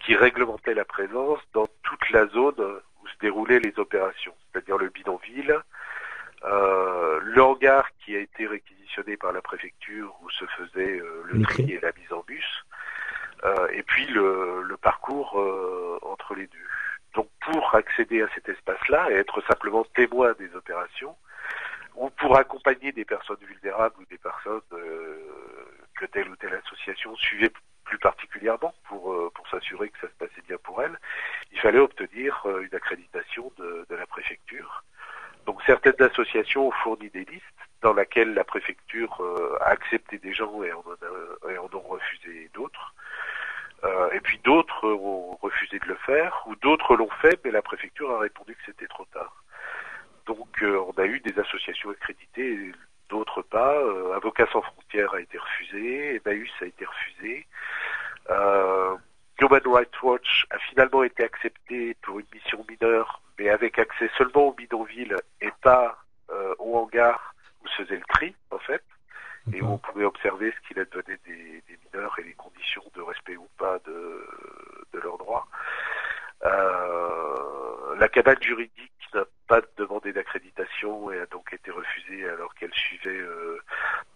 qui 0.00 0.14
réglementait 0.14 0.74
la 0.74 0.84
présence 0.84 1.40
dans 1.52 1.66
toute 1.82 2.10
la 2.10 2.26
zone 2.26 2.80
où 3.02 3.08
se 3.08 3.18
déroulaient 3.20 3.60
les 3.60 3.74
opérations, 3.78 4.34
c'est-à-dire 4.52 4.78
le 4.78 4.88
bidonville, 4.88 5.60
euh, 6.44 7.18
le 7.22 7.42
hangar 7.42 7.88
qui 8.04 8.14
a 8.14 8.20
été 8.20 8.46
réquisitionné 8.46 9.16
par 9.16 9.32
la 9.32 9.40
préfecture 9.40 10.14
où 10.22 10.30
se 10.30 10.44
faisait 10.46 11.00
euh, 11.00 11.22
le 11.24 11.42
tri. 11.42 11.72
et 11.72 11.80
la 11.80 11.92
mise 11.92 12.12
en 12.12 12.22
bus, 12.26 12.64
et 13.72 13.82
puis 13.82 14.06
le, 14.06 14.62
le 14.62 14.76
parcours 14.76 15.40
euh, 15.40 15.98
entre 16.02 16.34
les 16.34 16.46
deux. 16.46 16.68
Donc 17.14 17.28
pour 17.40 17.74
accéder 17.74 18.22
à 18.22 18.28
cet 18.34 18.48
espace-là 18.48 19.10
et 19.10 19.14
être 19.14 19.42
simplement 19.46 19.84
témoin 19.94 20.34
des 20.38 20.54
opérations, 20.54 21.16
ou 21.96 22.10
pour 22.10 22.36
accompagner 22.36 22.92
des 22.92 23.04
personnes 23.04 23.40
vulnérables 23.40 23.94
ou 23.98 24.04
des 24.06 24.18
personnes 24.18 24.60
euh, 24.72 25.16
que 25.98 26.04
telle 26.06 26.28
ou 26.28 26.36
telle 26.36 26.54
association 26.54 27.16
suivait 27.16 27.52
plus 27.84 27.98
particulièrement 27.98 28.74
pour, 28.88 29.12
euh, 29.12 29.30
pour 29.34 29.48
s'assurer 29.48 29.88
que 29.88 29.98
ça 30.00 30.08
se 30.08 30.14
passait 30.14 30.42
bien 30.46 30.58
pour 30.62 30.82
elles, 30.82 30.98
il 31.52 31.60
fallait 31.60 31.78
obtenir 31.78 32.42
euh, 32.44 32.60
une 32.60 32.74
accréditation 32.74 33.50
de, 33.58 33.86
de, 33.88 33.94
la 33.94 34.06
préfecture. 34.06 34.84
Donc 35.46 35.62
certaines 35.64 36.00
associations 36.02 36.68
ont 36.68 36.72
fourni 36.72 37.08
des 37.10 37.24
listes 37.24 37.44
dans 37.80 37.94
lesquelles 37.94 38.34
la 38.34 38.44
préfecture 38.44 39.20
euh, 39.20 39.56
a 39.60 39.68
accepté 39.68 40.18
des 40.18 40.34
gens 40.34 40.62
et 40.64 40.72
en, 40.72 40.80
a, 40.80 41.50
et 41.50 41.58
en 41.58 41.70
ont 41.72 41.88
refusé 41.88 42.50
d'autres. 42.52 42.94
Euh, 43.86 44.10
et 44.12 44.20
puis 44.20 44.38
d'autres 44.44 44.88
ont 44.88 45.36
refusé 45.40 45.78
de 45.78 45.86
le 45.86 45.94
faire, 45.96 46.42
ou 46.46 46.56
d'autres 46.56 46.96
l'ont 46.96 47.10
fait, 47.22 47.38
mais 47.44 47.50
la 47.50 47.62
préfecture 47.62 48.10
a 48.10 48.18
répondu 48.18 48.54
que 48.54 48.62
c'était 48.66 48.86
trop 48.86 49.04
tard. 49.12 49.44
Donc 50.26 50.62
euh, 50.62 50.80
on 50.88 51.00
a 51.00 51.04
eu 51.04 51.20
des 51.20 51.38
associations 51.38 51.90
accréditées, 51.90 52.72
d'autres 53.08 53.42
pas. 53.42 53.74
Euh, 53.74 54.14
Avocats 54.14 54.48
sans 54.52 54.62
frontières 54.62 55.14
a 55.14 55.20
été 55.20 55.38
refusé, 55.38 56.16
Emmaüs 56.16 56.50
a 56.60 56.64
été 56.66 56.84
refusé. 56.84 57.46
Euh, 58.30 58.96
Human 59.40 59.62
Rights 59.66 60.02
Watch 60.02 60.46
a 60.50 60.58
finalement 60.58 61.04
été 61.04 61.22
accepté 61.22 61.94
pour 62.02 62.18
une 62.18 62.26
mission 62.32 62.64
mineure, 62.68 63.20
mais 63.38 63.50
avec 63.50 63.78
accès 63.78 64.10
seulement 64.18 64.48
au 64.48 64.52
bidonville 64.52 65.16
et 65.40 65.52
pas 65.62 65.98
au 66.58 66.76
hangar 66.76 67.34
où 67.62 67.68
se 67.68 67.82
faisait 67.82 67.96
le 67.96 68.04
tri, 68.08 68.34
en 68.50 68.58
fait 68.58 68.82
et 69.52 69.62
où 69.62 69.66
on 69.66 69.78
pouvait 69.78 70.04
observer 70.04 70.52
ce 70.52 70.68
qu'il 70.68 70.78
advenait 70.80 71.18
des, 71.26 71.62
des 71.68 71.78
mineurs 71.84 72.18
et 72.18 72.24
les 72.24 72.34
conditions 72.34 72.82
de 72.94 73.00
respect 73.00 73.36
ou 73.36 73.48
pas 73.58 73.78
de, 73.86 74.26
de 74.92 75.00
leurs 75.00 75.18
droits. 75.18 75.46
Euh, 76.44 77.96
la 77.98 78.08
cabane 78.08 78.42
juridique 78.42 78.92
n'a 79.14 79.24
pas 79.46 79.60
demandé 79.76 80.12
d'accréditation 80.12 81.10
et 81.10 81.20
a 81.20 81.26
donc 81.26 81.52
été 81.52 81.70
refusée 81.70 82.28
alors 82.28 82.54
qu'elle 82.54 82.74
suivait 82.74 83.10
euh, 83.10 83.58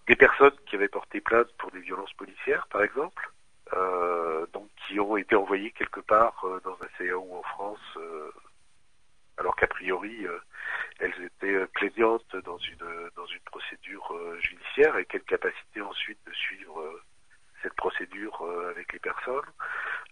des 0.07 0.17
personnes 0.17 0.57
qui 0.67 0.77
avaient 0.77 0.89
porté 0.89 1.21
plainte 1.21 1.51
pour 1.59 1.71
des 1.71 1.81
violences 1.81 2.13
policières, 2.15 2.67
par 2.69 2.83
exemple, 2.83 3.31
euh, 3.73 4.47
donc 4.53 4.69
qui 4.87 4.99
ont 4.99 5.17
été 5.17 5.37
envoyées 5.37 5.71
quelque 5.71 6.01
part 6.01 6.45
euh, 6.45 6.61
dans 6.65 6.77
un 6.83 6.89
CA 6.99 7.17
ou 7.17 7.37
en 7.37 7.43
France, 7.43 7.79
euh, 7.97 8.33
alors 9.39 9.55
qu'a 9.55 9.69
priori 9.69 10.27
elles 10.99 11.15
étaient 11.23 11.67
plaignantes 11.69 12.37
dans 12.45 12.59
une 12.59 13.10
une 13.33 13.41
procédure 13.41 14.15
judiciaire 14.41 14.97
et 14.99 15.05
quelle 15.05 15.23
capacité 15.23 15.81
ensuite 15.81 16.19
de 16.27 16.33
suivre 16.33 17.01
cette 17.63 17.75
procédure 17.75 18.47
avec 18.71 18.93
les 18.93 18.99
personnes, 18.99 19.51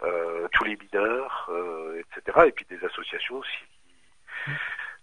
euh, 0.02 0.46
tous 0.52 0.64
les 0.64 0.76
mineurs, 0.76 1.48
euh, 1.50 2.00
etc. 2.00 2.46
Et 2.46 2.52
puis 2.52 2.64
des 2.66 2.84
associations 2.84 3.36
aussi. 3.36 3.64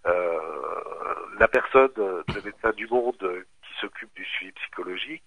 Euh, 0.06 1.14
la 1.38 1.48
personne 1.48 1.92
de 1.96 2.40
Médecins 2.44 2.72
du 2.72 2.86
Monde 2.86 3.44
qui 3.62 3.80
s'occupe 3.80 4.14
du 4.14 4.24
suivi 4.24 4.52
psychologique 4.52 5.24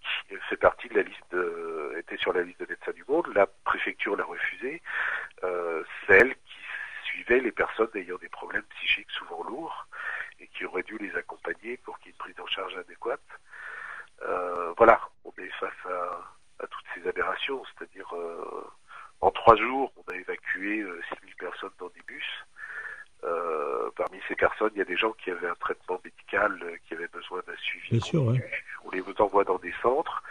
fait 0.49 0.57
partie 0.57 0.87
de 0.87 0.95
la 0.95 1.03
liste, 1.03 1.31
de, 1.31 1.95
était 1.99 2.17
sur 2.17 2.33
la 2.33 2.41
liste 2.41 2.59
de 2.61 2.65
Médecins 2.67 2.93
du 2.93 3.03
Monde. 3.07 3.27
La 3.35 3.45
préfecture 3.45 4.15
l'a 4.15 4.23
refusé. 4.23 4.81
C'est 5.41 6.13
elle 6.13 6.33
qui 6.33 6.59
suivait 7.03 7.41
les 7.41 7.51
personnes 7.51 7.89
ayant 7.95 8.17
des 8.17 8.29
problèmes 8.29 8.63
psychiques 8.77 9.11
souvent 9.11 9.43
lourds 9.43 9.87
et 10.41 10.47
qui 10.47 10.65
aurait 10.65 10.83
dû 10.83 10.97
les 10.97 11.15
accompagner 11.15 11.77
pour 11.77 11.97
qu'il 11.99 12.07
y 12.07 12.09
ait 12.09 12.13
une 12.13 12.17
prise 12.17 12.39
en 12.39 12.47
charge 12.47 12.75
adéquate. 12.77 13.19
Euh, 14.21 14.73
voilà, 14.77 14.99
on 15.23 15.31
est 15.41 15.49
face 15.59 15.71
à, 15.85 16.19
à 16.59 16.67
toutes 16.67 16.85
ces 16.93 17.07
aberrations, 17.07 17.61
c'est-à-dire 17.65 18.07
euh, 18.13 18.67
en 19.21 19.31
trois 19.31 19.55
jours, 19.55 19.91
on 19.97 20.11
a 20.11 20.15
évacué 20.15 20.81
euh, 20.81 21.01
6000 21.09 21.35
personnes 21.35 21.71
dans 21.79 21.89
des 21.89 22.01
bus. 22.05 22.25
Euh, 23.23 23.89
parmi 23.95 24.19
ces 24.27 24.35
personnes, 24.35 24.71
il 24.75 24.79
y 24.79 24.81
a 24.81 24.85
des 24.85 24.95
gens 24.95 25.11
qui 25.11 25.31
avaient 25.31 25.47
un 25.47 25.55
traitement 25.55 25.99
médical, 26.03 26.79
qui 26.87 26.93
avaient 26.93 27.07
besoin 27.07 27.41
d'un 27.47 27.55
suivi. 27.57 27.89
Bien 27.91 27.99
sûr, 27.99 28.23
ouais. 28.23 28.51
On 28.85 28.91
les 28.91 29.03
envoie 29.19 29.43
dans 29.43 29.57
des 29.57 29.73
centres. 29.81 30.23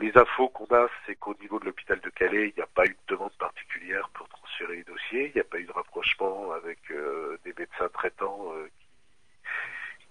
Les 0.00 0.16
infos 0.16 0.48
qu'on 0.48 0.74
a, 0.74 0.86
c'est 1.04 1.16
qu'au 1.16 1.34
niveau 1.34 1.58
de 1.60 1.66
l'hôpital 1.66 2.00
de 2.00 2.08
Calais, 2.08 2.48
il 2.48 2.54
n'y 2.56 2.62
a 2.62 2.66
pas 2.66 2.86
eu 2.86 2.96
de 3.06 3.14
demande 3.14 3.32
particulière 3.32 4.08
pour 4.14 4.26
transférer 4.28 4.76
les 4.76 4.84
dossiers. 4.84 5.26
Il 5.26 5.34
n'y 5.34 5.40
a 5.40 5.44
pas 5.44 5.58
eu 5.58 5.64
de 5.64 5.72
rapprochement 5.72 6.52
avec 6.52 6.78
des 7.44 7.52
médecins 7.58 7.88
traitants 7.92 8.54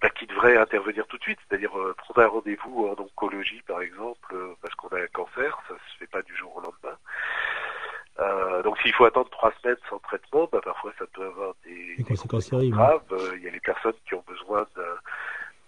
bah, 0.06 0.12
qui 0.12 0.28
devraient 0.28 0.50
faudrait 0.54 0.62
intervenir 0.62 1.08
tout 1.08 1.18
de 1.18 1.24
suite, 1.24 1.40
c'est-à-dire 1.48 1.76
euh, 1.80 1.96
prendre 1.98 2.22
un 2.22 2.28
rendez-vous 2.28 2.88
en 2.88 3.02
oncologie 3.02 3.62
par 3.68 3.82
exemple, 3.82 4.34
euh, 4.36 4.54
parce 4.62 4.76
qu'on 4.76 4.90
a 4.90 5.00
un 5.00 5.08
cancer, 5.08 5.58
ça 5.68 5.74
se 5.74 5.98
fait 5.98 6.08
pas 6.08 6.22
du 6.22 6.36
jour 6.36 6.56
au 6.56 6.62
lendemain. 6.62 6.98
Euh, 8.20 8.62
donc 8.64 8.78
s'il 8.80 8.94
faut 8.94 9.06
attendre 9.06 9.30
trois 9.32 9.52
semaines 9.62 9.78
sans 9.90 9.98
traitement, 10.00 10.48
bah, 10.52 10.62
parfois 10.64 10.94
ça 11.00 11.06
peut 11.08 11.26
avoir 11.26 11.54
des, 11.66 11.96
Des 11.98 12.04
conséquences 12.04 12.50
terribles. 12.50 12.76
graves. 12.78 13.02
Euh, 13.14 13.34
Il 13.38 13.44
y 13.44 13.48
a 13.48 13.52
les 13.52 13.60
personnes 13.60 13.96
qui 14.08 14.14
ont 14.14 14.24
besoin 14.28 14.68
d'un- 14.76 15.00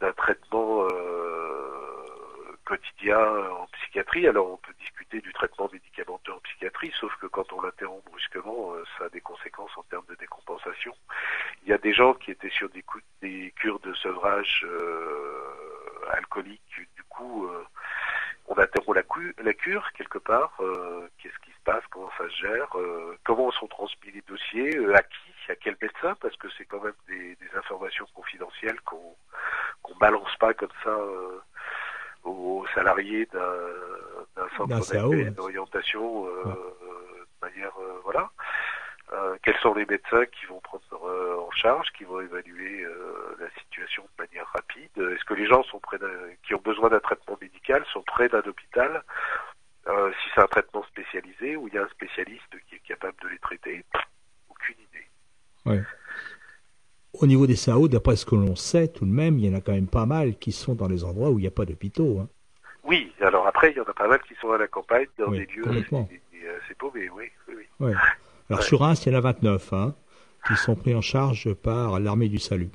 d'un 0.08 0.14
traitement 0.14 0.86
euh, 0.88 2.04
quotidien 2.66 3.18
en 3.20 3.66
psychiatrie. 3.74 4.28
Alors 4.28 4.52
on 4.52 4.58
peut 4.58 4.74
discuter 4.80 4.97
du 5.12 5.32
traitement 5.34 5.70
médicamenteux 5.72 6.34
en 6.34 6.40
psychiatrie, 6.40 6.92
sauf 7.00 7.16
que 7.18 7.28
quand 7.28 7.52
on 7.54 7.62
l'interrompt 7.62 8.04
brusquement, 8.06 8.74
euh, 8.74 8.84
ça 8.98 9.06
a 9.06 9.10
des 9.10 9.22
conséquences 9.22 9.72
en 9.78 9.84
termes 9.84 10.06
de 10.10 10.16
décompensation. 10.16 10.94
Il 11.64 11.70
y 11.70 11.74
a 11.74 11.78
des 11.78 11.94
gens 11.94 12.14
qui 12.14 12.32
étaient 12.32 12.50
sur 12.50 12.70
des, 12.70 12.84
cures 13.56 13.80
de 13.80 13.94
sevrage 13.94 14.66
euh, 14.66 16.10
alcoolique. 16.12 16.62
Du 16.96 17.04
coup, 17.04 17.48
euh, 17.48 17.64
on 18.48 18.58
interrompt 18.58 18.96
la, 18.96 19.04
cu- 19.04 19.36
la 19.42 19.54
cure 19.54 19.92
quelque 19.94 20.18
part. 20.18 20.54
Euh, 20.60 21.08
Qu'est-ce 21.20 21.40
qui 21.40 21.52
se 21.52 21.62
passe 21.64 21.84
Comment 21.90 22.12
ça 22.18 22.30
se 22.30 22.36
gère 22.36 22.68
Comment 23.24 23.52
sont 23.52 23.68
transmis 23.68 24.12
les 24.12 24.22
dossiers 24.22 24.78
À 24.94 25.02
qui 25.04 25.52
À 25.52 25.56
quel 25.56 25.78
médecin 25.82 26.16
Parce 26.22 26.36
que 26.38 26.48
c'est 26.58 26.66
quand 26.66 26.82
même 26.84 26.94
des, 27.08 27.38
informations 27.56 28.06
confidentielles 28.14 28.80
qu'on 28.82 29.16
qu'on 29.82 29.96
balance 29.96 30.36
pas 30.38 30.54
comme 30.54 30.72
ça 30.84 30.96
aux 32.24 32.66
salariés 32.76 33.26
d'un 33.28 34.17
d'un 34.38 34.48
centre 34.56 34.68
D'un 34.94 35.12
et 35.12 35.24
ouais. 35.26 35.32
d'orientation 35.32 36.26
euh, 36.28 36.44
Ouais. 36.46 36.54
de 36.54 37.46
manière 37.48 37.74
euh, 37.82 38.00
voilà. 38.04 38.30
Euh, 39.14 39.38
quels 39.44 39.58
sont 39.60 39.74
les 39.74 39.86
médecins 39.86 40.26
qui 40.26 40.46
vont 40.48 40.60
prendre 40.60 40.84
euh, 41.06 41.38
en 41.40 41.50
charge, 41.52 41.88
qui 41.98 42.04
vont 42.04 42.20
évaluer 42.20 42.84
euh, 42.84 43.38
la 43.40 43.50
situation 43.62 44.04
de 44.04 44.24
manière 44.24 44.46
rapide? 44.54 44.92
Est-ce 44.98 45.24
que 45.24 45.34
les 45.34 45.46
gens 45.48 45.64
sont 45.64 45.80
près 45.80 45.98
qui 46.46 46.54
ont 46.54 46.62
besoin 46.64 46.90
d'un 46.90 47.00
traitement 47.00 47.38
médical 47.42 47.86
sont 47.94 48.02
près 48.04 48.28
d'un 48.30 48.42
hôpital 48.46 49.04
Euh, 49.88 50.12
Si 50.12 50.30
c'est 50.36 50.42
un 50.42 50.48
traitement 50.48 50.84
spécialisé 50.84 51.56
où 51.56 51.70
il 51.70 51.74
y 51.74 51.78
a 51.78 51.84
un 51.84 51.90
spécialiste 51.90 52.54
qui 52.68 52.76
est 52.76 52.86
capable 52.88 53.16
de 53.24 53.30
les 53.30 53.40
traiter? 53.40 53.86
Aucune 54.50 54.76
idée. 54.76 55.82
Au 57.14 57.26
niveau 57.26 57.48
des 57.48 57.56
SAO, 57.56 57.88
d'après 57.88 58.16
ce 58.18 58.26
que 58.26 58.36
l'on 58.36 58.56
sait, 58.58 58.90
tout 58.90 59.06
de 59.06 59.12
même, 59.12 59.40
il 59.40 59.46
y 59.46 59.50
en 59.50 59.58
a 59.58 59.62
quand 59.62 59.72
même 59.72 59.88
pas 59.88 60.06
mal 60.06 60.38
qui 60.38 60.52
sont 60.52 60.76
dans 60.76 60.88
les 60.90 61.04
endroits 61.06 61.30
où 61.30 61.40
il 61.40 61.44
n'y 61.44 61.48
a 61.48 61.52
pas 61.52 61.66
d'hôpitaux. 61.66 62.20
Hein. 62.20 62.28
Oui, 62.88 63.12
alors 63.22 63.46
après, 63.48 63.72
il 63.72 63.78
y 63.78 63.80
en 63.80 63.84
a 63.84 63.94
pas 63.94 64.08
mal 64.08 64.20
qui 64.28 64.34
sont 64.42 64.52
à 64.52 64.58
la 64.58 64.68
campagne, 64.68 65.08
dans 65.20 65.30
Oui, 65.30 65.40
des 65.40 65.46
lieux 65.54 65.68
assez, 65.70 65.84
assez 66.64 66.74
paumés, 66.78 67.10
oui. 67.16 67.26
oui, 67.50 67.56
oui. 67.58 67.64
Ouais. 67.88 67.94
Alors 68.50 68.62
Ouais. 68.62 68.66
sur 68.66 68.80
Reims, 68.80 69.04
il 69.06 69.12
y 69.12 69.16
en 69.16 69.18
a 69.18 69.22
29 69.22 69.74
hein, 69.74 69.94
qui 70.48 70.56
sont 70.56 70.76
pris 70.76 70.96
en 70.96 71.02
charge 71.02 71.54
par 71.54 72.00
l'armée 72.00 72.30
du 72.30 72.40
salut. 72.40 72.70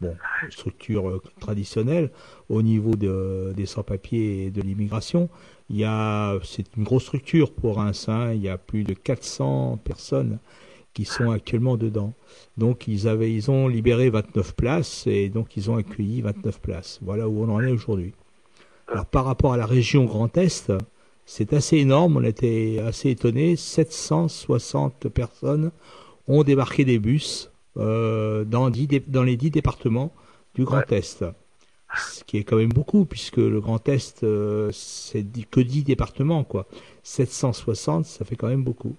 Bon, 0.00 0.14
structure 0.50 1.08
euh, 1.08 1.22
traditionnelle. 1.40 2.10
Au 2.50 2.60
niveau 2.60 2.96
de- 2.96 3.52
des 3.56 3.64
sans-papiers 3.66 4.46
et 4.46 4.50
de 4.50 4.60
l'immigration, 4.60 5.30
il 5.70 5.76
y 5.76 5.84
a, 5.84 6.34
c'est 6.44 6.66
une 6.76 6.84
grosse 6.84 7.04
structure 7.04 7.54
pour 7.54 7.76
Reims. 7.76 8.08
hein. 8.08 8.32
Il 8.34 8.42
y 8.42 8.48
a 8.48 8.58
plus 8.58 8.82
de 8.84 8.92
400 8.94 9.78
personnes 9.78 10.38
qui 10.92 11.04
sont 11.06 11.30
actuellement 11.30 11.76
dedans. 11.76 12.12
Donc 12.58 12.88
ils 12.88 13.06
avaient, 13.08 13.32
ils 13.32 13.50
ont 13.50 13.68
libéré 13.68 14.10
29 14.10 14.54
places 14.54 15.06
et 15.06 15.28
donc 15.30 15.56
ils 15.56 15.70
ont 15.70 15.76
accueilli 15.76 16.20
29 16.20 16.60
places. 16.60 16.98
Voilà 17.02 17.26
où 17.28 17.42
on 17.44 17.48
en 17.48 17.60
est 17.62 17.70
aujourd'hui. 17.70 18.12
Alors 18.88 19.06
par 19.06 19.24
rapport 19.24 19.52
à 19.52 19.56
la 19.56 19.66
région 19.66 20.04
Grand 20.04 20.36
Est, 20.36 20.72
c'est 21.24 21.52
assez 21.52 21.78
énorme, 21.78 22.16
on 22.18 22.22
était 22.22 22.80
assez 22.86 23.10
étonnés. 23.10 23.56
760 23.56 25.08
personnes 25.08 25.72
ont 26.28 26.44
débarqué 26.44 26.84
des 26.84 26.98
bus 26.98 27.50
euh, 27.76 28.44
dans, 28.44 28.70
dix 28.70 28.88
les 28.88 29.36
10 29.36 29.50
départements 29.50 30.12
du 30.54 30.64
Grand 30.64 30.90
Est. 30.92 31.24
Ce 31.94 32.24
qui 32.24 32.36
est 32.38 32.44
quand 32.44 32.56
même 32.56 32.68
beaucoup, 32.72 33.04
puisque 33.04 33.36
le 33.36 33.60
Grand 33.60 33.88
Est, 33.88 34.22
euh, 34.24 34.70
c'est 34.72 35.24
que 35.50 35.60
10 35.60 35.84
départements, 35.84 36.42
quoi. 36.44 36.66
760, 37.04 38.04
ça 38.04 38.24
fait 38.24 38.34
quand 38.36 38.48
même 38.48 38.64
beaucoup. 38.64 38.96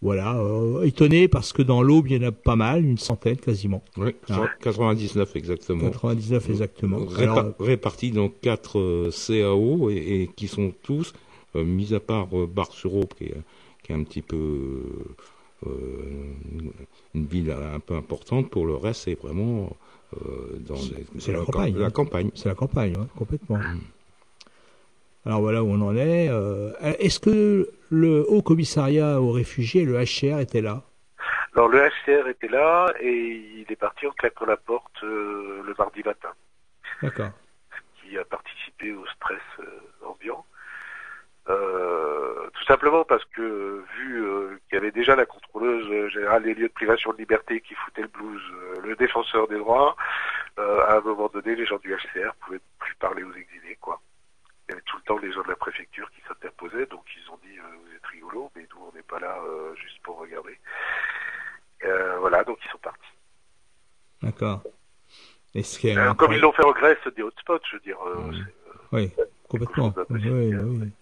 Voilà, 0.00 0.38
euh, 0.38 0.82
étonné 0.82 1.28
parce 1.28 1.52
que 1.52 1.62
dans 1.62 1.82
l'Aube, 1.82 2.06
il 2.08 2.20
y 2.20 2.24
en 2.24 2.28
a 2.28 2.32
pas 2.32 2.56
mal, 2.56 2.84
une 2.84 2.98
centaine 2.98 3.36
quasiment. 3.36 3.82
Oui, 3.98 4.14
Ah. 4.30 4.46
99 4.60 5.36
exactement. 5.36 5.90
99 5.90 6.48
exactement. 6.50 6.98
Répa- 7.04 7.22
Alors, 7.22 7.52
répartis 7.60 8.10
dans 8.10 8.28
quatre 8.28 8.78
euh, 8.78 9.10
CAO 9.10 9.90
et, 9.90 9.96
et 10.22 10.30
qui 10.34 10.48
sont 10.48 10.72
tous, 10.82 11.12
euh, 11.54 11.64
mis 11.64 11.92
à 11.94 12.00
part 12.00 12.28
euh, 12.36 12.46
Bar-sur-Aube 12.46 13.12
qui 13.16 13.24
est, 13.24 13.36
qui 13.84 13.92
est 13.92 13.94
un 13.94 14.02
petit 14.04 14.22
peu 14.22 14.36
euh, 14.36 15.14
une 17.14 17.26
ville 17.26 17.50
un 17.50 17.80
peu 17.80 17.94
importante, 17.94 18.50
pour 18.50 18.66
le 18.66 18.74
reste 18.74 19.02
c'est 19.04 19.14
vraiment 19.20 19.76
euh, 20.14 20.58
dans 20.60 20.74
les- 20.74 21.20
c'est 21.20 21.32
la 21.32 21.44
campagne, 21.44 21.76
La 21.78 21.86
hein. 21.86 21.90
campagne. 21.90 22.30
C'est 22.34 22.48
la 22.48 22.54
campagne, 22.54 22.96
ouais, 22.96 23.06
complètement. 23.16 23.58
Alors 25.24 25.40
voilà 25.40 25.62
où 25.62 25.68
on 25.68 25.80
en 25.80 25.96
est. 25.96 26.28
Euh, 26.28 26.72
Est-ce 26.98 27.20
que 27.20 27.70
le 27.90 28.26
Haut 28.28 28.42
Commissariat 28.42 29.20
aux 29.20 29.30
réfugiés, 29.30 29.84
le 29.84 29.94
HCR, 30.04 30.40
était 30.40 30.60
là? 30.60 30.82
Alors 31.54 31.68
le 31.68 31.78
HCR 31.80 32.28
était 32.28 32.48
là 32.48 32.92
et 33.00 33.42
il 33.58 33.66
est 33.70 33.76
parti 33.76 34.06
en 34.06 34.10
claquant 34.12 34.46
la 34.46 34.56
porte 34.56 35.02
euh, 35.04 35.62
le 35.64 35.74
mardi 35.78 36.02
matin, 36.04 36.30
D'accord. 37.02 37.30
qui 38.00 38.16
a 38.18 38.24
participé 38.24 38.92
au 38.92 39.04
stress 39.16 39.40
euh, 39.60 40.06
ambiant. 40.06 40.44
Euh, 41.48 42.48
tout 42.54 42.64
simplement 42.64 43.04
parce 43.04 43.24
que 43.24 43.84
vu 43.96 44.24
euh, 44.24 44.60
qu'il 44.68 44.76
y 44.76 44.78
avait 44.78 44.92
déjà 44.92 45.16
la 45.16 45.26
contrôleuse 45.26 45.88
euh, 45.90 46.08
générale 46.08 46.44
des 46.44 46.54
lieux 46.54 46.68
de 46.68 46.72
privation 46.72 47.12
de 47.12 47.18
liberté 47.18 47.60
qui 47.60 47.74
foutait 47.74 48.02
le 48.02 48.08
blues, 48.08 48.42
euh, 48.52 48.80
le 48.82 48.94
défenseur 48.94 49.48
des 49.48 49.58
droits, 49.58 49.96
euh, 50.58 50.84
à 50.86 50.98
un 50.98 51.00
moment 51.00 51.28
donné, 51.28 51.56
les 51.56 51.66
gens 51.66 51.78
du 51.78 51.92
HCR 51.92 52.34
pouvaient 52.40 52.60
plus 52.78 52.94
parler 52.96 53.24
aux 53.24 53.32
exilés, 53.32 53.76
quoi. 53.80 54.00
Il 54.68 54.72
y 54.72 54.74
avait 54.74 54.82
tout 54.82 54.96
le 54.98 55.02
temps 55.02 55.18
les 55.18 55.32
gens 55.32 55.42
de 55.42 55.48
la 55.48 55.56
préfecture 55.56 56.08
qui 56.12 56.20
s'interposaient, 56.28 56.86
donc 56.86 57.02
ils 57.16 57.30
ont 57.32 57.38
dit 57.42 57.58
euh, 57.58 57.62
vous 57.84 57.96
êtes 57.96 58.06
rigolo, 58.06 58.50
mais 58.54 58.62
nous 58.72 58.86
on 58.88 58.96
n'est 58.96 59.02
pas 59.02 59.18
là 59.18 59.36
euh, 59.44 59.74
juste 59.74 60.00
pour 60.04 60.18
regarder. 60.18 60.56
Euh, 61.84 62.18
voilà, 62.20 62.44
donc 62.44 62.58
ils 62.64 62.70
sont 62.70 62.78
partis. 62.78 63.00
D'accord. 64.22 64.62
Euh, 65.56 66.14
comme 66.14 66.32
ils 66.32 66.40
l'ont 66.40 66.52
fait 66.52 66.64
en 66.64 66.72
Grèce, 66.72 66.98
des 67.16 67.22
hotspots, 67.22 67.58
je 67.68 67.76
veux 67.76 67.82
dire. 67.82 67.98
Oui, 68.92 69.10
complètement. 69.48 69.92
Oui, 70.08 70.54
oui. 70.54 70.92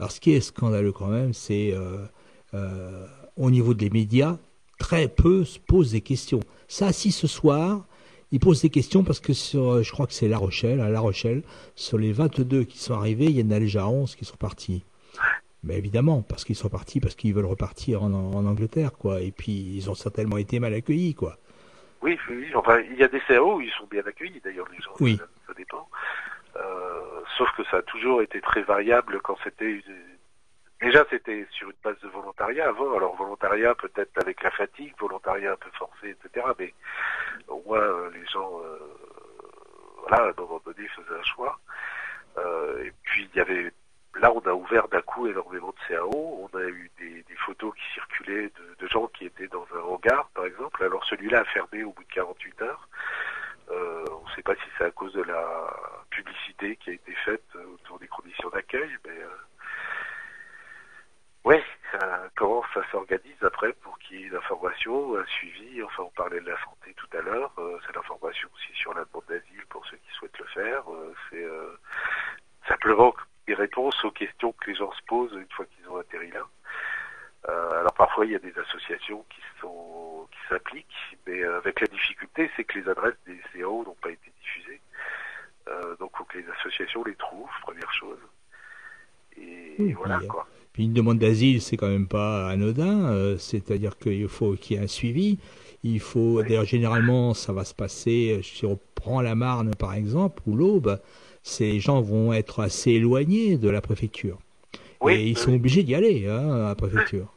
Alors, 0.00 0.10
ce 0.12 0.18
qui 0.18 0.32
est 0.32 0.40
scandaleux 0.40 0.92
quand 0.92 1.08
même, 1.08 1.34
c'est 1.34 1.74
euh, 1.74 2.06
euh, 2.54 3.06
au 3.36 3.50
niveau 3.50 3.74
des 3.74 3.90
médias, 3.90 4.38
très 4.78 5.08
peu 5.08 5.44
se 5.44 5.58
posent 5.58 5.92
des 5.92 6.00
questions. 6.00 6.40
Ça, 6.68 6.90
si 6.90 7.12
ce 7.12 7.26
soir, 7.26 7.84
ils 8.32 8.40
posent 8.40 8.62
des 8.62 8.70
questions 8.70 9.04
parce 9.04 9.20
que 9.20 9.34
sur, 9.34 9.72
euh, 9.72 9.82
je 9.82 9.92
crois 9.92 10.06
que 10.06 10.14
c'est 10.14 10.26
La 10.26 10.38
Rochelle, 10.38 10.80
à 10.80 10.88
La 10.88 11.00
Rochelle, 11.00 11.42
sur 11.74 11.98
les 11.98 12.12
22 12.12 12.64
qui 12.64 12.78
sont 12.78 12.94
arrivés, 12.94 13.26
il 13.26 13.38
y 13.38 13.42
en 13.42 13.50
a 13.50 13.60
déjà 13.60 13.88
11 13.88 14.16
qui 14.16 14.24
sont 14.24 14.38
partis. 14.38 14.86
Mais 15.64 15.76
évidemment, 15.76 16.22
parce 16.22 16.44
qu'ils 16.44 16.56
sont 16.56 16.70
partis, 16.70 16.98
parce 16.98 17.14
qu'ils 17.14 17.34
veulent 17.34 17.44
repartir 17.44 18.02
en, 18.02 18.10
en 18.10 18.46
Angleterre, 18.46 18.92
quoi. 18.92 19.20
Et 19.20 19.32
puis, 19.32 19.52
ils 19.52 19.90
ont 19.90 19.94
certainement 19.94 20.38
été 20.38 20.60
mal 20.60 20.72
accueillis, 20.72 21.14
quoi. 21.14 21.36
Oui, 22.00 22.16
oui, 22.30 22.36
oui, 22.38 22.54
enfin, 22.54 22.80
il 22.90 22.98
y 22.98 23.02
a 23.02 23.08
des 23.08 23.20
CAO 23.28 23.56
où 23.56 23.60
ils 23.60 23.70
sont 23.72 23.86
bien 23.90 24.02
accueillis, 24.06 24.40
d'ailleurs, 24.42 24.66
les 24.72 24.82
gens. 24.82 24.92
Oui. 24.98 25.18
Ça, 25.18 25.26
ça 25.48 25.52
dépend. 25.58 25.86
Euh, 26.56 27.20
sauf 27.36 27.48
que 27.56 27.64
ça 27.64 27.78
a 27.78 27.82
toujours 27.82 28.22
été 28.22 28.40
très 28.40 28.62
variable 28.62 29.20
quand 29.20 29.36
c'était... 29.44 29.82
Déjà, 30.80 31.04
c'était 31.10 31.46
sur 31.50 31.68
une 31.68 31.76
base 31.84 31.98
de 32.00 32.08
volontariat 32.08 32.68
avant. 32.68 32.96
Alors, 32.96 33.14
volontariat 33.14 33.74
peut-être 33.74 34.16
avec 34.18 34.42
la 34.42 34.50
fatigue, 34.50 34.94
volontariat 34.98 35.52
un 35.52 35.56
peu 35.56 35.70
forcé, 35.78 36.10
etc. 36.10 36.46
Mais 36.58 36.72
au 37.48 37.62
moins, 37.66 37.80
euh, 37.80 38.10
les 38.14 38.24
gens, 38.26 38.60
euh, 38.64 38.78
voilà, 39.98 40.24
à 40.24 40.28
un 40.28 40.40
moment 40.40 40.60
donné, 40.64 40.88
faisaient 40.88 41.18
un 41.18 41.22
choix. 41.22 41.58
Euh, 42.38 42.84
et 42.84 42.92
puis, 43.02 43.28
il 43.32 43.38
y 43.38 43.40
avait... 43.40 43.70
Là, 44.16 44.32
on 44.34 44.40
a 44.40 44.52
ouvert 44.52 44.88
d'un 44.88 45.02
coup 45.02 45.28
énormément 45.28 45.68
de 45.68 45.86
CAO. 45.86 46.48
On 46.52 46.58
a 46.58 46.62
eu 46.62 46.90
des, 46.98 47.22
des 47.22 47.36
photos 47.46 47.72
qui 47.74 47.94
circulaient 47.94 48.48
de, 48.48 48.76
de 48.78 48.88
gens 48.88 49.06
qui 49.08 49.26
étaient 49.26 49.48
dans 49.48 49.66
un 49.76 49.82
hangar, 49.82 50.30
par 50.34 50.46
exemple. 50.46 50.82
Alors, 50.82 51.04
celui-là 51.04 51.40
a 51.40 51.44
fermé 51.44 51.84
au 51.84 51.92
bout 51.92 52.02
de 52.02 52.12
48 52.12 52.62
heures. 52.62 52.88
Euh, 53.70 54.04
on 54.10 54.28
ne 54.28 54.34
sait 54.34 54.42
pas 54.42 54.54
si 54.56 54.62
c'est 54.76 54.84
à 54.84 54.90
cause 54.90 55.12
de 55.12 55.22
la 55.22 55.70
publicité 56.22 56.76
qui 56.76 56.90
a 56.90 56.92
été 56.92 57.12
faite 57.24 57.44
euh, 57.56 57.74
autour 57.74 57.98
des 57.98 58.08
conditions 58.08 58.50
d'accueil, 58.50 58.90
mais 59.06 59.18
euh, 59.18 59.28
ouais, 61.44 61.64
comment 62.36 62.62
ça 62.74 62.82
s'organise 62.90 63.42
après 63.42 63.72
pour 63.72 63.98
qu'il 63.98 64.20
y 64.20 64.24
ait 64.24 64.26
une 64.26 64.36
information, 64.36 65.16
un 65.16 65.24
suivi? 65.26 65.82
Enfin, 65.82 66.04
on 66.04 66.10
parlait 66.10 66.40
de 66.40 66.50
la 66.50 66.62
santé 66.64 66.94
tout 66.94 67.08
à 67.16 67.22
l'heure. 67.22 67.52
euh, 67.58 67.78
c'est 67.86 67.94
l'information 67.94 68.48
aussi 68.54 68.72
sur 68.74 68.92
la 68.94 69.04
demande 69.04 69.24
d'asile 69.28 69.64
pour 69.68 69.86
ceux 69.86 69.96
qui 69.96 70.10
souhaitent 70.12 70.38
le 70.38 70.46
faire. 70.46 70.84
c'est 71.30 71.46
simplement 72.68 73.14
des 73.46 73.54
réponses 73.54 74.04
aux 74.04 74.10
questions 74.10 74.52
que 74.52 74.70
les 74.70 74.76
gens 74.76 74.92
se 74.92 75.02
posent 75.06 75.32
une 75.32 75.50
fois 75.50 75.64
qu'ils 75.66 75.88
ont 75.88 75.96
atterri 75.96 76.30
là. 76.30 76.46
Alors 77.48 77.94
parfois 77.94 78.26
il 78.26 78.32
y 78.32 78.36
a 78.36 78.38
des 78.38 78.56
associations 78.58 79.24
qui 79.30 79.40
sont 79.60 80.28
qui 80.30 80.38
s'impliquent, 80.48 81.16
mais 81.26 81.42
avec 81.42 81.80
la 81.80 81.86
difficulté, 81.86 82.50
c'est 82.54 82.64
que 82.64 82.78
les 82.78 82.88
adresses 82.88 83.18
des 83.26 83.40
CAO 83.52 83.82
n'ont 83.84 83.96
pas 84.02 84.10
été 84.10 84.30
diffusées. 84.42 84.80
Euh, 85.70 85.96
donc 86.00 86.10
faut 86.16 86.24
que 86.24 86.38
les 86.38 86.44
associations 86.58 87.04
les 87.04 87.14
trouvent, 87.14 87.48
première 87.62 87.92
chose. 87.92 88.18
Et, 89.36 89.74
Oui, 89.78 89.92
voilà 89.92 90.18
quoi. 90.28 90.46
Puis 90.72 90.84
une 90.84 90.92
demande 90.92 91.18
d'asile, 91.18 91.60
c'est 91.60 91.76
quand 91.76 91.88
même 91.88 92.06
pas 92.08 92.48
anodin. 92.48 93.06
euh, 93.10 93.36
C'est-à-dire 93.38 93.98
qu'il 93.98 94.28
faut 94.28 94.54
qu'il 94.54 94.76
y 94.76 94.80
ait 94.80 94.82
un 94.84 94.88
suivi. 94.88 95.38
Il 95.82 95.98
faut, 96.00 96.42
d'ailleurs, 96.42 96.64
généralement, 96.64 97.34
ça 97.34 97.52
va 97.52 97.64
se 97.64 97.74
passer. 97.74 98.36
euh, 98.38 98.42
Si 98.42 98.66
on 98.66 98.78
prend 98.94 99.20
la 99.20 99.34
Marne, 99.34 99.74
par 99.74 99.94
exemple, 99.94 100.42
ou 100.46 100.54
l'Aube, 100.56 101.00
ces 101.42 101.80
gens 101.80 102.00
vont 102.02 102.32
être 102.32 102.60
assez 102.60 102.92
éloignés 102.92 103.56
de 103.56 103.68
la 103.70 103.80
préfecture. 103.80 104.38
Oui, 105.00 105.14
et 105.14 105.26
ils 105.28 105.38
sont 105.38 105.54
obligés 105.54 105.82
d'y 105.82 105.94
aller, 105.94 106.26
hein, 106.28 106.52
à 106.52 106.68
la 106.68 106.74
préfecture. 106.74 107.32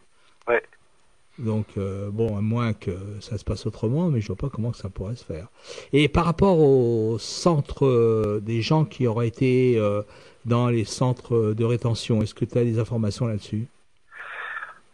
Donc, 1.39 1.65
euh, 1.77 2.11
bon, 2.11 2.37
à 2.37 2.41
moins 2.41 2.73
que 2.73 2.91
ça 3.19 3.39
se 3.39 3.43
passe 3.43 3.65
autrement, 3.65 4.09
mais 4.09 4.21
je 4.21 4.27
vois 4.27 4.35
pas 4.35 4.49
comment 4.49 4.71
ça 4.71 4.89
pourrait 4.89 5.15
se 5.15 5.25
faire. 5.25 5.47
Et 5.91 6.07
par 6.07 6.25
rapport 6.25 6.59
au 6.59 7.17
centre 7.17 7.87
euh, 7.87 8.39
des 8.39 8.61
gens 8.61 8.85
qui 8.85 9.07
auraient 9.07 9.27
été 9.27 9.75
euh, 9.77 10.03
dans 10.45 10.69
les 10.69 10.85
centres 10.85 11.53
de 11.53 11.65
rétention, 11.65 12.21
est-ce 12.21 12.35
que 12.35 12.45
tu 12.45 12.57
as 12.57 12.63
des 12.63 12.77
informations 12.77 13.25
là-dessus? 13.25 13.65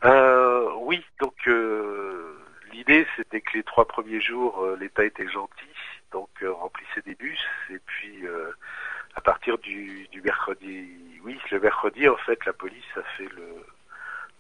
Euh, 0.06 0.70
oui, 0.84 1.04
donc 1.20 1.36
euh, 1.48 2.38
l'idée 2.72 3.06
c'était 3.18 3.42
que 3.42 3.58
les 3.58 3.64
trois 3.64 3.86
premiers 3.86 4.22
jours, 4.22 4.66
l'État 4.80 5.04
était 5.04 5.28
gentil, 5.28 5.66
donc 6.14 6.30
remplissait 6.42 7.02
des 7.06 7.16
bus, 7.16 7.40
et 7.70 7.80
puis 7.86 8.24
à 9.16 9.20
partir 9.20 9.58
du, 9.58 10.08
du 10.14 10.22
mercredi, 10.22 10.88
oui, 11.26 11.38
le 11.52 11.60
mercredi 11.60 12.08
en 12.08 12.16
fait, 12.16 12.40
la 12.46 12.54
police 12.54 12.86
a 12.96 13.04
fait 13.18 13.28
le, 13.36 13.44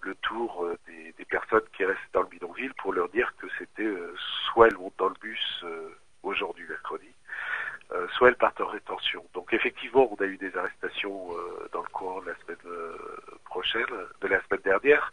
le 0.01 0.15
tour 0.15 0.65
euh, 0.65 0.77
des, 0.87 1.25
personnes 1.25 1.61
qui 1.77 1.85
restent 1.85 1.99
dans 2.13 2.21
le 2.21 2.27
bidonville 2.27 2.73
pour 2.75 2.91
leur 2.91 3.07
dire 3.09 3.31
que 3.37 3.45
c'était 3.59 3.83
euh, 3.83 4.15
soit 4.45 4.67
elles 4.67 4.77
montent 4.77 4.97
dans 4.97 5.09
le 5.09 5.15
bus 5.21 5.61
euh, 5.63 5.89
aujourd'hui 6.23 6.65
mercredi, 6.67 7.07
soit 8.13 8.29
elles 8.29 8.35
partent 8.35 8.61
en 8.61 8.67
rétention. 8.67 9.23
Donc 9.33 9.53
effectivement, 9.53 10.11
on 10.11 10.23
a 10.23 10.25
eu 10.25 10.37
des 10.37 10.55
arrestations 10.57 11.29
dans 11.71 11.81
le 11.81 11.87
courant 11.89 12.21
de 12.21 12.27
la 12.27 12.35
semaine 12.37 12.73
prochaine, 13.45 13.85
de 14.21 14.27
la 14.27 14.41
semaine 14.43 14.61
dernière, 14.63 15.11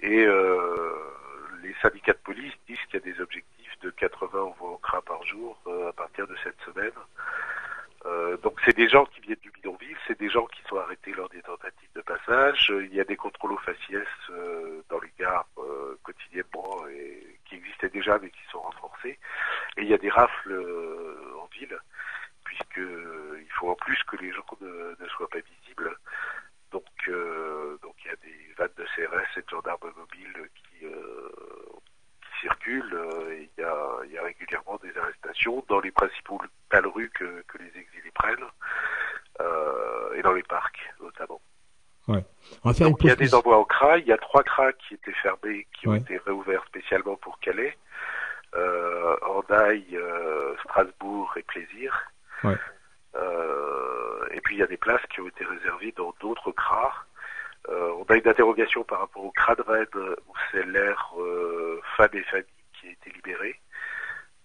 et 0.00 0.26
les 1.62 1.74
syndicats 1.80 2.12
de 2.12 2.18
police 2.18 2.52
disent 2.66 2.80
qu'il 2.90 3.00
y 3.00 3.08
a 3.08 3.12
des 3.12 3.20
objectifs 3.20 3.78
de 3.82 3.90
80 3.90 4.38
envois 4.38 4.70
au 4.70 4.78
CRA 4.78 5.02
par 5.02 5.24
jour 5.24 5.56
à 5.88 5.92
partir 5.92 6.26
de 6.26 6.36
cette 6.42 6.60
semaine. 6.62 6.92
Euh, 8.06 8.36
donc 8.38 8.60
c'est 8.64 8.76
des 8.76 8.88
gens 8.88 9.06
qui 9.06 9.20
viennent 9.20 9.38
du 9.42 9.50
bidonville, 9.50 9.96
c'est 10.06 10.18
des 10.18 10.28
gens 10.28 10.46
qui 10.46 10.60
sont 10.68 10.76
arrêtés 10.76 11.12
lors 11.12 11.28
des 11.30 11.40
tentatives 11.42 11.88
de 11.94 12.02
passage. 12.02 12.70
Euh, 12.70 12.84
Il 12.84 12.94
y 12.94 13.00
a 13.00 13.04
des 13.04 13.16
contrôles 13.16 13.52
aux 13.52 13.58
faciès 13.58 14.06
euh, 14.30 14.82
dans 14.90 15.00
les 15.00 15.12
gares 15.18 15.46
quotidiennement 16.02 16.86
et 16.88 17.38
qui 17.46 17.54
existaient 17.56 17.88
déjà 17.88 18.18
mais 18.18 18.30
qui 18.30 18.44
sont 18.50 18.60
renforcés. 18.60 19.18
Et 19.76 19.82
il 19.82 19.88
y 19.88 19.94
a 19.94 19.98
des 19.98 20.10
rafles 20.10 20.54
en 21.40 21.46
ville 21.46 21.78
puisque 22.44 22.78
euh, 22.78 23.40
il 23.40 23.50
faut 23.52 23.70
en 23.70 23.74
plus 23.74 24.02
que 24.04 24.16
les 24.16 24.32
gens 24.32 24.44
ne, 24.60 24.94
ne 25.00 25.08
soient 25.08 25.28
pas 25.28 25.38
visibles. 25.38 25.96
Donc 26.72 26.84
euh, 27.08 27.78
donc 27.82 27.94
il 28.04 28.08
y 28.08 28.10
a 28.10 28.16
des 28.16 28.54
vannes 28.58 28.76
de 28.76 28.84
CRS 28.84 29.38
et 29.38 29.42
de 29.42 29.48
gendarmes 29.48 29.92
mobiles 29.96 30.48
qui, 30.54 30.86
euh, 30.86 31.30
qui 32.20 32.40
circulent. 32.40 32.94
euh, 32.94 33.32
et 33.32 33.48
il 33.56 33.60
y 33.62 33.64
a, 33.64 33.98
il 34.04 34.12
y 34.12 34.18
a 34.18 34.22
régulièrement 34.22 34.78
des 34.82 34.96
arrestations 34.98 35.64
dans 35.68 35.80
les 35.80 35.90
principaux 35.90 36.40
rues 36.72 37.10
que, 37.10 37.42
que 37.46 37.58
les 37.58 37.68
exilés 37.78 38.10
prennent 38.14 38.44
euh, 39.40 40.14
et 40.14 40.22
dans 40.22 40.32
les 40.32 40.42
parcs 40.42 40.80
notamment. 41.00 41.40
On 42.62 42.63
va 42.74 42.78
faire 42.78 42.88
Donc 42.90 43.00
une 43.00 43.06
il 43.06 43.10
y 43.10 43.12
a 43.12 43.16
des 43.16 43.34
envois 43.34 43.58
au 43.58 43.64
CRA, 43.64 43.98
il 43.98 44.06
y 44.06 44.12
a 44.12 44.18
trois 44.18 44.42
CRA 44.42 44.72
qui 44.72 44.94
étaient 44.94 45.12
fermés, 45.14 45.66
qui 45.78 45.88
ont 45.88 45.94
été 45.94 46.18
réouverts 46.18 46.64
spécialement 46.66 47.16
pour 47.16 47.38
Calais, 47.40 47.76
euh, 48.54 49.16
Andaille, 49.22 49.96
euh, 49.96 50.54
Strasbourg 50.64 51.32
et 51.36 51.42
Plaisir. 51.42 52.10
Ouais. 52.44 52.56
Euh, 53.16 54.26
et 54.32 54.40
puis 54.40 54.56
il 54.56 54.58
y 54.58 54.62
a 54.62 54.66
des 54.66 54.76
places 54.76 55.04
qui 55.12 55.20
ont 55.20 55.28
été 55.28 55.44
réservées 55.44 55.92
dans 55.96 56.14
d'autres 56.20 56.52
CRA. 56.52 56.92
Euh, 57.68 57.92
on 57.98 58.04
a 58.12 58.16
une 58.16 58.28
interrogation 58.28 58.84
par 58.84 59.00
rapport 59.00 59.24
au 59.24 59.30
CRA 59.32 59.54
de 59.54 59.62
Rennes 59.62 59.86
où 60.28 60.32
c'est 60.50 60.66
l'air 60.66 61.12
euh, 61.18 61.80
femmes 61.96 62.08
et 62.12 62.22
familles 62.24 62.44
qui 62.78 62.88
a 62.88 62.90
été 62.90 63.10
libéré. 63.10 63.58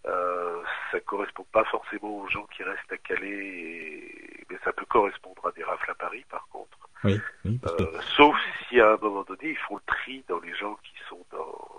Euh, 0.05 0.61
ça 0.91 0.99
correspond 1.01 1.45
pas 1.51 1.65
forcément 1.65 2.19
aux 2.19 2.27
gens 2.29 2.45
qui 2.55 2.63
restent 2.63 2.91
à 2.91 2.97
Calais, 2.97 3.27
et- 3.27 4.45
mais 4.49 4.57
ça 4.63 4.71
peut 4.71 4.85
correspondre 4.85 5.45
à 5.45 5.51
des 5.51 5.63
rafles 5.63 5.91
à 5.91 5.95
Paris 5.95 6.25
par 6.29 6.47
contre. 6.47 6.77
Oui, 7.03 7.19
oui, 7.43 7.59
parce 7.61 7.75
que- 7.75 7.83
Euh, 7.83 8.01
sauf 8.15 8.37
si 8.69 8.79
à 8.79 8.91
un 8.93 8.97
moment 8.97 9.23
donné, 9.23 9.49
ils 9.49 9.57
font 9.57 9.75
le 9.75 9.81
tri 9.87 10.23
dans 10.29 10.39
les 10.39 10.53
gens 10.53 10.75
qui 10.83 10.95
sont 11.09 11.25
dans, 11.31 11.69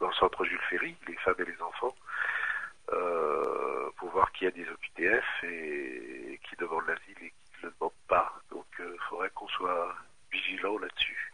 dans 0.00 0.08
le 0.08 0.14
centre 0.14 0.44
Jules 0.44 0.60
Ferry, 0.68 0.96
les 1.06 1.14
femmes 1.18 1.36
et 1.38 1.44
les 1.44 1.62
enfants, 1.62 1.94
euh, 2.92 3.88
pour 3.98 4.10
voir 4.10 4.32
qui 4.32 4.46
a 4.46 4.50
des 4.50 4.66
OQTF 4.68 5.24
et, 5.44 6.40
qui 6.48 6.56
demandent 6.56 6.86
l'asile 6.88 7.22
et 7.22 7.30
qui 7.30 7.62
ne 7.62 7.68
le 7.68 7.74
demandent 7.78 7.92
pas. 8.08 8.34
Donc 8.50 8.66
il 8.80 8.98
faudrait 9.08 9.30
qu'on 9.30 9.48
soit 9.48 9.94
vigilant 10.32 10.76
là-dessus. 10.78 11.32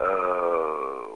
Euh, 0.00 1.06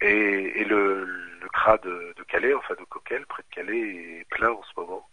et 0.00 0.60
et 0.60 0.64
le, 0.64 1.04
le 1.04 1.48
CRA 1.52 1.78
de, 1.78 2.12
de 2.16 2.22
Calais, 2.24 2.54
enfin 2.54 2.74
de 2.74 2.84
Coquel, 2.84 3.24
près 3.26 3.42
de 3.42 3.54
Calais, 3.54 4.20
est 4.20 4.28
plein 4.30 4.50
en 4.50 4.62
ce 4.64 4.72
moment. 4.80 5.08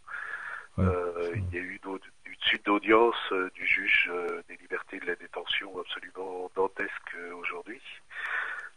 Ouais. 0.78 0.86
Euh, 0.86 1.32
il 1.36 1.56
y 1.56 1.58
a 1.58 1.62
eu 1.62 1.80
d'aud- 1.84 2.00
une 2.26 2.36
suite 2.42 2.66
d'audience 2.66 3.16
euh, 3.32 3.50
du 3.54 3.66
juge 3.66 4.10
euh, 4.14 4.42
des 4.48 4.56
libertés 4.58 4.98
et 4.98 5.00
de 5.00 5.06
la 5.08 5.16
détention 5.16 5.78
absolument 5.80 6.50
dantesque 6.56 7.16
euh, 7.16 7.34
aujourd'hui, 7.36 7.82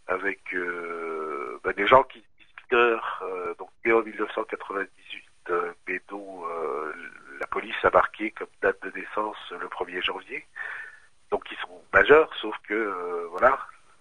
avec 0.08 0.40
euh, 0.54 1.58
bah, 1.64 1.72
des 1.72 1.86
gens 1.86 2.02
qui 2.04 2.22
mineurs, 2.70 3.22
euh, 3.22 3.54
donc 3.58 3.68
nés 3.84 3.92
en 3.92 4.02
1998, 4.02 5.24
euh, 5.50 5.72
mais 5.86 6.00
dont 6.08 6.44
euh, 6.48 6.92
la 7.40 7.46
police 7.46 7.76
a 7.84 7.90
marqué 7.90 8.30
comme 8.32 8.48
date 8.62 8.82
de 8.82 8.90
naissance 8.98 9.36
le 9.50 9.66
1er 9.68 10.02
janvier, 10.02 10.46
donc 11.30 11.44
qui 11.44 11.54
sont 11.56 11.82
majeurs, 11.92 12.34
sauf 12.36 12.56
que 12.66 12.74
euh, 12.74 13.26
voilà, 13.30 13.58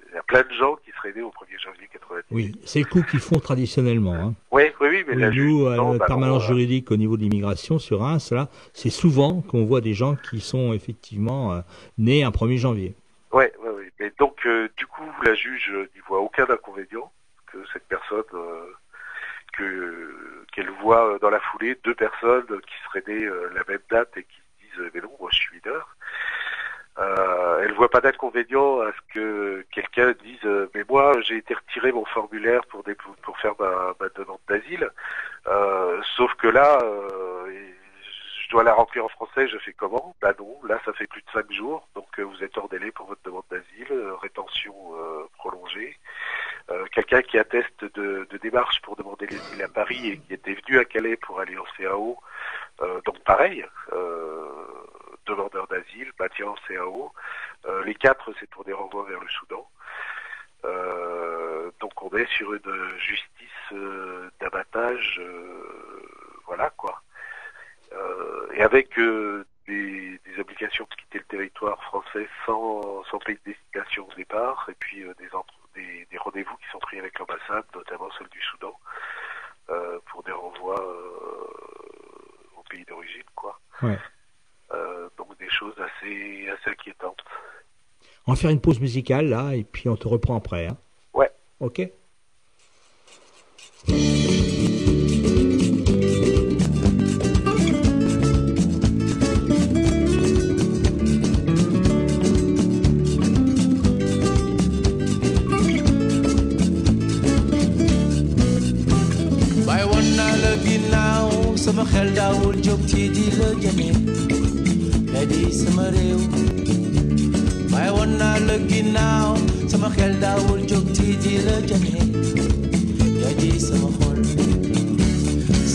il 0.08 0.16
y 0.16 0.18
a 0.18 0.24
plein 0.24 0.42
de 0.44 0.54
gens 0.54 0.76
qui 0.78 0.92
seraient 0.92 1.12
nés 1.14 1.22
au 1.22 1.32
1er 1.32 1.60
janvier 1.60 1.88
98. 1.92 2.26
oui, 2.32 2.61
c'est 2.72 2.80
le 2.80 2.86
coup 2.86 3.04
qu'ils 3.04 3.20
font 3.20 3.40
traditionnellement. 3.40 4.14
Hein. 4.14 4.34
Oui, 4.50 4.64
oui, 4.80 4.88
oui, 4.90 5.04
mais 5.06 5.28
Oui, 5.28 5.36
nous, 5.36 5.68
à 5.68 5.76
la 5.76 5.98
bah, 5.98 6.06
permanence 6.06 6.48
juridique 6.48 6.90
au 6.90 6.96
niveau 6.96 7.18
de 7.18 7.22
l'immigration 7.22 7.80
sur 7.80 8.00
Reims, 8.00 8.32
là, 8.32 8.48
c'est 8.74 8.90
souvent 8.90 9.42
qu'on 9.42 9.66
voit 9.66 9.82
des 9.82 9.94
gens 9.94 10.16
qui 10.16 10.40
sont 10.40 10.72
effectivement 10.72 11.54
euh, 11.54 11.60
nés 11.98 12.24
un 12.24 12.30
1er 12.30 12.58
janvier. 12.58 12.96
Ouais, 13.34 13.52
ouais, 13.62 13.70
ouais. 13.72 13.92
Mais 14.00 14.14
donc, 14.18 14.38
euh, 14.46 14.70
du 14.78 14.86
coup, 14.86 15.04
la 15.26 15.34
juge 15.34 15.70
euh, 15.74 15.90
n'y 15.94 16.02
voit 16.08 16.22
aucun 16.22 16.46
inconvénient 16.50 17.12
que 17.52 17.58
cette 17.74 17.88
personne, 17.90 18.24
que 19.52 20.16
qu'elle 20.54 20.70
voit 20.82 21.18
dans 21.22 21.30
la 21.30 21.42
foulée 21.42 21.78
deux 21.84 21.96
personnes 21.96 22.46
qui 22.46 22.74
seraient 22.86 23.04
nées 23.06 23.26
la 23.26 23.64
même 23.68 23.80
date 23.90 24.12
et 24.16 24.24
qui 24.24 24.38
se 24.76 24.82
disent 24.82 24.92
mais 24.94 25.02
non, 25.02 25.12
moi 25.20 25.30
je 25.34 25.40
suis 25.40 25.60
mineur. 25.66 25.98
Euh, 27.00 27.64
elle 27.64 27.74
voit 27.74 27.90
pas 27.90 28.02
d'inconvénient 28.02 28.82
à 28.82 28.92
ce 28.92 29.14
que 29.14 29.66
quelqu'un 29.72 30.14
dise 30.24 30.31
moi 30.92 31.14
j'ai 31.22 31.38
été 31.38 31.54
retiré 31.54 31.92
mon 31.94 32.06
formulaire 32.06 32.64
pour 32.70 32.84
pour 33.24 33.36
faire 33.40 33.56
ma, 33.60 33.94
ma 34.00 34.10
demande 34.10 34.44
d'asile. 34.50 34.90
Euh, 35.48 36.02
sauf 36.18 36.34
que 36.36 36.48
là, 36.48 36.80
euh, 36.84 37.72
je 38.44 38.50
dois 38.52 38.64
la 38.64 38.74
remplir 38.74 39.06
en 39.06 39.08
français, 39.18 39.48
je 39.48 39.58
fais 39.60 39.72
comment? 39.72 40.14
Bah 40.22 40.34
non, 40.38 40.54
là 40.70 40.78
ça 40.86 40.92
fait 40.94 41.08
plus 41.08 41.22
de 41.22 41.32
cinq 41.32 41.50
jours, 41.52 41.88
donc 41.96 42.10
euh, 42.20 42.24
vous 42.24 42.44
êtes 42.44 42.58
hors 42.58 42.68
délai 42.68 42.92
pour 42.92 43.06
votre 43.08 43.24
demande 43.24 43.48
d'asile, 43.50 43.92
rétention 44.22 44.76
prolongée. 45.38 45.98
Quelqu'un 46.94 47.22
qui 47.22 47.38
atteste 47.38 47.82
de, 47.98 48.28
de 48.30 48.38
démarche 48.38 48.82
pour 48.82 48.96
demander 48.96 49.26
l'asile 49.28 49.64
à 49.64 49.68
Paris 49.68 50.04
et 50.12 50.18
qui 50.20 50.34
était 50.34 50.54
venu 50.54 50.80
à 50.80 50.86
Calais 50.86 51.18
pour 51.18 51.40
aller 51.40 51.58
en 51.58 51.66
CAO, 51.78 52.18
donc 53.06 53.18
pareil, 53.32 53.66
demandeur 55.26 55.68
d'asile, 55.68 56.10
maintien 56.20 56.48
en 56.48 56.58
CAO. 56.68 57.12
Les 57.88 57.96
quatre, 57.96 58.28
c'est 58.40 58.50
pour 58.50 58.64
des 58.64 58.74
renvois 58.74 59.06
vers 59.10 59.20
le 59.20 59.30
Soudan. 59.30 59.68
Est 62.22 62.28
sur 62.38 62.54
une 62.54 63.00
justice 63.00 63.72
euh, 63.72 64.30
d'abattage, 64.40 65.20
euh, 65.20 66.04
voilà 66.46 66.70
quoi. 66.78 67.02
Euh, 67.94 68.48
et 68.54 68.62
avec 68.62 68.96
des, 69.68 70.20
des 70.26 70.40
obligations 70.40 70.88
de 70.90 70.96
quitter 70.96 71.18
le 71.20 71.26
territoire 71.26 71.82
français 71.84 72.28
sans, 72.46 73.04
sans 73.06 73.18
pays 73.20 73.40
de 73.46 73.52
destination 73.54 74.08
au 74.08 74.14
départ, 74.16 74.68
et 74.70 74.76
puis 74.76 75.04
des, 75.18 75.34
entre- 75.34 75.54
des, 75.74 76.06
des 76.12 76.18
rendez-vous 76.18 76.56
qui 76.58 76.70
sont 76.72 76.80
pris 76.80 77.00
avec 77.00 77.18
l'ambassade, 77.18 77.66
notamment 77.74 78.10
celle 78.18 78.28
du 78.30 78.42
Soudan, 78.44 78.78
pour 80.08 80.22
des 80.24 80.32
renvois 80.34 80.80
au 82.58 82.64
pays 82.70 82.86
d'origine, 82.86 83.24
quoi. 83.36 83.60
Ouais. 83.82 83.98
Donc 85.18 85.38
des 85.40 85.50
choses 85.50 85.76
assez, 85.80 86.48
assez 86.50 86.70
inquiétantes. 86.70 87.24
On 88.28 88.34
va 88.34 88.38
faire 88.40 88.52
une 88.52 88.62
pause 88.62 88.80
musicale 88.80 89.28
là, 89.28 89.54
et 89.56 89.64
puis 89.64 89.90
on 89.90 89.96
te 89.96 90.08
reprend 90.08 90.38
après. 90.38 90.68
Hein. 90.68 90.78
Ouais. 91.14 91.30
Ok. 91.60 91.82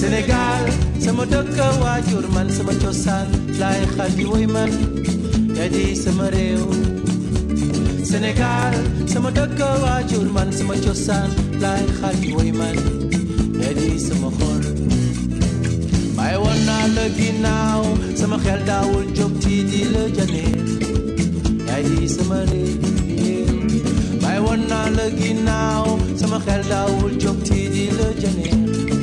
Sénégal 0.07 0.63
sama 1.03 1.25
dëkk 1.27 1.59
waajur 1.83 2.27
man 2.35 2.47
sama 2.57 2.73
cosaan 2.83 3.27
laay 3.61 3.83
xal 3.95 4.11
di 4.19 4.25
woy 4.31 4.47
man 4.55 4.71
yaa 5.59 5.83
sama 6.03 6.27
réew 6.35 6.63
Sénégal 8.11 8.75
sama 9.13 9.31
dëkk 9.39 9.59
waajur 9.83 10.27
man 10.37 10.49
sama 10.59 10.75
cosaan 10.85 11.31
laay 11.63 11.83
xal 11.99 12.15
di 12.23 12.31
woy 12.37 12.51
man 12.61 12.77
yaa 13.63 13.99
sama 14.07 14.31
xol 14.39 14.63
waaye 16.17 16.39
woon 16.45 16.61
naa 16.71 16.87
la 16.97 17.07
ginnaaw 17.19 17.83
sama 18.21 18.37
xel 18.45 18.61
daawul 18.71 19.07
jóg 19.19 19.33
ci 19.43 19.55
di 19.71 19.81
la 19.95 20.05
janeel 20.17 20.67
yaa 21.69 21.83
di 21.89 22.07
sama 22.17 22.39
réew 22.51 23.51
waaye 24.23 24.41
woon 24.47 24.63
naa 24.71 24.87
la 24.99 25.07
ginnaaw 25.19 25.87
sama 26.21 26.39
xel 26.47 26.63
daawul 26.73 27.13
jóg 27.23 27.39
ci 27.49 27.59
di 27.75 27.85
la 27.99 28.09
janeel 28.23 28.96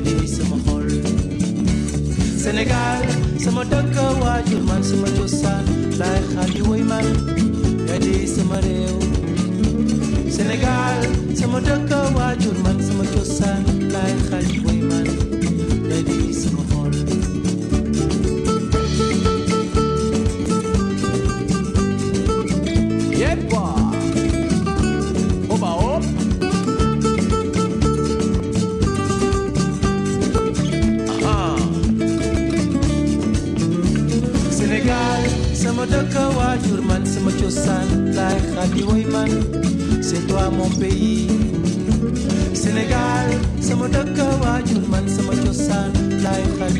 yaa 0.00 0.20
di 0.20 0.26
sama 0.28 0.56
xol 0.64 0.88
Sénégal 2.42 3.04
sama 3.44 3.62
dëkk 3.70 3.96
waajur 4.22 4.62
man 4.68 4.82
sama 4.82 5.08
cosaan 5.18 5.64
laay 6.00 6.20
xal 6.32 6.48
di 6.54 6.62
man 6.90 7.06
yaa 7.88 7.98
di 8.04 8.14
sama 8.34 8.56
réew 8.64 8.96
Sénégal 10.36 10.98
sama 11.38 11.58
dëkk 11.68 11.90
waajur 12.16 12.56
man 12.64 12.78
sama 12.86 13.04
cosaan 13.14 13.62
laay 13.92 14.12
woy 14.64 14.69
cosaan 38.30 38.54
laay 38.54 38.54
xal 38.54 38.68
di 38.74 38.82
woy 38.82 39.04
man 39.12 39.30
c'est 40.02 40.26
toi 40.28 40.50
mon 40.50 40.68
pays 40.78 41.26
Sénégal 42.54 43.28
sama 43.60 43.86
dëkk 43.88 44.18
waajur 44.42 44.82
man 44.92 45.04
sama 45.08 45.34
cosaan 45.44 45.90
laay 46.22 46.42
xal 46.58 46.72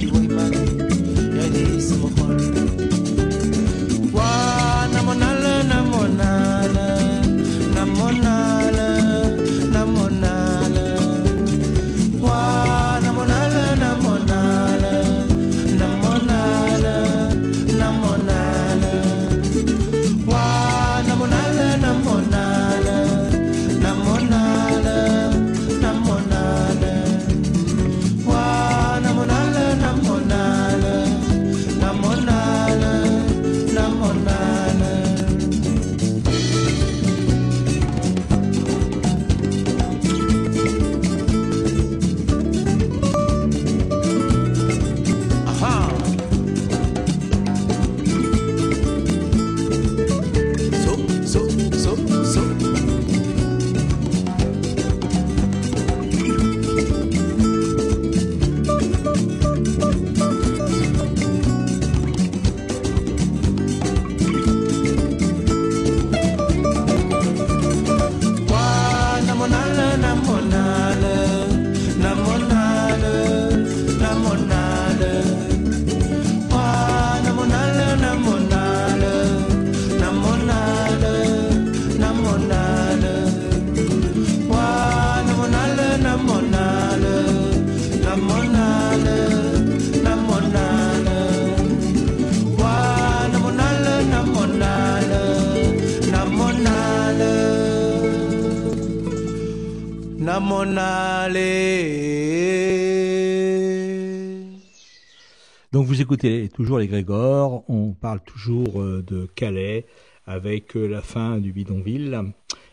Donc 105.72 105.86
vous 105.86 106.00
écoutez 106.00 106.48
toujours 106.48 106.78
les 106.78 106.88
Grégor, 106.88 107.64
on 107.68 107.92
parle 107.92 108.20
toujours 108.20 108.82
euh, 108.82 109.02
de 109.06 109.26
Calais 109.26 109.86
avec 110.26 110.76
euh, 110.76 110.88
la 110.88 111.00
fin 111.00 111.38
du 111.38 111.52
bidonville. 111.52 112.32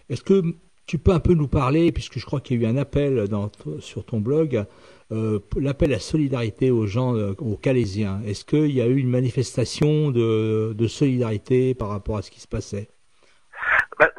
Est-ce 0.10 0.24
que 0.24 0.42
tu 0.88 0.98
peux 0.98 1.12
un 1.12 1.20
peu 1.20 1.34
nous 1.34 1.48
parler, 1.48 1.92
puisque 1.92 2.18
je 2.18 2.26
crois 2.26 2.42
qu'il 2.42 2.60
y 2.60 2.66
a 2.66 2.68
eu 2.68 2.72
un 2.72 2.78
appel 2.78 3.28
sur 3.80 4.06
ton 4.06 4.20
blog, 4.20 4.66
euh, 5.12 5.40
l'appel 5.60 5.94
à 5.94 6.00
solidarité 6.00 6.72
aux 6.72 6.88
gens, 6.88 7.14
aux 7.14 7.58
Calaisiens. 7.58 8.22
Est-ce 8.26 8.46
qu'il 8.46 8.72
y 8.72 8.82
a 8.82 8.88
eu 8.88 8.98
une 8.98 9.10
manifestation 9.10 10.12
de, 10.12 10.88
solidarité 10.88 11.76
par 11.76 11.90
rapport 11.90 12.18
à 12.18 12.22
ce 12.22 12.32
qui 12.32 12.40
se 12.40 12.48
passait? 12.48 12.88
Bah, 14.00 14.10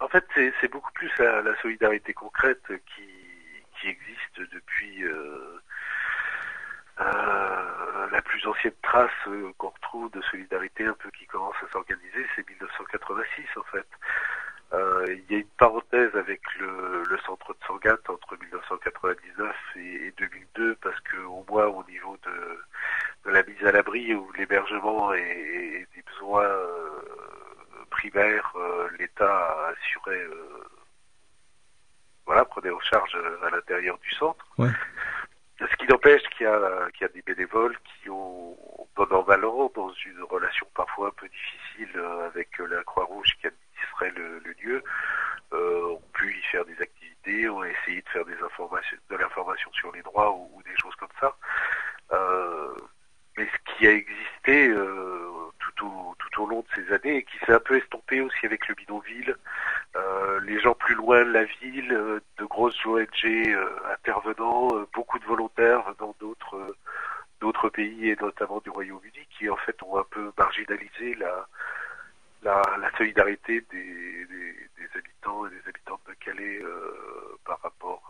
en 0.00 0.08
fait, 0.08 0.24
c'est 0.60 0.70
beaucoup 0.70 0.92
plus 0.94 1.10
la 1.18 1.54
solidarité 1.62 2.12
concrète 2.12 2.62
qui, 2.68 3.15
existe 3.88 4.40
depuis 4.52 5.04
euh, 5.04 5.60
euh, 7.00 8.06
la 8.10 8.22
plus 8.22 8.46
ancienne 8.46 8.74
trace 8.82 9.10
euh, 9.28 9.52
qu'on 9.58 9.68
retrouve 9.68 10.10
de 10.12 10.22
solidarité 10.22 10.86
un 10.86 10.94
peu 10.94 11.10
qui 11.10 11.26
commence 11.26 11.56
à 11.66 11.72
s'organiser, 11.72 12.26
c'est 12.34 12.48
1986 12.48 13.44
en 13.56 13.62
fait. 13.64 13.86
Il 15.08 15.24
y 15.30 15.36
a 15.36 15.38
une 15.38 15.48
parenthèse 15.58 16.14
avec 16.16 16.40
le, 16.58 17.18
centre 17.24 17.54
de 17.54 17.58
Sangatte 17.66 18.10
entre 18.10 18.36
1999 18.36 19.56
et, 19.76 19.80
et 19.80 20.14
2002 20.18 20.74
parce 20.76 21.00
que 21.00 21.16
au 21.18 21.44
moins 21.48 21.66
au 21.66 21.84
niveau 21.84 22.16
de, 22.24 23.30
la 23.30 23.42
mise 23.44 23.64
à 23.64 23.72
l'abri 23.72 24.14
ou 24.14 24.30
l'hébergement 24.32 25.14
et, 25.14 25.20
et 25.20 25.86
des 25.94 26.02
besoins 26.02 26.44
euh, 26.44 26.96
primaires, 27.96 28.52
euh, 28.56 28.88
l'État 28.98 29.68
assurait, 29.68 30.24
euh, 30.24 30.64
voilà, 32.26 32.44
prenait 32.44 32.70
en 32.70 32.80
charge 32.80 33.14
euh, 33.16 33.46
à 33.46 33.50
l'intérieur 33.50 33.98
du 33.98 34.10
centre. 34.12 34.45
Ce 35.58 35.76
qui 35.76 35.86
n'empêche 35.86 36.22
qu'il 36.36 36.46
y, 36.46 36.50
y 36.50 37.04
a 37.04 37.08
des 37.08 37.22
bénévoles 37.22 37.76
qui 37.84 38.10
ont, 38.10 38.56
pendant 38.94 39.22
20 39.22 39.42
ans, 39.44 39.72
dans 39.74 39.90
une 40.04 40.22
relation 40.24 40.66
parfois 40.74 41.08
un 41.08 41.12
peu 41.12 41.28
difficile 41.28 41.90
euh, 41.96 42.26
avec 42.26 42.60
euh, 42.60 42.66
la 42.66 42.82
Croix-Rouge 42.84 43.36
qui 43.40 43.46
administrait 43.46 44.10
le, 44.16 44.38
le 44.40 44.52
lieu, 44.62 44.84
euh, 45.54 45.86
ont 45.92 46.02
pu 46.12 46.30
y 46.36 46.42
faire 46.50 46.64
des 46.66 46.78
activités, 46.80 47.48
ont 47.48 47.64
essayé 47.64 48.02
de 48.02 48.08
faire 48.10 48.24
des 48.26 48.38
informations, 48.42 48.98
de 49.08 49.16
l'information 49.16 49.72
sur 49.72 49.92
les 49.92 50.02
droits 50.02 50.30
ou, 50.32 50.50
ou 50.54 50.62
des 50.62 50.76
choses 50.76 50.94
comme 50.96 51.08
ça. 51.20 51.34
Euh, 52.12 52.74
mais 53.38 53.46
ce 53.46 53.72
qui 53.76 53.86
a 53.86 53.92
existé 53.92 54.68
euh, 54.68 55.30
tout, 55.58 55.86
au, 55.86 56.14
tout 56.18 56.42
au 56.42 56.46
long 56.46 56.60
de 56.60 56.66
ces 56.74 56.92
années 56.94 57.16
et 57.18 57.22
qui 57.24 57.36
s'est 57.44 57.52
un 57.52 57.60
peu 57.60 57.76
estompé 57.76 58.20
aussi 58.22 58.46
avec 58.46 58.66
le 58.68 58.74
bidonville, 58.74 59.36
euh, 59.96 60.40
les 60.40 60.58
gens 60.60 60.74
plus 60.74 60.94
loin 60.94 61.24
de 61.24 61.32
la 61.32 61.44
ville, 61.44 61.92
euh, 61.92 62.20
de 62.38 62.44
grosses 62.46 62.84
ONG 62.86 63.24
euh, 63.26 63.68
intervenant, 63.92 64.68
euh, 64.74 64.86
beaucoup 64.94 65.18
de 65.18 65.24
volontaires 65.26 65.82
venant 65.92 66.14
d'autres 66.18 66.56
euh, 66.56 66.76
d'autres 67.40 67.68
pays 67.68 68.08
et 68.08 68.16
notamment 68.16 68.60
du 68.60 68.70
Royaume-Uni 68.70 69.26
qui 69.30 69.50
en 69.50 69.56
fait 69.56 69.80
ont 69.82 69.98
un 69.98 70.04
peu 70.10 70.32
marginalisé 70.38 71.14
la 71.16 71.46
la, 72.42 72.62
la 72.80 72.90
solidarité 72.96 73.60
des, 73.70 74.24
des, 74.26 74.52
des 74.78 74.98
habitants 74.98 75.46
et 75.46 75.50
des 75.50 75.68
habitantes 75.68 76.00
de 76.08 76.14
Calais 76.14 76.60
euh, 76.62 77.36
par 77.44 77.60
rapport 77.60 78.02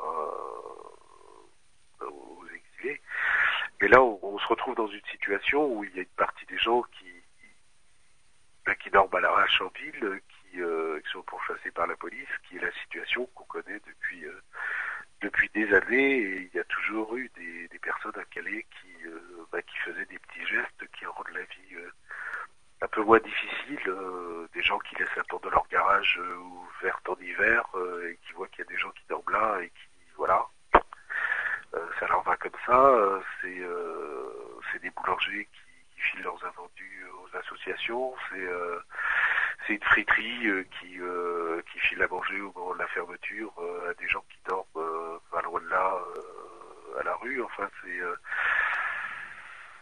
à- 2.01 2.05
aux 2.05 2.45
exilés. 2.55 3.01
Mais 3.81 3.89
là, 3.89 4.03
on, 4.03 4.19
on 4.23 4.39
se 4.39 4.47
retrouve 4.49 4.75
dans 4.75 4.87
une 4.89 5.05
situation 5.11 5.67
où 5.67 5.85
il 5.85 5.95
y 5.95 5.99
a 5.99 6.03
une 6.03 6.09
partie 6.17 6.47
des 6.47 6.59
gens 6.59 6.83
qui 6.83 7.07
ben, 8.65 8.75
qui 8.77 8.91
dorment 8.91 9.15
à 9.15 9.21
l'arrache 9.21 9.61
en 9.61 9.69
ville, 9.79 10.21
qui, 10.29 10.61
euh, 10.61 10.99
qui 11.01 11.11
sont 11.11 11.23
pourchassés 11.23 11.71
par 11.71 11.87
la 11.87 11.97
police, 11.97 12.29
qui 12.49 12.57
est 12.57 12.61
la 12.61 12.73
situation 12.83 13.27
qu'on 13.35 13.45
connaît 13.45 13.81
depuis 13.87 14.25
euh, 14.27 14.41
depuis 15.23 15.49
des 15.55 15.73
années. 15.73 16.19
Et 16.19 16.51
il 16.53 16.57
y 16.57 16.59
a 16.61 16.65
toujours 16.65 17.17
eu 17.17 17.31
des, 17.37 17.69
des 17.69 17.79
personnes 17.79 18.19
à 18.19 18.25
Calais 18.25 18.67
qui 18.83 19.07
euh, 19.07 19.21
ben, 19.53 19.63
qui 19.63 19.77
faisaient 19.79 20.07
des 20.07 20.19
petits 20.19 20.47
gestes 20.47 20.85
qui 20.99 21.07
rendent 21.07 21.31
la 21.33 21.43
vie 21.43 21.75
euh, 21.77 21.91
un 22.83 22.89
peu 22.89 23.03
moins 23.03 23.21
difficile. 23.21 23.81
euh, 23.89 24.49
des 24.55 24.63
gens 24.63 24.79
qui 24.81 24.97
laissent 24.97 25.15
la 25.17 25.25
porte 25.25 25.45
de 25.45 25.51
leur 25.51 25.67
garage 25.69 26.19
euh, 26.21 26.37
ouverte 26.37 27.09
en 27.09 27.17
hiver 27.21 27.65
euh, 27.75 28.09
et 28.11 28.19
qui 28.27 28.33
voient 28.33 28.49
qu'il 28.49 28.65
y 28.65 28.69
a 28.69 28.71
des 28.71 28.79
gens 28.79 28.91
qui 28.91 29.05
dorment 29.09 29.31
là 29.33 29.61
et 29.61 29.69
qui 29.69 29.89
voilà. 30.17 30.47
Euh, 31.75 31.87
ça 32.01 32.07
leur 32.07 32.23
va 32.23 32.37
comme 32.37 32.53
ça. 32.65 32.87
Euh, 32.87 33.21
c'est 33.41 33.59
euh, 33.61 34.31
c'est 34.73 34.81
des 34.81 34.91
boulangers 34.91 35.47
qui, 35.53 35.95
qui 35.97 36.01
filent 36.03 36.23
leurs 36.23 36.43
invendus 36.45 37.05
aux 37.23 37.37
associations. 37.37 38.15
C'est 38.31 38.47
euh, 38.47 38.79
c'est 39.67 39.75
une 39.75 39.83
friterie 39.83 40.47
euh, 40.49 40.65
qui 40.81 40.99
euh, 41.01 41.61
qui 41.73 41.79
file 41.81 42.03
à 42.03 42.09
manger 42.09 42.41
au 42.41 42.53
moment 42.55 42.75
de 42.75 42.79
la 42.79 42.87
fermeture 42.89 43.53
euh, 43.59 43.91
à 43.91 43.95
des 43.95 44.09
gens 44.09 44.25
qui 44.31 44.39
dorment 44.49 44.65
euh, 44.77 45.19
pas 45.31 45.43
loin 45.43 45.61
de 45.61 45.69
là 45.69 45.95
euh, 46.17 47.01
à 47.01 47.03
la 47.03 47.15
rue. 47.17 47.43
Enfin, 47.43 47.69
c'est 47.83 48.01
euh, 48.01 48.15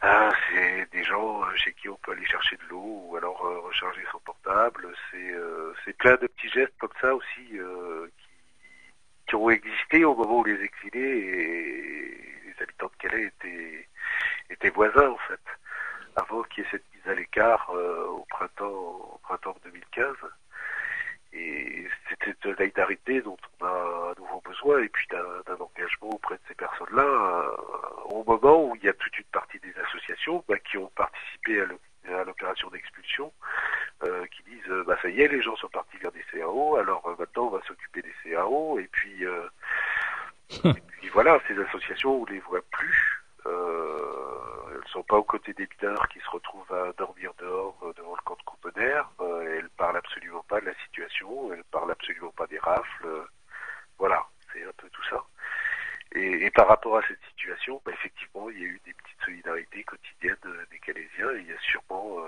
ah, 0.07 0.31
c'est 0.51 0.93
des 0.93 1.03
gens 1.03 1.43
euh, 1.43 1.57
chez 1.57 1.73
qui 1.73 1.89
on 1.89 1.97
peut 1.97 2.13
aller 2.13 2.27
chercher 2.27 2.57
de 2.57 2.63
l'eau 2.69 3.07
ou 3.07 3.17
alors 3.17 3.43
euh, 3.47 3.61
recharger 3.61 4.03
son 4.13 4.19
portable. 4.19 4.87
C'est 5.11 5.33
euh, 5.33 5.73
plein 5.99 6.17
de 6.17 6.27
petits 6.27 6.51
gestes 6.51 6.75
comme 6.79 6.93
ça 7.01 7.15
aussi 7.15 7.59
euh, 7.59 8.07
qui, 8.19 8.29
qui 9.29 9.35
ont 9.35 9.49
existé 9.49 10.05
au 10.05 10.15
moment 10.15 10.41
où 10.41 10.45
les 10.45 10.63
exilés 10.63 11.01
et 11.01 12.49
les 12.49 12.63
habitants 12.63 12.89
de 12.89 13.09
Calais 13.09 13.25
étaient, 13.25 13.89
étaient 14.51 14.69
voisins 14.69 15.09
en 15.09 15.19
fait, 15.27 15.41
avant 16.17 16.43
qu'il 16.43 16.65
y 16.65 16.67
ait 16.67 16.71
cette 16.71 16.85
mise 16.95 17.09
à 17.09 17.15
l'écart 17.15 17.71
euh, 17.71 18.07
au 18.09 18.27
printemps 18.29 18.67
au 19.15 19.21
printemps 19.23 19.57
2015. 19.65 20.17
Et 21.37 21.87
c'est 22.09 22.25
cette 22.27 22.43
solidarité 22.43 23.21
dont 23.21 23.37
on 23.61 23.67
a 23.67 24.13
à 24.13 24.15
nouveau 24.19 24.41
besoin 24.45 24.81
et 24.81 24.89
puis 24.89 25.07
d'un 25.09 25.55
engagement 25.59 26.11
auprès 26.11 26.37
de 26.37 26.41
ces 26.47 26.55
personnes-là 26.55 27.03
euh, 27.03 27.57
au 28.05 28.23
moment 28.25 28.65
où 28.71 28.77
il 28.77 28.85
y 28.85 28.89
a 28.89 28.93
toute 28.93 29.19
une 29.19 29.25
partie 29.33 29.59
des 29.59 29.75
associations 29.87 30.45
bah, 30.49 30.59
qui 30.61 30.79
ont 30.79 30.91
participé 30.95 31.61
à 31.61 31.65
l'o- 31.65 31.81
à 32.17 32.23
l'opération 32.25 32.69
d'expulsion 32.71 33.33
euh, 34.05 34.27
qui 34.27 34.43
disent 34.45 34.69
euh, 34.71 34.85
bah 34.87 34.97
ça 35.03 35.09
y 35.09 35.23
est 35.23 35.29
les 35.29 35.43
gens 35.43 35.57
sont 35.57 35.69
partis 35.69 35.97
vers 35.97 36.13
des 36.13 36.23
CAO 36.31 36.77
alors 36.77 37.05
euh, 37.09 37.17
maintenant 37.19 37.47
on 37.47 37.57
va 37.57 37.63
s'occuper 37.67 38.03
des 38.03 38.15
CAO 38.23 38.79
et 38.79 38.89
puis 38.93 39.25
euh, 39.25 39.49
et 40.65 40.73
puis 40.99 41.09
voilà 41.09 41.41
ces 41.49 41.59
associations 41.59 42.21
on 42.23 42.27
les 42.27 42.41
voit 42.41 42.61
plus 42.71 43.23
euh, 43.47 44.34
sont 44.95 45.03
pas 45.03 45.17
aux 45.17 45.25
côtés 45.25 45.53
des 45.55 45.69
mineurs 45.81 46.09
qui 46.09 46.21
se 46.21 46.31
retrouvent 46.31 46.73
à 46.73 46.93
dormir 46.93 47.33
dehors 47.39 47.77
euh, 47.83 47.93
devant 47.97 48.15
le 48.15 48.23
camp 48.23 48.37
de 48.37 48.43
conteneurs 48.45 49.13
euh, 49.21 49.59
elles 49.59 49.69
parlent 49.71 49.97
absolument 49.97 50.45
pas 50.49 50.61
de 50.61 50.67
la 50.67 50.75
situation 50.85 51.53
elles 51.53 51.65
parlent 51.65 51.91
absolument 51.91 52.31
pas 52.31 52.47
des 52.47 52.61
rafles. 52.61 53.07
Euh, 53.07 53.25
voilà 53.99 54.25
c'est 54.53 54.63
un 54.63 54.73
peu 54.77 54.89
tout 54.91 55.03
ça. 55.11 55.25
Et, 56.13 56.49
par 56.53 56.69
rapport 56.69 56.97
à 56.99 57.03
cette 57.09 57.19
situation, 57.31 57.83
bah, 57.85 57.91
effectivement, 57.93 58.49
il 58.49 58.61
y 58.61 58.63
a 58.63 58.67
eu 58.67 58.81
des 58.85 58.93
petites 58.93 59.21
solidarités 59.25 59.83
quotidiennes 59.83 60.37
des 60.71 60.79
Calaisiens 60.79 61.33
il 61.33 61.49
y 61.49 61.53
a 61.53 61.59
sûrement 61.59 62.25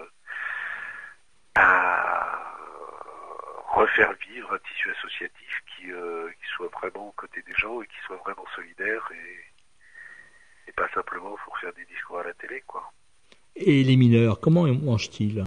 à 1.54 2.52
refaire 3.68 4.12
vivre 4.14 4.52
un 4.54 4.58
tissu 4.58 4.90
associatif 4.90 5.62
qui, 5.68 5.84
qui 5.84 6.48
soit 6.56 6.68
vraiment 6.68 7.08
aux 7.08 7.12
côtés 7.12 7.42
des 7.42 7.54
gens 7.54 7.80
et 7.80 7.86
qui 7.86 7.98
soit 8.06 8.16
vraiment 8.16 8.44
solidaire 8.56 9.08
et, 9.12 9.44
et 10.66 10.72
pas 10.72 10.88
simplement 10.94 11.36
pour 11.44 11.58
faire 11.58 11.72
des 11.74 11.84
discours 11.84 12.20
à 12.20 12.24
la 12.24 12.34
télé, 12.34 12.62
quoi. 12.66 12.92
Et 13.54 13.82
les 13.82 13.96
mineurs, 13.96 14.40
comment 14.40 14.66
mangent-ils? 14.66 15.44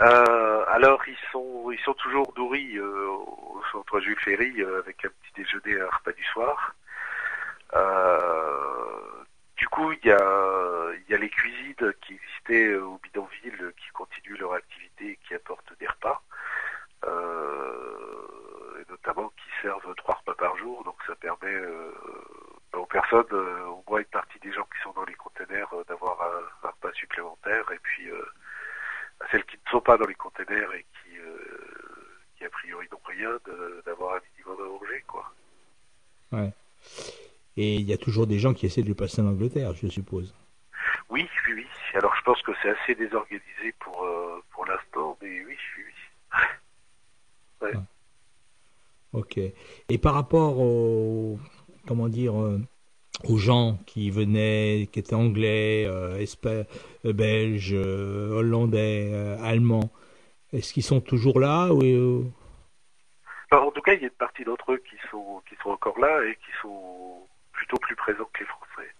Euh, 0.00 0.64
alors 0.68 1.02
ils 1.08 1.18
sont 1.32 1.72
ils 1.72 1.80
sont 1.80 1.94
toujours 1.94 2.32
nourris 2.36 2.78
euh, 2.78 3.08
au 3.08 3.60
centre 3.72 3.98
Jules 3.98 4.20
Ferry 4.20 4.62
euh, 4.62 4.78
avec 4.78 5.04
un 5.04 5.08
petit 5.08 5.32
déjeuner 5.42 5.80
un 5.80 5.88
repas 5.88 6.12
du 6.12 6.22
soir. 6.24 6.76
Euh, 7.74 9.24
du 9.56 9.66
coup 9.68 9.90
il 9.90 10.06
y 10.06 10.12
a 10.12 10.90
il 10.94 11.10
y 11.10 11.14
a 11.14 11.18
les 11.18 11.28
cuisines 11.28 11.92
qui 12.02 12.14
existaient 12.14 12.74
euh, 12.74 12.84
au 12.84 12.98
bidonville 12.98 13.72
qui 13.76 13.88
continuent 13.92 14.38
leur 14.38 14.52
activité 14.52 15.10
et 15.10 15.18
qui 15.26 15.34
apportent 15.34 15.76
des 15.80 15.88
repas. 15.88 16.22
Euh, 17.04 18.80
et 18.80 18.90
notamment 18.90 19.30
qui 19.30 19.50
servent 19.62 19.94
trois 19.96 20.14
repas 20.14 20.34
par 20.34 20.56
jour, 20.58 20.84
donc 20.84 20.96
ça 21.08 21.16
permet 21.16 21.54
euh, 21.54 21.92
aux 22.74 22.86
personnes, 22.86 23.26
euh, 23.32 23.66
au 23.66 23.84
moins 23.88 24.00
une 24.00 24.04
partie 24.06 24.38
des 24.40 24.52
gens 24.52 24.64
qui 24.64 24.82
sont 24.82 24.92
dans 24.92 25.04
les 25.04 25.14
containers, 25.14 25.72
euh, 25.72 25.84
d'avoir 25.88 26.20
un, 26.22 26.68
un 26.68 26.70
repas 26.70 26.92
supplémentaire 26.94 27.70
et 27.72 27.78
puis 27.82 28.10
euh, 28.10 28.22
à 29.20 29.30
celles 29.30 29.44
qui 29.44 29.56
ne 29.56 29.70
sont 29.70 29.80
pas 29.80 29.96
dans 29.96 30.06
les 30.06 30.14
containers 30.14 30.72
et 30.74 30.82
qui, 30.82 31.18
euh, 31.18 31.38
qui 32.36 32.44
a 32.44 32.50
priori 32.50 32.86
n'ont 32.92 32.98
rien, 33.06 33.38
d'avoir 33.86 34.16
un 34.16 34.20
minimum 34.32 34.60
à 34.60 34.68
manger, 34.68 35.04
quoi. 35.06 35.32
Ouais. 36.32 36.52
Et 37.56 37.76
il 37.76 37.88
y 37.88 37.92
a 37.92 37.96
toujours 37.96 38.26
des 38.26 38.38
gens 38.38 38.54
qui 38.54 38.66
essaient 38.66 38.82
de 38.82 38.88
le 38.88 38.94
passer 38.94 39.20
en 39.20 39.26
Angleterre, 39.26 39.74
je 39.74 39.88
suppose. 39.88 40.34
Oui, 41.10 41.28
oui, 41.46 41.54
oui. 41.54 41.66
Alors 41.94 42.14
je 42.14 42.22
pense 42.22 42.40
que 42.42 42.52
c'est 42.62 42.70
assez 42.70 42.94
désorganisé 42.94 43.72
pour, 43.80 44.04
euh, 44.04 44.42
pour 44.52 44.66
l'instant, 44.66 45.16
mais 45.22 45.44
oui, 45.44 45.56
oui, 45.76 45.84
oui. 47.62 47.70
Ok. 49.14 49.38
Et 49.88 49.98
par 49.98 50.14
rapport 50.14 50.58
aux, 50.60 51.38
comment 51.88 52.08
dire, 52.08 52.38
euh, 52.38 52.60
aux 53.28 53.38
gens 53.38 53.78
qui 53.86 54.10
venaient, 54.10 54.88
qui 54.92 55.00
étaient 55.00 55.14
anglais, 55.14 55.86
euh, 55.86 56.24
euh, 56.44 57.12
belges, 57.12 57.72
euh, 57.72 58.30
hollandais, 58.30 59.08
euh, 59.10 59.42
allemands, 59.42 59.90
est-ce 60.52 60.74
qu'ils 60.74 60.84
sont 60.84 61.00
toujours 61.00 61.40
là 61.40 61.72
ou 61.72 62.30
en 63.50 63.70
tout 63.70 63.80
cas, 63.80 63.94
il 63.94 64.00
y 64.00 64.04
a 64.04 64.08
une 64.08 64.10
partie 64.10 64.44
d'entre 64.44 64.72
eux 64.72 64.82
qui 64.90 64.96
sont, 65.10 65.42
qui 65.48 65.56
sont 65.62 65.70
encore 65.70 65.98
là 65.98 66.22
et 66.26 66.34
qui 66.34 66.52
sont 66.60 67.26
plutôt 67.52 67.78
plus 67.78 67.96
présents 67.96 68.28
que 68.34 68.40
les 68.40 68.46
Français. 68.46 68.92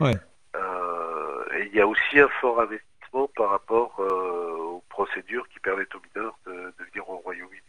Ouais. 0.00 0.14
Et 1.56 1.68
il 1.68 1.74
y 1.74 1.80
a 1.80 1.86
aussi 1.86 2.18
un 2.18 2.28
fort 2.40 2.60
investissement 2.60 3.30
par 3.36 3.50
rapport 3.50 3.96
aux 4.00 4.82
procédures 4.88 5.48
qui 5.48 5.60
permettent 5.60 5.94
aux 5.94 6.00
mineurs 6.14 6.36
de, 6.46 6.52
de 6.52 6.84
venir 6.90 7.08
au 7.08 7.18
Royaume-Uni. 7.18 7.65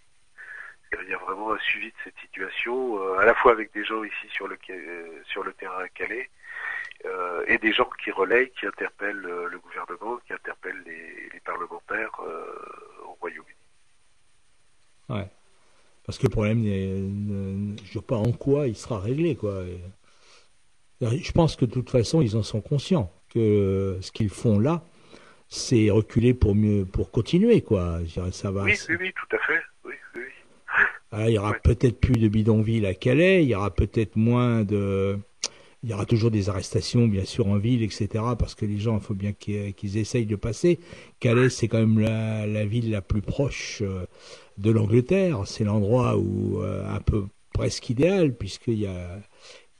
Il 0.94 1.10
y 1.10 1.14
a 1.14 1.18
vraiment 1.18 1.54
un 1.54 1.60
suivi 1.60 1.88
de 1.88 1.96
cette 2.04 2.18
situation, 2.20 3.02
euh, 3.02 3.20
à 3.20 3.26
la 3.26 3.36
fois 3.36 3.52
avec 3.52 3.74
des 3.74 3.84
gens 3.84 4.04
ici 4.04 4.28
sur 4.30 4.48
le, 4.48 4.58
euh, 4.70 5.22
sur 5.26 5.44
le 5.44 5.54
terrain 5.54 5.80
à 5.84 5.90
Calais, 5.90 6.30
euh, 7.06 7.44
et 7.48 7.58
des 7.58 7.74
gens 7.74 7.90
qui 8.04 8.12
relayent, 8.12 8.52
qui 8.60 8.66
interpellent 8.66 9.20
le 9.20 9.60
gouvernement, 9.60 10.18
qui 10.26 10.34
interpellent 10.34 10.82
les, 10.86 11.30
les 11.34 11.40
parlementaires 11.42 12.20
au 13.06 13.18
Royaume-Uni. 13.20 13.56
Ouais. 15.10 15.28
Parce 16.06 16.18
que 16.18 16.24
le 16.24 16.30
problème, 16.30 16.64
je 16.64 17.74
ne 17.74 17.78
sais 17.78 18.02
pas 18.02 18.16
en 18.16 18.32
quoi 18.32 18.68
il 18.68 18.76
sera 18.76 19.00
réglé, 19.00 19.36
quoi. 19.36 19.64
Je 21.02 21.32
pense 21.34 21.56
que 21.56 21.66
de 21.66 21.72
toute 21.72 21.90
façon, 21.90 22.22
ils 22.22 22.36
en 22.38 22.44
sont 22.44 22.62
conscients 22.62 23.12
que 23.30 23.98
ce 24.02 24.12
qu'ils 24.12 24.30
font 24.30 24.58
là, 24.58 24.84
c'est 25.50 25.90
reculer 25.90 26.34
pour 26.34 26.56
mieux, 26.56 26.86
pour 26.86 27.12
continuer, 27.12 27.62
quoi. 27.62 28.00
Ça 28.32 28.52
va. 28.52 28.64
Oui, 28.64 28.76
oui, 28.90 28.96
oui, 29.00 29.14
tout 29.14 29.36
à 29.36 29.40
fait. 29.40 29.62
Oui, 29.84 29.94
oui, 30.16 30.24
il 31.14 31.30
y 31.32 31.38
aura 31.38 31.54
Ouais. 31.54 31.60
peut-être 31.64 32.00
plus 32.00 32.18
de 32.20 32.28
bidonvilles 32.28 32.86
à 32.86 32.94
Calais, 32.94 33.44
il 33.44 33.50
y 33.50 33.56
aura 33.56 33.72
peut-être 33.74 34.16
moins 34.16 34.64
de. 34.64 35.18
Il 35.84 35.90
y 35.92 35.94
aura 35.94 36.06
toujours 36.06 36.32
des 36.32 36.50
arrestations, 36.50 37.08
bien 37.08 37.24
sûr, 37.24 37.48
en 37.48 37.58
ville, 37.58 37.84
etc. 37.84 38.08
Parce 38.38 38.56
que 38.56 38.66
les 38.66 38.80
gens, 38.80 38.98
il 38.98 39.02
faut 39.04 39.14
bien 39.14 39.32
qu'ils 39.34 39.74
qu'ils 39.74 39.98
essayent 39.98 40.26
de 40.26 40.36
passer. 40.36 40.80
Calais, 41.20 41.50
c'est 41.50 41.68
quand 41.68 41.78
même 41.80 42.00
la, 42.00 42.48
la 42.48 42.66
ville 42.66 42.90
la 42.92 43.02
plus 43.02 43.22
proche 43.22 43.82
euh, 43.84 44.06
de 44.58 44.72
l'Angleterre. 44.72 45.44
C'est 45.46 45.64
l'endroit 45.64 46.18
où 46.18 46.62
euh, 46.62 46.84
un 46.94 47.00
peu 47.00 47.26
presque 47.54 47.90
idéal, 47.90 48.36
puisqu'il 48.36 48.80
y 48.80 48.88
a, 48.88 49.20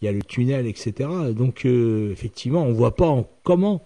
il 0.02 0.06
y 0.06 0.08
a 0.08 0.12
le 0.12 0.22
tunnel, 0.22 0.68
etc. 0.68 1.10
Donc, 1.36 1.66
euh, 1.66 2.12
effectivement, 2.12 2.64
on 2.64 2.74
voit 2.74 2.96
pas 2.96 3.08
en 3.08 3.30
comment 3.44 3.86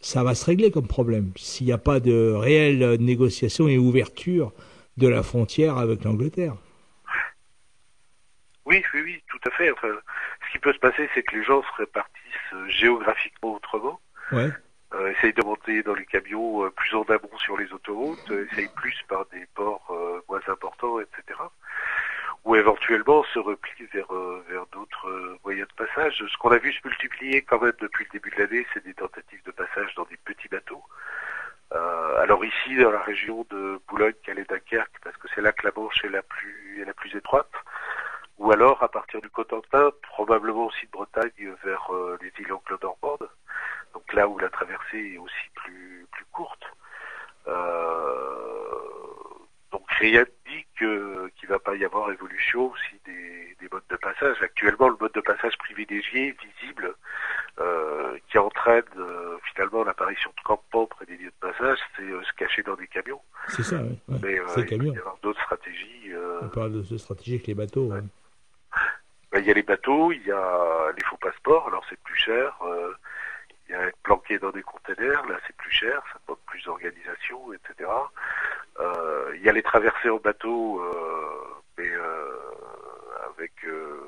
ça 0.00 0.22
va 0.24 0.34
se 0.34 0.44
régler 0.44 0.70
comme 0.70 0.86
problème. 0.86 1.30
S'il 1.36 1.66
n'y 1.66 1.72
a 1.72 1.78
pas 1.78 2.00
de 2.00 2.32
réelle 2.32 2.82
euh, 2.82 2.96
négociation 2.98 3.68
et 3.68 3.78
ouverture 3.78 4.52
de 4.96 5.08
la 5.08 5.22
frontière 5.22 5.78
avec 5.78 6.04
l'Angleterre. 6.04 6.54
Oui, 8.64 8.82
oui, 8.94 9.00
oui, 9.02 9.22
tout 9.28 9.40
à 9.46 9.50
fait. 9.50 9.70
Enfin, 9.72 9.88
ce 10.46 10.52
qui 10.52 10.58
peut 10.58 10.72
se 10.72 10.78
passer, 10.78 11.08
c'est 11.14 11.22
que 11.22 11.36
les 11.36 11.44
gens 11.44 11.62
se 11.62 11.72
répartissent 11.78 12.52
euh, 12.54 12.68
géographiquement 12.68 13.54
autrement, 13.54 14.00
Ouais. 14.30 14.48
euh, 14.94 15.12
essayent 15.12 15.32
de 15.32 15.42
monter 15.42 15.82
dans 15.82 15.94
les 15.94 16.06
camions 16.06 16.64
euh, 16.64 16.70
plus 16.70 16.94
en 16.94 17.02
amont 17.02 17.36
sur 17.38 17.56
les 17.56 17.72
autoroutes, 17.72 18.30
euh, 18.30 18.46
essayent 18.52 18.70
plus 18.76 18.96
par 19.08 19.26
des 19.26 19.46
ports 19.54 19.92
moins 20.28 20.40
importants, 20.46 21.00
etc. 21.00 21.38
Ou 22.44 22.56
éventuellement 22.56 23.24
se 23.34 23.38
replient 23.38 23.86
vers, 23.92 24.12
vers 24.48 24.66
d'autres 24.72 25.38
moyens 25.44 25.68
de 25.68 25.74
passage. 25.84 26.16
Ce 26.18 26.36
qu'on 26.38 26.50
a 26.50 26.58
vu 26.58 26.72
se 26.72 26.86
multiplier 26.86 27.42
quand 27.42 27.60
même 27.60 27.72
depuis 27.80 28.04
le 28.04 28.10
début 28.18 28.30
de 28.30 28.42
l'année, 28.42 28.66
c'est 28.72 28.84
des 28.84 28.94
tentatives 28.94 29.42
de 29.44 29.50
passage 29.52 29.94
dans 29.96 30.04
des 30.04 30.16
petits 30.24 30.48
bateaux. 30.48 30.82
Euh, 31.74 32.22
alors 32.22 32.44
ici, 32.44 32.76
dans 32.76 32.90
la 32.90 33.02
région 33.02 33.46
de 33.50 33.80
Boulogne, 33.88 34.14
Calais, 34.24 34.44
Dunkerque, 34.48 34.98
parce 35.02 35.16
que 35.16 35.28
c'est 35.34 35.40
là 35.40 35.52
que 35.52 35.66
la 35.66 35.72
Manche 35.74 36.04
est 36.04 36.08
la 36.08 36.22
plus, 36.22 36.82
est 36.82 36.84
la 36.84 36.92
plus 36.92 37.14
étroite, 37.16 37.52
ou 38.38 38.52
alors 38.52 38.82
à 38.82 38.88
partir 38.88 39.20
du 39.22 39.30
Cotentin, 39.30 39.90
probablement 40.02 40.66
aussi 40.66 40.86
de 40.86 40.90
Bretagne 40.90 41.54
vers 41.64 41.94
euh, 41.94 42.18
les 42.20 42.32
îles 42.42 42.52
anglo-normandes, 42.52 43.28
donc 43.94 44.12
là 44.12 44.28
où 44.28 44.38
la 44.38 44.50
traversée 44.50 45.12
est 45.14 45.18
aussi 45.18 45.48
plus, 45.54 46.06
plus 46.10 46.24
courte. 46.26 46.64
Euh, 47.46 48.78
donc 49.70 49.90
rien 49.92 50.20
ne 50.20 50.50
dit 50.50 50.66
qu'il 50.76 51.48
va 51.48 51.58
pas 51.58 51.74
y 51.76 51.84
avoir 51.84 52.12
évolution 52.12 52.70
aussi 52.70 53.00
des, 53.06 53.41
des 53.62 53.68
modes 53.72 53.82
de 53.88 53.96
passage. 53.96 54.36
Actuellement, 54.42 54.88
le 54.88 54.96
mode 55.00 55.12
de 55.12 55.20
passage 55.20 55.56
privilégié, 55.58 56.36
visible, 56.42 56.94
euh, 57.60 58.18
qui 58.28 58.38
entraîne 58.38 58.82
euh, 58.98 59.36
finalement 59.52 59.84
l'apparition 59.84 60.30
de 60.36 60.42
campements 60.42 60.86
près 60.86 61.06
des 61.06 61.16
lieux 61.16 61.30
de 61.30 61.48
passage, 61.48 61.78
c'est 61.96 62.02
euh, 62.02 62.22
se 62.22 62.32
cacher 62.32 62.62
dans 62.62 62.74
des 62.74 62.86
camions. 62.86 63.20
C'est 63.48 63.62
ça, 63.62 63.76
oui. 63.76 63.98
Ouais. 64.08 64.18
Mais 64.22 64.40
il 64.56 64.66
peut 64.66 64.84
y 64.86 64.98
avoir 64.98 65.16
d'autres 65.22 65.40
stratégies. 65.42 66.12
On 66.42 66.48
parle 66.48 66.82
de, 66.82 66.96
stratégie 66.96 67.34
avec 67.34 67.46
les 67.46 67.54
bateaux. 67.54 67.86
ouais. 67.92 68.00
Ben, 69.30 69.40
il 69.40 69.46
y 69.46 69.50
a 69.50 69.54
les 69.54 69.62
bateaux, 69.62 70.12
il 70.12 70.22
y 70.26 70.32
a 70.32 70.92
les 70.96 71.04
faux 71.04 71.16
passeports, 71.16 71.68
alors 71.68 71.84
c'est 71.88 71.98
plus 72.00 72.16
cher. 72.16 72.58
il 73.68 73.72
y 73.72 73.74
a 73.74 73.86
être 73.86 73.96
planqué 74.02 74.38
dans 74.38 74.50
des 74.50 74.62
containers, 74.62 75.26
là 75.26 75.38
c'est 75.46 75.56
plus 75.56 75.70
cher, 75.70 76.02
ça 76.12 76.18
demande 76.26 76.40
plus 76.46 76.62
d'organisation, 76.64 77.52
etc. 77.54 77.88
Il 79.34 79.42
y 79.42 79.48
a 79.48 79.52
les 79.52 79.62
traversées 79.62 80.10
en 80.10 80.18
bateau, 80.18 80.82
mais 81.78 81.90
avec 83.42 83.64
euh, 83.64 84.00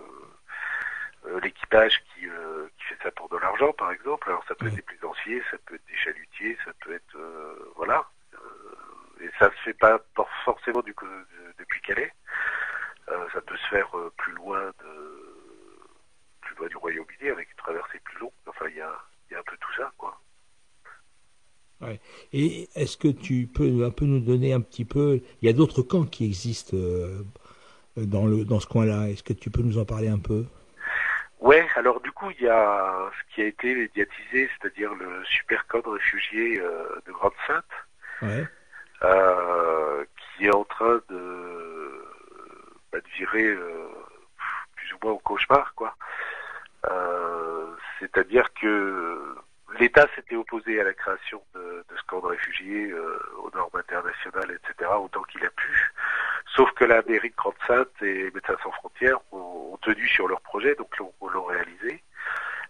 euh, 1.27 1.41
l'équipage 1.41 2.03
qui, 2.15 2.29
euh, 2.29 2.69
qui 2.79 2.85
fait 2.85 3.03
ça 3.03 3.11
pour 3.11 3.29
de 3.29 3.37
l'argent, 3.37 3.73
par 3.73 3.91
exemple. 3.91 4.29
Alors 4.29 4.45
ça 4.47 4.55
peut 4.55 4.67
être 4.69 4.77
des 4.77 4.83
plaisanciers, 4.83 5.43
ça 5.51 5.59
peut 5.67 5.75
être 5.75 5.87
des 5.89 5.97
chalutiers, 5.97 6.57
ça 6.65 6.73
peut 6.81 6.95
être 6.95 7.17
voilà. 7.77 8.09
Et 9.21 9.31
ça 9.39 9.51
se 9.51 9.57
fait 9.65 9.75
pas 9.75 10.01
forcément 10.45 10.83
du, 10.83 10.93
de- 10.93 11.55
depuis 11.59 11.81
Calais. 11.83 12.13
Ça 13.33 13.41
peut 13.41 13.57
se 13.57 13.69
faire 13.69 13.91
plus 14.17 14.33
loin 14.35 14.67
de 14.83 14.93
plus 16.43 16.55
loin 16.57 16.69
du 16.69 16.77
Royaume-Uni 16.77 17.31
avec 17.31 17.51
une 17.51 17.57
traversée 17.57 17.99
plus 18.05 18.19
longue. 18.19 18.33
Enfin, 18.47 18.67
il 18.69 18.77
y 18.77 18.81
a, 18.81 18.93
il 19.29 19.33
y 19.35 19.37
a 19.37 19.41
un 19.41 19.43
peu 19.43 19.57
tout 19.59 19.73
ça, 19.77 19.93
quoi. 19.99 20.21
Et 22.33 22.69
est-ce 22.75 22.97
que 22.97 23.09
tu 23.09 23.47
peux 23.47 23.85
un 23.85 23.91
peu 23.91 24.07
nous 24.07 24.21
donner 24.21 24.53
un 24.55 24.61
petit 24.63 24.87
peu 24.87 25.21
Il 25.43 25.47
y 25.47 25.51
a 25.51 25.53
d'autres 25.53 25.83
camps 25.83 26.07
qui 26.07 26.25
existent 26.25 26.75
euh, 26.77 27.23
dans 27.97 28.27
le 28.27 28.45
dans 28.45 28.61
ce 28.61 28.67
coin-là. 28.67 29.09
Est-ce 29.11 29.23
que 29.23 29.33
tu 29.33 29.51
peux 29.51 29.63
nous 29.63 29.79
en 29.79 29.85
parler 29.85 30.09
un 30.09 30.19
peu? 30.19 30.45
Ouais, 31.41 31.67
alors 31.77 32.01
du 32.01 32.11
coup, 32.13 32.31
il 32.31 32.41
y 32.43 32.49
a 32.49 33.11
ce 33.19 33.35
qui 33.35 33.43
a 33.43 33.47
été 33.47 33.75
médiatisé, 33.75 34.49
c'est-à-dire 34.59 34.95
le 34.95 35.23
super 35.25 35.67
camp 35.67 35.81
de 35.81 35.89
réfugiés 35.91 36.59
euh, 36.61 36.89
de 37.07 37.13
Grande-Sainte, 37.13 37.65
Ouais. 38.23 38.47
euh, 39.03 40.05
qui 40.37 40.47
est 40.47 40.55
en 40.55 40.65
train 40.65 41.01
de, 41.11 42.05
bah, 42.93 43.01
de 43.01 43.09
virer 43.17 43.47
euh, 43.49 43.89
plus 44.77 44.93
ou 44.95 44.99
moins 45.03 45.13
au 45.13 45.19
cauchemar, 45.19 45.75
quoi. 45.75 45.95
Euh, 46.91 47.67
C'est-à-dire 48.01 48.53
que 48.55 49.37
l'État 49.79 50.07
s'était 50.15 50.37
opposé 50.37 50.81
à 50.81 50.85
la 50.85 50.95
création 50.95 51.43
de, 51.55 51.61
de 51.89 51.97
ce 51.97 52.03
camp 52.07 52.21
de 52.21 52.27
réfugiés 52.27 52.91
euh, 52.91 53.19
aux 53.39 53.51
normes 53.55 53.75
internationales, 53.77 54.51
etc., 54.63 54.91
autant 54.99 55.23
qu'il 55.25 55.45
a 55.45 55.51
pu. 55.51 55.91
Sauf 56.55 56.71
que 56.73 56.85
la 56.85 57.03
mairie 57.03 57.31
de 57.31 57.35
Grande-Sainte 57.37 57.91
et 58.03 58.31
Médecins 58.31 58.57
sans 58.63 58.71
frontières 58.73 59.19
ont, 59.33 59.71
ont 59.73 59.77
tenu 59.79 60.07
sur 60.07 60.29
leur 60.29 60.41
projet, 60.43 60.75
donc 60.77 60.97
l'ont 60.99 61.13
l'ont 61.33 61.45
réalisé. 61.47 62.03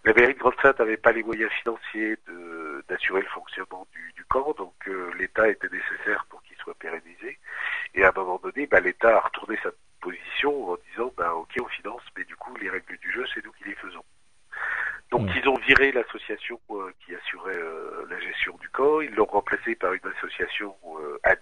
La 0.05 0.13
mairie 0.13 0.33
de 0.33 0.39
Grande-Sainte 0.39 0.79
n'avait 0.79 0.97
pas 0.97 1.11
les 1.11 1.21
moyens 1.23 1.51
financiers 1.51 2.17
de- 2.27 2.83
d'assurer 2.87 3.21
le 3.21 3.27
fonctionnement 3.27 3.85
du, 3.91 4.13
du 4.13 4.23
camp, 4.25 4.53
donc 4.57 4.73
euh, 4.87 5.11
l'État 5.19 5.47
était 5.49 5.69
nécessaire 5.69 6.25
pour 6.29 6.41
qu'il 6.43 6.57
soit 6.57 6.73
pérennisé. 6.75 7.37
Et 7.93 8.03
à 8.03 8.09
un 8.09 8.11
moment 8.15 8.39
donné, 8.41 8.65
bah, 8.65 8.79
l'État 8.79 9.17
a 9.17 9.19
retourné 9.19 9.59
sa 9.61 9.69
position 10.01 10.71
en 10.71 10.77
disant, 10.91 11.13
bah, 11.17 11.35
ok, 11.35 11.51
on 11.61 11.67
finance, 11.67 12.01
mais 12.17 12.23
du 12.23 12.35
coup, 12.37 12.55
les 12.55 12.69
règles 12.69 12.97
du 12.97 13.11
jeu, 13.11 13.25
c'est 13.33 13.43
nous 13.45 13.51
qui 13.51 13.65
les 13.65 13.75
faisons. 13.75 14.03
Donc 15.11 15.21
Ouais. 15.27 15.33
ils 15.37 15.47
ont 15.47 15.57
viré 15.59 15.91
l'association 15.91 16.59
euh, 16.71 16.91
qui 17.01 17.13
assurait 17.15 17.55
euh, 17.57 18.05
la 18.09 18.19
gestion 18.19 18.57
du 18.57 18.69
camp, 18.69 19.01
ils 19.01 19.13
l'ont 19.13 19.25
remplacé 19.25 19.75
par 19.75 19.93
une 19.93 20.07
association 20.17 20.75
euh, 20.99 21.19
amie, 21.23 21.37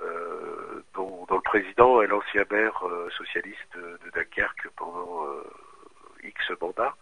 euh, 0.00 0.82
dont, 0.94 1.24
dont 1.28 1.36
le 1.36 1.42
président 1.42 2.00
est 2.02 2.06
l'ancien 2.06 2.44
maire 2.50 2.86
euh, 2.86 3.08
socialiste 3.10 3.68
de, 3.76 3.98
de 4.04 4.10
Dunkerque 4.14 4.68
pendant 4.76 5.26
euh, 5.26 5.42
X 6.24 6.50
mandats. 6.60 6.94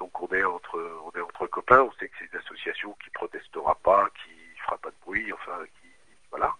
Donc 0.00 0.20
on 0.22 0.34
est 0.34 0.44
entre 0.44 0.78
on 1.04 1.18
est 1.18 1.22
entre 1.22 1.46
copains, 1.46 1.82
on 1.82 1.92
sait 1.92 2.08
que 2.08 2.14
c'est 2.18 2.28
une 2.32 2.38
association 2.40 2.96
qui 3.02 3.10
protestera 3.10 3.74
pas, 3.76 4.08
qui 4.24 4.58
fera 4.64 4.78
pas 4.78 4.90
de 4.90 4.96
bruit, 5.04 5.30
enfin 5.32 5.58
qui 5.80 5.88
voilà. 6.30 6.52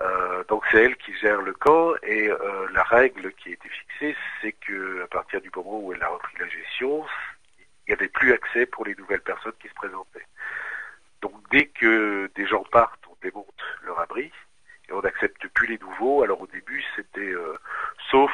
Euh, 0.00 0.42
donc 0.48 0.64
c'est 0.70 0.82
elle 0.82 0.96
qui 0.96 1.14
gère 1.16 1.40
le 1.42 1.52
camp 1.52 1.92
et 2.02 2.28
euh, 2.28 2.68
la 2.72 2.82
règle 2.82 3.32
qui 3.34 3.50
a 3.50 3.52
été 3.52 3.68
fixée, 3.68 4.16
c'est 4.40 4.52
que 4.52 5.02
à 5.04 5.06
partir 5.06 5.40
du 5.40 5.50
moment 5.54 5.78
où 5.80 5.92
elle 5.92 6.02
a 6.02 6.08
repris 6.08 6.36
la 6.40 6.48
gestion, 6.48 7.06
il 7.86 7.90
n'y 7.90 7.94
avait 7.94 8.08
plus 8.08 8.32
accès 8.32 8.66
pour 8.66 8.84
les 8.84 8.96
nouvelles 8.96 9.20
personnes 9.20 9.52
qui 9.60 9.68
se 9.68 9.74
présentaient. 9.74 10.26
Donc 11.22 11.34
dès 11.52 11.66
que 11.66 12.28
des 12.34 12.46
gens 12.46 12.64
partent, 12.64 13.06
on 13.08 13.16
démonte 13.22 13.62
leur 13.84 14.00
abri 14.00 14.32
et 14.88 14.92
on 14.92 15.00
n'accepte 15.02 15.46
plus 15.48 15.68
les 15.68 15.78
nouveaux. 15.78 16.24
Alors 16.24 16.40
au 16.40 16.46
début, 16.48 16.82
c'était 16.96 17.20
euh, 17.32 17.56
sauf 18.10 18.32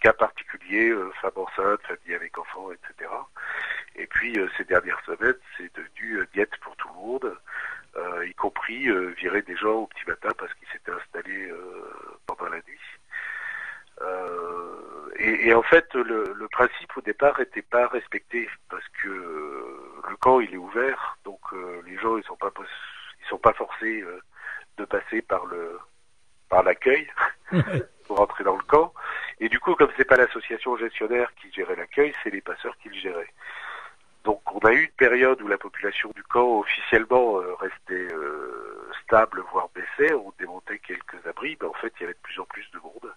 cas 0.00 0.12
particulier, 0.12 0.90
euh, 0.90 1.10
femme 1.20 1.32
enceinte, 1.34 1.80
famille 1.82 2.14
avec 2.14 2.38
enfants, 2.38 2.68
etc. 2.70 3.10
Et 3.96 4.06
puis 4.06 4.38
euh, 4.38 4.48
ces 4.56 4.62
dernières 4.64 5.00
semaines, 5.04 5.34
c'est 5.56 5.74
devenu 5.74 6.18
euh, 6.20 6.26
diète 6.34 6.56
pour 6.60 6.76
tout 6.76 6.86
le 6.88 6.94
monde, 6.94 7.36
euh, 7.96 8.26
y 8.26 8.34
compris 8.34 8.88
euh, 8.88 9.08
virer 9.16 9.42
des 9.42 9.56
gens 9.56 9.72
au 9.72 9.86
petit 9.88 10.04
matin 10.06 10.28
parce 10.38 10.52
qu'ils 10.54 10.68
s'étaient 10.68 10.92
installés 10.92 11.50
euh, 11.50 11.90
pendant 12.26 12.48
la 12.48 12.58
nuit. 12.58 12.78
Euh, 14.00 15.10
et, 15.16 15.48
et 15.48 15.54
en 15.54 15.62
fait, 15.62 15.92
le, 15.94 16.32
le 16.32 16.48
principe 16.48 16.96
au 16.96 17.00
départ 17.00 17.38
n'était 17.38 17.62
pas 17.62 17.88
respecté 17.88 18.48
parce 18.70 18.86
que 19.02 19.08
euh, 19.08 20.02
le 20.08 20.16
camp 20.16 20.40
il 20.40 20.54
est 20.54 20.58
ouvert, 20.58 21.18
donc 21.24 21.40
euh, 21.52 21.82
les 21.86 21.98
gens 21.98 22.16
ils 22.16 22.24
sont 22.24 22.36
pas 22.36 22.50
pos- 22.50 22.62
ils 23.20 23.26
sont 23.26 23.38
pas 23.38 23.52
forcés 23.54 24.02
euh, 24.02 24.20
de 24.76 24.84
passer 24.84 25.22
par 25.22 25.46
le 25.46 25.78
par 26.48 26.62
l'accueil 26.78 27.08
pour 28.06 28.20
entrer 28.20 28.44
dans 28.44 28.56
le 28.56 28.62
camp. 28.62 28.92
Et 29.40 29.48
du 29.48 29.60
coup, 29.60 29.74
comme 29.74 29.90
c'est 29.96 30.04
pas 30.04 30.16
l'association 30.16 30.76
gestionnaire 30.76 31.32
qui 31.40 31.52
gérait 31.52 31.76
l'accueil, 31.76 32.12
c'est 32.22 32.30
les 32.30 32.40
passeurs 32.40 32.76
qui 32.78 32.88
le 32.88 32.94
géraient. 32.94 33.32
Donc 34.24 34.42
on 34.52 34.58
a 34.66 34.72
eu 34.72 34.84
une 34.84 34.90
période 34.90 35.40
où 35.42 35.48
la 35.48 35.58
population 35.58 36.10
du 36.14 36.22
camp 36.24 36.58
officiellement 36.58 37.40
euh, 37.40 37.54
restait 37.54 38.12
euh, 38.12 38.90
stable, 39.04 39.42
voire 39.52 39.68
baissait. 39.74 40.12
On 40.12 40.32
démontait 40.38 40.78
quelques 40.80 41.26
abris, 41.26 41.56
mais 41.60 41.68
en 41.68 41.72
fait 41.74 41.92
il 41.98 42.02
y 42.02 42.04
avait 42.04 42.14
de 42.14 42.18
plus 42.22 42.38
en 42.40 42.44
plus 42.44 42.68
de 42.72 42.78
monde. 42.80 43.14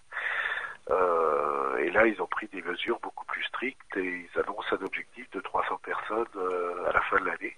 Euh, 0.90 1.76
et 1.78 1.90
là, 1.90 2.06
ils 2.06 2.20
ont 2.20 2.26
pris 2.26 2.48
des 2.48 2.62
mesures 2.62 2.98
beaucoup 3.00 3.24
plus 3.26 3.42
strictes 3.44 3.96
et 3.96 4.26
ils 4.26 4.40
annoncent 4.40 4.74
un 4.74 4.84
objectif 4.84 5.30
de 5.30 5.40
300 5.40 5.80
personnes 5.84 6.26
à 6.88 6.92
la 6.92 7.00
fin 7.02 7.20
de 7.20 7.26
l'année. 7.26 7.56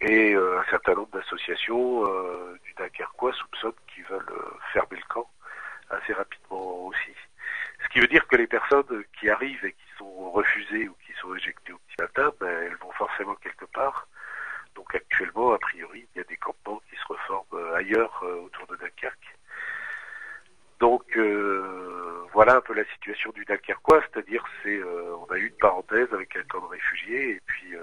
Et 0.00 0.34
euh, 0.34 0.60
un 0.60 0.64
certain 0.70 0.94
nombre 0.94 1.10
d'associations 1.12 2.06
euh, 2.06 2.58
du 2.64 2.74
Dunkerquois 2.74 3.32
soupçonnent 3.32 3.72
qu'ils 3.92 4.04
veulent 4.04 4.30
euh, 4.30 4.58
fermer 4.72 4.98
le 4.98 5.08
camp 5.08 5.28
assez 5.90 6.12
rapidement 6.12 6.86
aussi. 6.86 7.12
Ce 7.82 7.88
qui 7.88 8.00
veut 8.00 8.08
dire 8.08 8.26
que 8.26 8.36
les 8.36 8.46
personnes 8.46 9.04
qui 9.18 9.30
arrivent 9.30 9.64
et 9.64 9.72
qui 9.72 9.88
sont 9.98 10.30
refusées 10.30 10.88
ou 10.88 10.96
qui 11.06 11.12
sont 11.20 11.34
éjectées 11.34 11.72
au 11.72 11.78
petit 11.78 11.96
matin, 12.00 12.32
ben, 12.40 12.62
elles 12.64 12.76
vont 12.76 12.92
forcément 12.92 13.34
quelque 13.36 13.64
part. 13.66 14.06
Donc 14.74 14.94
actuellement, 14.94 15.52
a 15.52 15.58
priori, 15.58 16.06
il 16.14 16.18
y 16.18 16.20
a 16.20 16.24
des 16.24 16.36
campements 16.36 16.82
qui 16.90 16.96
se 16.96 17.06
reforment 17.08 17.54
euh, 17.54 17.74
ailleurs 17.74 18.20
euh, 18.22 18.42
autour 18.42 18.66
de 18.66 18.76
Dunkerque. 18.76 19.36
Donc 20.78 21.16
euh, 21.16 22.26
voilà 22.34 22.56
un 22.56 22.60
peu 22.60 22.74
la 22.74 22.84
situation 22.92 23.30
du 23.30 23.46
Dunkerquois, 23.46 24.02
c'est-à-dire 24.02 24.44
c'est 24.62 24.76
euh, 24.76 25.16
on 25.16 25.32
a 25.32 25.38
eu 25.38 25.46
une 25.46 25.56
parenthèse 25.56 26.12
avec 26.12 26.36
un 26.36 26.42
camp 26.42 26.60
de 26.60 26.66
réfugiés 26.66 27.30
et 27.30 27.40
puis 27.46 27.74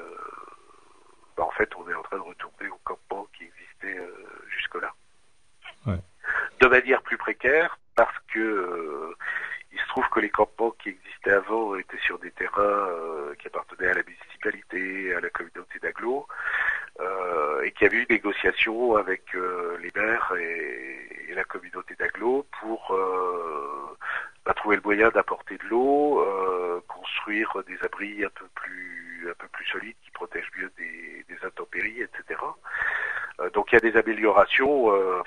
bah, 1.37 1.43
en 1.43 1.51
fait 1.51 1.69
on 1.75 1.89
est 1.89 1.93
en 1.93 2.03
train 2.03 2.17
de 2.17 2.23
retourner 2.23 2.69
au 2.69 2.79
campement 2.83 3.27
qui 3.37 3.43
existait 3.45 3.99
euh, 3.99 4.27
jusque-là. 4.49 4.93
Ouais. 5.85 5.99
De 6.59 6.67
manière 6.67 7.01
plus 7.01 7.17
précaire 7.17 7.77
parce 7.95 8.17
que 8.33 8.39
euh, 8.39 9.15
il 9.71 9.79
se 9.79 9.87
trouve 9.87 10.07
que 10.09 10.19
les 10.19 10.29
campements 10.29 10.71
qui 10.71 10.89
existaient 10.89 11.31
avant 11.31 11.75
étaient 11.75 11.97
sur 11.99 12.19
des 12.19 12.31
terrains 12.31 12.61
euh, 12.61 13.33
qui 13.35 13.47
appartenaient 13.47 13.89
à 13.89 13.93
la 13.95 14.03
municipalité, 14.03 15.13
à 15.15 15.19
la 15.19 15.29
communauté 15.29 15.79
d'agglo, 15.79 16.27
euh, 16.99 17.61
et 17.63 17.71
qu'il 17.71 17.87
y 17.87 17.89
avait 17.89 17.97
eu 17.97 18.01
une 18.01 18.15
négociation 18.15 18.95
avec 18.95 19.35
euh, 19.35 19.77
les 19.81 19.91
maires 19.95 20.31
et, 20.37 21.25
et 21.29 21.33
la 21.33 21.43
communauté 21.43 21.95
d'agglo 21.95 22.45
pour 22.61 22.93
euh, 22.93 23.97
bah, 24.45 24.53
trouver 24.53 24.75
le 24.75 24.81
moyen 24.83 25.09
d'apporter 25.09 25.57
de 25.57 25.67
l'eau, 25.69 26.21
euh, 26.21 26.81
construire 26.87 27.63
des 27.67 27.77
abris 27.83 28.23
un 28.23 28.29
peu 28.29 28.45
plus 28.53 29.12
un 29.29 29.35
peu 29.35 29.47
plus 29.47 29.65
solides 29.65 29.95
qui 30.03 30.11
protègent 30.11 30.51
mieux 30.57 30.71
des, 30.77 31.25
intempéries, 31.43 32.01
etc. 32.01 32.39
Euh, 33.39 33.49
donc 33.49 33.71
il 33.71 33.75
y 33.75 33.77
a 33.77 33.91
des 33.91 33.97
améliorations 33.97 34.93
euh, 34.95 35.21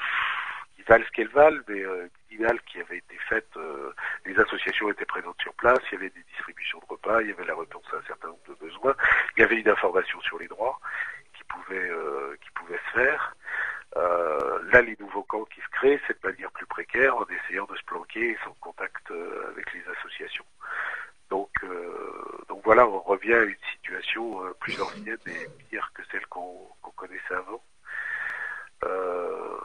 qui 0.74 0.82
valent 0.82 1.04
ce 1.04 1.10
qu'elles 1.10 1.28
valent, 1.28 1.60
mais 1.68 1.80
euh, 1.80 2.08
qui 2.66 2.80
avaient 2.80 2.98
été 2.98 3.16
faites. 3.28 3.56
euh, 3.56 3.92
les 4.24 4.38
associations 4.38 4.90
étaient 4.90 5.06
présentes 5.06 5.40
sur 5.40 5.54
place, 5.54 5.78
il 5.90 5.94
y 5.94 5.96
avait 5.96 6.10
des 6.10 6.22
distributions 6.34 6.78
de 6.80 6.86
repas, 6.86 7.22
il 7.22 7.28
y 7.28 7.32
avait 7.32 7.44
la 7.44 7.56
réponse 7.56 7.84
à 7.92 7.96
un 7.96 8.02
certain 8.06 8.28
nombre 8.28 8.46
de 8.48 8.54
besoins, 8.54 8.94
il 9.36 9.40
y 9.40 9.44
avait 9.44 9.58
une 9.60 9.68
information 9.68 10.20
sur 10.20 10.38
les 10.38 10.48
droits 10.48 10.78
qui 11.34 11.44
pouvait 11.44 11.90
qui 12.42 12.50
pouvait 12.54 12.80
se 12.88 12.98
faire. 12.98 13.34
Là, 13.94 14.82
les 14.82 14.96
nouveaux 15.00 15.22
camps 15.22 15.44
qui 15.46 15.60
se 15.60 15.68
créent, 15.68 16.00
c'est 16.06 16.22
de 16.22 16.28
manière 16.28 16.50
plus 16.50 16.66
précaire, 16.66 17.16
en 17.16 17.24
essayant 17.26 17.64
de 17.64 17.76
se 17.76 17.84
planquer 17.84 18.36
sans 18.44 18.52
contact 18.60 19.10
avec 19.52 19.72
les 19.72 19.82
associations. 19.96 20.44
Donc, 21.30 21.50
donc 22.48 22.60
voilà, 22.64 22.86
on 22.86 23.00
revient 23.00 23.34
à 23.34 23.44
une 23.44 23.56
situation 23.86 24.44
euh, 24.44 24.54
plus 24.60 24.80
ancienne 24.80 25.18
et 25.26 25.46
pire 25.68 25.90
que 25.94 26.02
celle 26.10 26.26
qu'on 26.26 26.68
connaissait 26.96 27.34
avant. 27.34 27.62
Euh, 28.84 29.58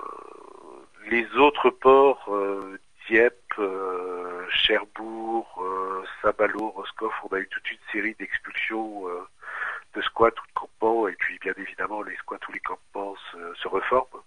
les 1.09 1.25
autres 1.35 1.69
ports, 1.69 2.25
euh, 2.29 2.79
Dieppe, 3.07 3.35
Cherbourg, 4.49 5.63
Saint-Malo, 6.21 6.69
Roscoff, 6.69 7.13
on 7.23 7.35
a 7.35 7.39
eu 7.39 7.47
toute 7.47 7.69
une 7.71 7.77
série 7.91 8.15
d'expulsions 8.15 9.05
de 9.93 10.01
squats 10.01 10.27
ou 10.27 10.47
de 10.47 10.53
campements, 10.53 11.07
et 11.07 11.13
puis 11.13 11.37
bien 11.39 11.53
évidemment 11.57 12.03
les 12.03 12.15
squats 12.17 12.37
ou 12.47 12.51
les 12.53 12.59
campements 12.59 13.15
se, 13.31 13.53
se 13.55 13.67
reforment. 13.67 14.21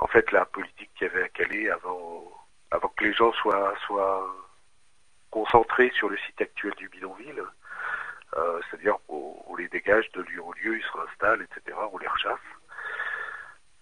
En 0.00 0.06
fait, 0.08 0.30
la 0.32 0.44
politique 0.44 0.90
qu'il 0.96 1.06
y 1.06 1.10
avait 1.10 1.24
à 1.24 1.28
Calais 1.28 1.70
avant, 1.70 2.24
avant 2.70 2.88
que 2.88 3.04
les 3.04 3.14
gens 3.14 3.32
soient, 3.34 3.74
soient 3.86 4.34
concentrés 5.30 5.90
sur 5.94 6.08
le 6.08 6.18
site 6.18 6.40
actuel 6.40 6.74
du 6.76 6.88
bidonville, 6.88 7.42
euh, 8.36 8.60
c'est-à-dire 8.70 8.96
on, 9.08 9.36
on 9.48 9.56
les 9.56 9.68
dégage 9.68 10.10
de 10.12 10.22
lieu 10.22 10.42
en 10.42 10.52
lieu, 10.52 10.76
ils 10.76 10.82
se 10.82 10.92
réinstallent, 10.96 11.42
etc., 11.42 11.76
on 11.92 11.98
les 11.98 12.08
rechasse. 12.08 12.38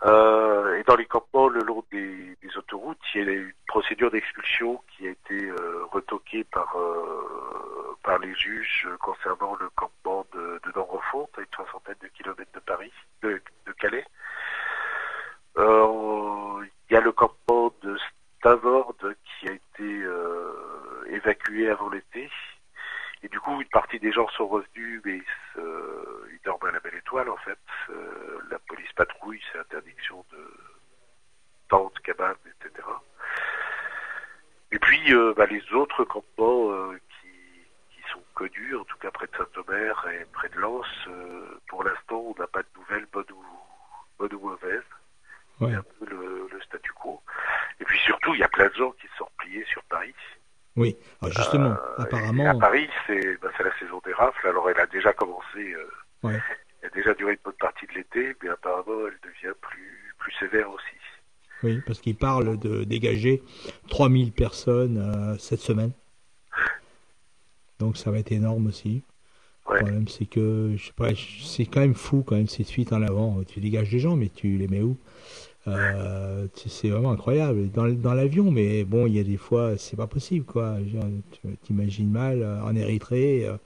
Euh, 0.07 0.78
et 0.78 0.82
dans 0.84 0.96
les 0.96 1.05
campements 1.05 1.48
le 1.48 1.61
long 1.61 1.84
des, 1.92 2.36
des 2.42 2.57
autoroutes, 2.57 2.98
il 3.14 3.24
y 3.24 3.28
a 3.28 3.32
une 3.32 3.53
procédure 3.66 4.11
d'expulsion 4.11 4.82
qui 4.88 5.07
a 5.07 5.11
été 5.11 5.51
euh, 5.51 5.84
retoquée 5.92 6.44
par, 6.44 6.74
euh, 6.78 7.96
par 8.03 8.18
les 8.18 8.34
juges 8.34 8.88
concernant 9.01 9.57
le 9.61 9.68
campement 9.70 10.26
de, 10.32 10.61
de 10.64 10.70
à 11.36 11.40
une 11.40 11.46
soixantaine 11.55 11.96
de 12.03 12.09
kilomètres 12.09 12.53
de 12.55 12.61
Paris, 12.61 12.92
de, 13.22 13.42
de 13.66 13.72
Calais. 13.72 14.07
Euh, 15.59 16.64
il 16.88 16.94
y 16.94 16.96
a 16.96 17.01
le 17.01 17.12
campement 17.12 17.72
de 17.82 17.98
Stavord 18.38 18.94
qui 18.98 19.48
a 19.48 19.53
été 19.53 19.82
euh, 19.82 21.05
évacué 21.11 21.68
avant 21.68 21.90
l'été. 21.90 22.30
Et 23.23 23.29
du 23.29 23.39
coup, 23.41 23.61
une 23.61 23.68
partie 23.68 23.99
des 24.01 24.12
gens 24.12 24.29
sont 24.31 24.47
revenus, 24.49 25.03
mais 25.05 25.16
ils, 25.18 25.25
se- 25.55 26.29
ils 26.33 26.41
dorment 26.45 26.66
à 26.68 26.73
la 26.73 26.81
belle 26.81 26.95
étoile, 26.95 27.29
en 27.29 27.37
fait. 27.39 27.59
Euh, 27.91 28.39
la 28.51 28.59
police 28.61 28.93
patrouille, 28.95 29.43
c'est 29.53 29.59
interdiction 29.59 30.25
de 30.33 30.51
tentes, 31.68 31.99
cabanes, 32.01 32.35
etc. 32.47 32.87
Et 34.73 34.79
puis, 34.79 35.12
euh, 35.14 35.35
bah, 35.37 35.47
les 35.47 35.62
autres 35.73 36.05
campements 36.05 36.71
euh, 36.73 36.99
qui, 37.21 37.29
qui 37.95 38.11
sont 38.11 38.23
connus, 38.35 38.77
en 38.77 38.85
tout 38.85 38.97
cas 38.99 39.11
près 39.11 39.27
de 39.27 39.37
Saint-Omer 39.37 40.09
et 40.12 40.25
près 40.33 40.49
de 40.49 40.59
Lens, 40.59 40.87
euh, 41.09 41.61
pour 41.68 41.85
l'instant, 41.85 42.16
on 42.18 42.35
n'a 42.41 42.47
pas 42.47 42.62
de 42.62 42.68
nouvelles 42.77 43.07
bonnes 43.12 43.31
ou, 43.33 43.45
bonnes 44.18 44.35
ou 44.35 44.49
mauvaises. 44.49 44.83
Ouais. 45.61 45.68
C'est 45.71 45.75
un 45.77 45.83
peu 45.83 46.07
le, 46.07 46.49
le 46.51 46.61
statu 46.62 46.93
quo. 46.95 47.21
Et 47.81 47.85
puis 47.85 47.99
surtout, 47.99 48.33
il 48.35 48.41
y 48.41 48.45
a 48.45 48.49
plein 48.49 48.68
de 48.68 48.75
gens 48.75 48.93
qui 48.93 49.07
se 49.09 49.16
sont 49.16 49.25
repliés 49.27 49.64
sur 49.66 49.83
Paris. 49.85 50.14
Oui. 50.77 50.97
Alors 51.21 51.35
justement, 51.35 51.71
Euh, 51.73 51.75
et 51.99 52.01
à 52.01 52.03
apparemment, 52.05 52.59
Paris, 52.59 52.89
c'est 53.07 53.37
bah, 53.43 53.51
c'est 53.57 53.64
la 53.64 53.77
saison 53.79 54.01
des 54.05 54.12
rafles. 54.12 54.47
Alors, 54.47 54.68
elle 54.71 54.79
a 54.81 54.87
déjà 54.87 55.12
commencé, 55.12 55.59
euh, 55.75 55.85
Ouais. 56.23 56.41
elle 56.83 56.89
a 56.91 56.95
déjà 56.95 57.12
duré 57.14 57.33
une 57.33 57.39
bonne 57.45 57.55
partie 57.55 57.87
de 57.87 57.93
l'été, 57.93 58.37
mais 58.43 58.51
apparemment, 58.51 59.07
elle 59.07 59.18
devient 59.29 59.55
plus, 59.61 60.14
plus 60.18 60.33
sévère 60.39 60.71
aussi. 60.71 60.85
oui, 61.62 61.83
parce 61.87 62.01
qu'il 62.01 62.16
parle 62.16 62.59
de 62.59 62.85
dégager 62.85 63.43
3000 63.91 64.33
personnes 64.33 64.97
euh, 64.99 65.37
cette 65.39 65.61
semaine. 65.61 65.93
Donc 67.79 67.97
ça 67.97 68.11
va 68.11 68.18
être 68.18 68.33
énorme 68.33 68.66
aussi. 68.68 69.03
Ouais. 69.68 69.75
Le 69.79 69.85
problème, 69.85 70.09
c'est 70.09 70.27
que, 70.27 70.75
je 70.77 70.87
sais 70.87 70.93
pas, 70.93 71.09
c'est 71.14 71.66
quand 71.66 71.81
même 71.81 71.95
fou 71.95 72.23
quand 72.27 72.37
même 72.37 72.47
cette 72.49 72.71
fuite 72.71 72.93
en 72.93 73.03
avant. 73.03 73.43
Tu 73.45 73.61
dégages 73.61 73.91
des 73.91 73.99
gens, 73.99 74.16
mais 74.16 74.29
tu 74.29 74.57
les 74.57 74.68
mets 74.68 74.81
où? 74.83 74.97
Euh, 75.68 76.46
c'est 76.56 76.88
vraiment 76.88 77.12
incroyable. 77.12 77.70
Dans, 77.70 77.86
dans 77.88 78.14
l'avion, 78.14 78.50
mais 78.50 78.84
bon, 78.84 79.06
il 79.06 79.14
y 79.16 79.20
a 79.20 79.22
des 79.24 79.36
fois, 79.36 79.76
c'est 79.76 79.96
pas 79.96 80.06
possible, 80.06 80.44
quoi. 80.46 80.76
Tu- 81.32 81.56
T'imagines 81.62 82.11
mal 82.11 82.42
euh, 82.42 82.62
en 82.62 82.74
Érythrée 82.74 83.46
euh, 83.46 83.56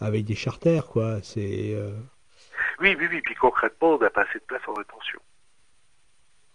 avec 0.00 0.24
des 0.24 0.34
charters, 0.34 0.86
quoi. 0.86 1.18
C'est 1.22 1.72
euh, 1.74 1.92
Oui, 2.80 2.94
oui, 2.98 3.06
oui. 3.10 3.20
Puis 3.24 3.34
concrètement, 3.36 3.94
on 3.94 3.98
n'a 3.98 4.10
pas 4.10 4.22
assez 4.22 4.38
de 4.38 4.44
place 4.44 4.60
en 4.68 4.74
rétention. 4.74 5.18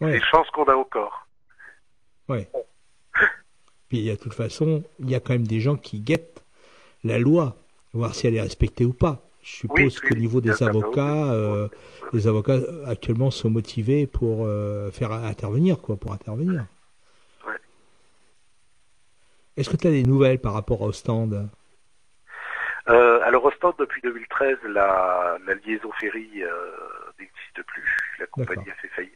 ouais, 0.02 0.12
Les 0.14 0.22
chances 0.22 0.50
qu'on 0.52 0.66
a 0.66 0.76
encore. 0.76 1.28
ouais. 2.30 2.48
Puis 3.90 4.08
de 4.08 4.16
toute 4.16 4.34
façon, 4.34 4.84
il 5.00 5.10
y 5.10 5.16
a 5.16 5.20
quand 5.20 5.34
même 5.34 5.48
des 5.48 5.60
gens 5.62 5.76
qui 5.78 6.00
guettent 6.00 6.44
la 7.04 7.20
loi, 7.20 7.56
voir 7.94 8.14
si 8.16 8.26
elle 8.28 8.36
est 8.36 8.42
respectée 8.42 8.84
ou 8.86 8.94
pas. 8.94 9.22
Je 9.46 9.58
suppose 9.58 10.02
Oui, 10.02 10.10
qu'au 10.10 10.16
niveau 10.16 10.42
des 10.42 10.64
avocats, 10.64 11.32
euh, 11.32 11.68
les 12.14 12.28
avocats 12.28 12.54
euh, 12.54 12.84
actuellement 12.88 13.30
sont 13.30 13.52
motivés 13.52 14.08
pour 14.08 14.48
euh, 14.48 14.90
faire 14.90 15.12
intervenir, 15.12 15.80
quoi, 15.80 15.98
pour 15.98 16.14
intervenir. 16.14 16.66
Ouais. 17.46 17.54
Est-ce 19.56 19.70
que 19.70 19.78
tu 19.78 19.86
as 19.86 19.92
des 19.92 20.02
nouvelles 20.02 20.40
par 20.40 20.54
rapport 20.54 20.82
au 20.82 20.92
stand? 20.92 21.48
Euh, 22.90 23.20
alors, 23.22 23.46
au 23.46 23.52
stand, 23.52 23.76
depuis 23.78 24.02
2013, 24.02 24.58
la, 24.68 25.38
la 25.46 25.54
liaison 25.54 25.92
ferry 25.92 26.28
n'existe 27.20 27.62
plus. 27.68 28.18
La 28.20 28.26
compagnie 28.26 28.72
a 28.72 28.76
fait 28.82 28.88
faillite. 28.88 29.14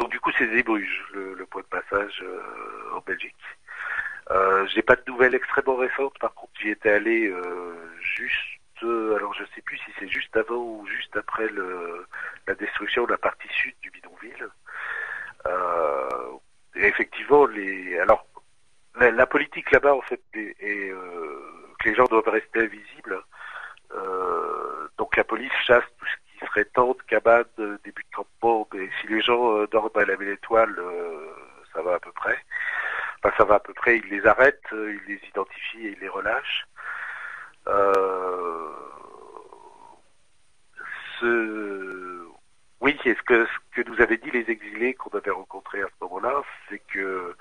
Donc, 0.00 0.10
du 0.10 0.18
coup, 0.18 0.32
c'est 0.36 0.50
Zébruges, 0.50 1.04
le, 1.14 1.34
le 1.34 1.46
point 1.46 1.62
de 1.62 1.66
passage 1.68 2.24
en 2.92 3.00
Belgique. 3.06 3.36
Euh, 4.32 4.66
J'ai 4.66 4.82
pas 4.82 4.96
de 4.96 5.02
nouvelles 5.06 5.34
extrêmement 5.36 5.76
récentes. 5.76 6.18
Par 6.18 6.34
contre, 6.34 6.52
j'y 6.60 6.70
étais 6.70 6.90
allé 6.90 7.28
euh, 7.28 7.74
juste. 8.00 8.59
Euh, 8.82 9.16
alors, 9.16 9.34
je 9.34 9.44
sais 9.54 9.62
plus 9.62 9.78
si 9.78 9.92
c'est 9.98 10.08
juste 10.08 10.36
avant 10.36 10.56
ou 10.56 10.86
juste 10.86 11.16
après 11.16 11.48
le, 11.48 12.06
la 12.46 12.54
destruction 12.54 13.04
de 13.04 13.12
la 13.12 13.18
partie 13.18 13.48
sud 13.48 13.74
du 13.82 13.90
bidonville. 13.90 14.48
Euh, 15.46 16.08
effectivement, 16.74 17.46
les. 17.46 17.98
Alors, 17.98 18.26
la, 18.98 19.26
politique 19.26 19.70
là-bas, 19.70 19.94
en 19.94 20.02
fait, 20.02 20.20
est, 20.34 20.90
euh, 20.90 21.42
que 21.78 21.88
les 21.88 21.94
gens 21.94 22.04
doivent 22.04 22.28
rester 22.28 22.60
invisibles. 22.60 23.22
Donc 24.98 25.16
la 25.16 25.24
police 25.24 25.52
chasse 25.66 25.84
tout 25.98 26.06
ce 26.06 26.38
qui 26.38 26.46
serait 26.46 26.66
tente, 26.66 27.02
cabane, 27.04 27.44
début 27.84 28.02
de 28.02 28.16
campement. 28.16 28.68
Et 28.74 28.90
si 29.00 29.08
les 29.08 29.22
gens 29.22 29.64
dorment 29.64 29.90
à 29.94 30.04
la 30.04 30.16
belle 30.16 30.28
étoile, 30.28 30.76
ça 31.72 31.80
va 31.82 31.94
à 31.94 32.00
peu 32.00 32.12
près. 32.12 32.38
Enfin, 33.18 33.34
ça 33.38 33.44
va 33.44 33.54
à 33.56 33.60
peu 33.60 33.72
près. 33.72 33.96
Ils 33.96 34.08
les 34.10 34.26
arrêtent, 34.26 34.60
ils 34.72 35.00
les 35.08 35.20
identifient 35.28 35.86
et 35.86 35.92
ils 35.92 36.00
les 36.00 36.08
relâchent. 36.08 36.66
Euh, 37.70 38.68
ce... 41.20 42.26
Oui, 42.80 42.98
ce 43.04 43.22
que, 43.22 43.46
ce 43.46 43.82
que 43.82 43.88
nous 43.88 44.00
avaient 44.00 44.16
dit 44.16 44.30
les 44.30 44.50
exilés 44.50 44.94
qu'on 44.94 45.10
avait 45.10 45.30
rencontrés 45.30 45.82
à 45.82 45.86
ce 45.86 46.04
moment-là, 46.04 46.42
c'est 46.68 46.78
que 46.78 47.36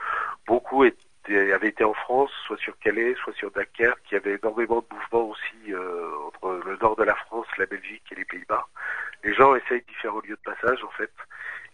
beaucoup 0.45 0.83
avaient 0.83 1.69
été 1.69 1.83
en 1.83 1.93
France, 1.93 2.31
soit 2.45 2.57
sur 2.57 2.77
Calais, 2.79 3.15
soit 3.23 3.33
sur 3.33 3.51
Dunkerque, 3.51 4.01
qu'il 4.03 4.17
y 4.17 4.21
avait 4.21 4.35
énormément 4.35 4.81
de 4.81 4.95
mouvements 4.95 5.29
aussi 5.29 5.73
euh, 5.73 6.11
entre 6.27 6.61
le 6.65 6.75
nord 6.77 6.95
de 6.95 7.03
la 7.03 7.15
France, 7.15 7.47
la 7.57 7.67
Belgique 7.67 8.03
et 8.11 8.15
les 8.15 8.25
Pays-Bas. 8.25 8.67
Les 9.23 9.33
gens 9.33 9.55
essayent 9.55 9.83
différents 9.87 10.21
lieux 10.21 10.37
de 10.43 10.51
passage, 10.51 10.83
en 10.83 10.89
fait, 10.89 11.11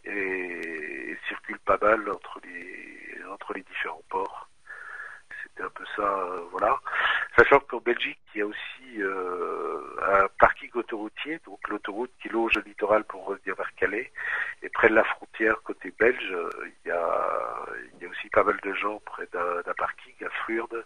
et, 0.04 1.12
et 1.12 1.18
circulent 1.28 1.60
pas 1.60 1.80
mal 1.82 2.08
entre 2.10 2.40
les, 2.44 3.24
entre 3.32 3.54
les 3.54 3.64
différents 3.64 4.04
ports. 4.10 4.48
C'était 5.42 5.64
un 5.64 5.70
peu 5.70 5.86
ça, 5.96 6.04
euh, 6.04 6.42
voilà. 6.52 6.80
Sachant 7.38 7.60
qu'en 7.60 7.80
Belgique, 7.80 8.20
il 8.34 8.40
y 8.40 8.42
a 8.42 8.46
aussi 8.46 9.02
euh, 9.02 9.82
un 10.02 10.28
parking 10.40 10.70
autoroutier, 10.74 11.40
donc 11.46 11.60
l'autoroute 11.68 12.12
qui 12.22 12.30
longe 12.30 12.54
le 12.56 12.62
littoral 12.62 13.04
pour 13.04 13.26
revenir 13.26 13.56
vers 13.56 13.74
Calais. 13.76 14.12
Et 14.64 14.70
près 14.70 14.90
de 14.90 14.96
la 14.96 15.04
frontière, 15.04 15.62
côté 15.64 15.94
belge, 16.00 16.34
il 16.64 16.90
y 16.90 16.92
a, 16.92 17.66
il 17.96 18.04
y 18.04 18.06
a 18.06 18.10
aussi 18.10 18.30
pas 18.30 18.44
mal 18.44 18.58
de 18.64 18.74
gens 18.74 19.02
près 19.06 19.28
d'un 19.34 19.62
d'un 19.66 19.74
parking 19.74 20.14
à 20.26 20.30
Frurde. 20.30 20.86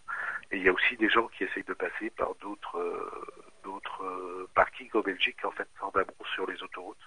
Et 0.52 0.58
il 0.58 0.64
y 0.64 0.70
a 0.70 0.74
aussi 0.74 0.97
des 0.97 1.10
gens 1.10 1.28
qui 1.28 1.43
essayent 1.43 1.64
de 1.64 1.74
passer 1.74 2.10
par 2.18 2.34
d'autres 2.41 2.80
d'autres 3.64 4.04
euh, 4.04 4.50
parkings 4.56 4.89
en 4.93 5.02
Belgique, 5.02 5.43
en 5.43 5.52
fait, 5.52 5.68
en 5.82 5.89
amont 5.89 6.26
sur 6.34 6.50
les 6.50 6.62
autoroutes. 6.64 6.97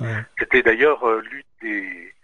Ouais. 0.00 0.24
C'était 0.38 0.62
d'ailleurs 0.62 1.04
euh, 1.08 1.20
l'une 1.20 1.42
des 1.60 2.14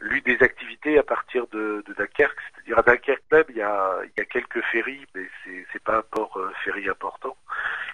l'une 0.00 0.22
des 0.22 0.42
activités 0.42 0.98
à 0.98 1.02
partir 1.02 1.46
de, 1.48 1.82
de 1.86 1.94
Dunkerque, 1.94 2.38
c'est-à-dire 2.52 2.78
à 2.78 2.82
Dunkerque 2.82 3.22
même, 3.32 3.44
il 3.48 3.56
y 3.56 3.62
a, 3.62 3.98
il 4.04 4.12
y 4.16 4.20
a 4.20 4.24
quelques 4.24 4.62
ferries, 4.64 5.06
mais 5.14 5.26
c'est 5.44 5.66
c'est 5.72 5.82
pas 5.82 5.98
un 5.98 6.02
port 6.02 6.36
euh, 6.36 6.52
ferry 6.64 6.88
important. 6.88 7.36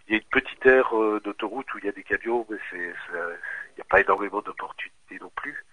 Il 0.07 0.13
y 0.13 0.15
a 0.17 0.19
une 0.19 0.29
petite 0.29 0.65
aire 0.67 0.97
euh, 0.99 1.21
d'autoroute 1.25 1.73
où 1.75 1.79
il 1.79 1.85
y 1.85 1.89
a 1.89 1.93
des 1.93 2.03
camions, 2.03 2.47
mais 2.51 2.59
c'est 2.71 2.79
il 2.79 3.77
n'y 3.77 3.81
a 3.81 3.87
pas 3.89 4.01
énormément 4.01 4.43
d'opportunités 4.43 5.19
non 5.21 5.31
plus. 5.37 5.65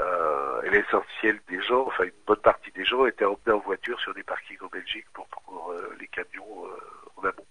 Euh, 0.00 0.62
et 0.62 0.70
l'essentiel 0.70 1.40
des 1.48 1.60
gens, 1.62 1.86
enfin 1.86 2.04
une 2.04 2.12
bonne 2.26 2.40
partie 2.40 2.70
des 2.72 2.84
gens 2.84 3.06
étaient 3.06 3.24
emmenés 3.24 3.52
en 3.52 3.58
voiture 3.58 4.00
sur 4.00 4.14
des 4.14 4.22
parkings 4.22 4.58
en 4.62 4.68
Belgique 4.68 5.06
pour 5.12 5.26
prendre 5.28 5.72
euh, 5.72 5.96
les 6.00 6.08
camions 6.08 6.64
en 7.16 7.22
amont. 7.24 7.46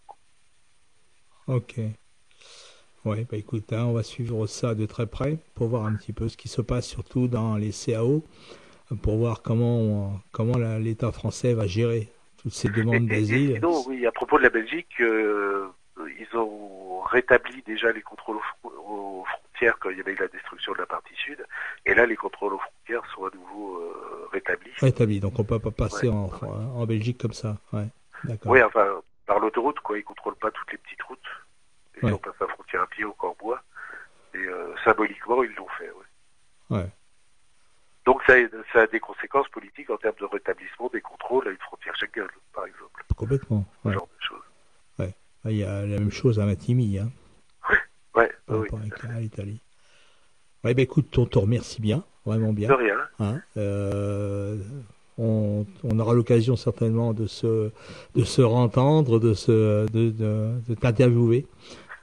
Ok. 1.47 1.79
Ouais, 3.05 3.25
bah 3.29 3.37
écoute, 3.37 3.73
hein, 3.73 3.85
on 3.85 3.93
va 3.93 4.03
suivre 4.03 4.45
ça 4.47 4.75
de 4.75 4.85
très 4.85 5.07
près 5.07 5.37
pour 5.55 5.67
voir 5.67 5.85
un 5.85 5.93
petit 5.95 6.13
peu 6.13 6.29
ce 6.29 6.37
qui 6.37 6.47
se 6.47 6.61
passe, 6.61 6.87
surtout 6.87 7.27
dans 7.27 7.57
les 7.57 7.71
CAO, 7.71 8.23
pour 9.01 9.17
voir 9.17 9.41
comment 9.41 9.79
on- 9.79 10.19
comment 10.31 10.57
l'État 10.77 11.11
français 11.11 11.53
va 11.53 11.67
gérer 11.67 12.07
toutes 12.41 12.53
ces 12.53 12.69
demandes 12.69 13.07
d'asile. 13.07 13.59
oui, 13.87 14.05
à 14.05 14.11
propos 14.11 14.37
de 14.37 14.43
la 14.43 14.49
Belgique, 14.49 14.87
euh, 15.01 15.67
ils 16.19 16.37
ont 16.37 17.01
rétabli 17.01 17.61
déjà 17.65 17.91
les 17.91 18.01
contrôles 18.01 18.37
aux, 18.37 18.41
fron- 18.61 18.71
aux 18.87 19.25
frontières 19.25 19.77
quand 19.79 19.89
il 19.89 19.97
y 19.97 20.01
avait 20.01 20.13
eu 20.13 20.17
la 20.19 20.27
destruction 20.29 20.71
de 20.73 20.77
la 20.77 20.85
partie 20.85 21.13
sud. 21.15 21.45
Et 21.85 21.93
là, 21.93 22.05
les 22.05 22.15
contrôles 22.15 22.53
aux 22.53 22.59
frontières 22.59 23.03
sont 23.13 23.25
à 23.25 23.29
nouveau 23.35 23.77
euh, 23.79 24.27
rétablis. 24.31 24.71
Rétabli, 24.77 25.19
donc 25.19 25.37
on 25.39 25.43
peut 25.43 25.59
pas 25.59 25.71
passer 25.71 26.07
Ouais. 26.07 26.13
en, 26.13 26.29
en 26.47 26.85
Belgique 26.85 27.17
comme 27.19 27.33
ça. 27.33 27.57
Ouais. 27.73 27.87
Oui, 28.45 28.63
enfin, 28.63 28.85
par 29.25 29.39
l'autoroute, 29.39 29.79
quoi. 29.81 29.97
Ils 29.97 30.03
contrôlent 30.03 30.35
pas 30.35 30.51
toutes 30.51 30.71
les 30.71 30.77
petites 30.77 31.01
routes. 31.03 31.19
Et 31.95 32.05
Ouais. 32.05 32.09
si 32.09 32.13
on 32.15 32.17
passe 32.17 32.33
la 32.41 32.47
frontière 32.47 32.81
à 32.81 32.87
pied 32.87 33.05
au 33.05 33.13
Corbois. 33.13 33.61
Et 34.33 34.37
euh, 34.39 34.73
symboliquement, 34.83 35.43
ils 35.43 35.53
l'ont 35.55 35.67
fait, 35.77 35.89
ouais. 35.91 36.77
Ouais. 36.77 36.89
Donc 38.05 38.21
ça, 38.25 38.33
a- 38.33 38.63
ça 38.73 38.81
a 38.81 38.87
des 38.87 38.99
conséquences 38.99 39.47
politiques 39.49 39.89
en 39.89 39.97
termes 39.97 40.15
de 40.19 40.25
rétablissement 40.25 40.89
des 40.91 41.01
contrôles 41.01 41.47
à 41.47 41.51
une 41.51 41.57
frontière 41.57 41.95
Schengen, 41.95 42.27
par 42.53 42.65
exemple. 42.65 43.05
Complètement. 43.15 43.65
Ce 43.83 43.87
Ouais. 43.87 43.93
genre 43.93 44.07
de 44.07 44.23
choses. 44.25 45.09
Ah, 45.45 45.51
Il 45.51 45.57
y 45.57 45.63
a 45.65 45.81
la 45.81 45.99
même 45.99 46.09
chose 46.09 46.39
à 46.39 46.45
Matigny, 46.45 46.99
hein, 46.99 47.11
Ouais, 48.15 48.31
par 48.45 48.57
oui. 48.59 48.67
rapport 48.71 48.79
à- 48.79 49.19
l'Italie. 49.19 49.59
Ouais, 50.63 50.73
ben 50.73 50.83
écoute, 50.83 51.17
on 51.17 51.25
te 51.25 51.37
remercie 51.37 51.81
bien, 51.81 52.05
vraiment 52.25 52.53
bien. 52.53 52.69
De 52.69 52.73
rien. 52.75 52.97
Hein, 53.19 53.41
euh, 53.57 54.57
on, 55.17 55.65
on 55.83 55.99
aura 55.99 56.13
l'occasion 56.13 56.55
certainement 56.55 57.13
de 57.13 57.27
se, 57.27 57.71
de 58.15 58.23
se 58.23 58.41
rentendre, 58.41 59.19
de, 59.19 59.33
se, 59.33 59.85
de, 59.91 60.11
de, 60.11 60.53
de 60.69 60.75
t'interviewer. 60.75 61.45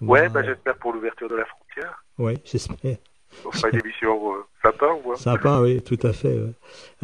Ouais, 0.01 0.28
bah, 0.28 0.42
j'espère 0.42 0.76
pour 0.76 0.92
l'ouverture 0.92 1.28
de 1.28 1.36
la 1.36 1.44
frontière. 1.44 2.05
ouais, 2.18 2.36
j'espère. 2.44 2.96
On 3.44 3.53
fera 3.53 3.68
une 3.70 3.78
émission 3.80 4.34
euh, 4.34 4.38
sympa, 4.62 4.86
on 4.86 5.01
voit. 5.03 5.16
Sympa, 5.16 5.61
oui, 5.61 5.80
tout 5.82 5.98
à 6.03 6.12
fait. 6.12 6.34
ouais. 6.36 6.53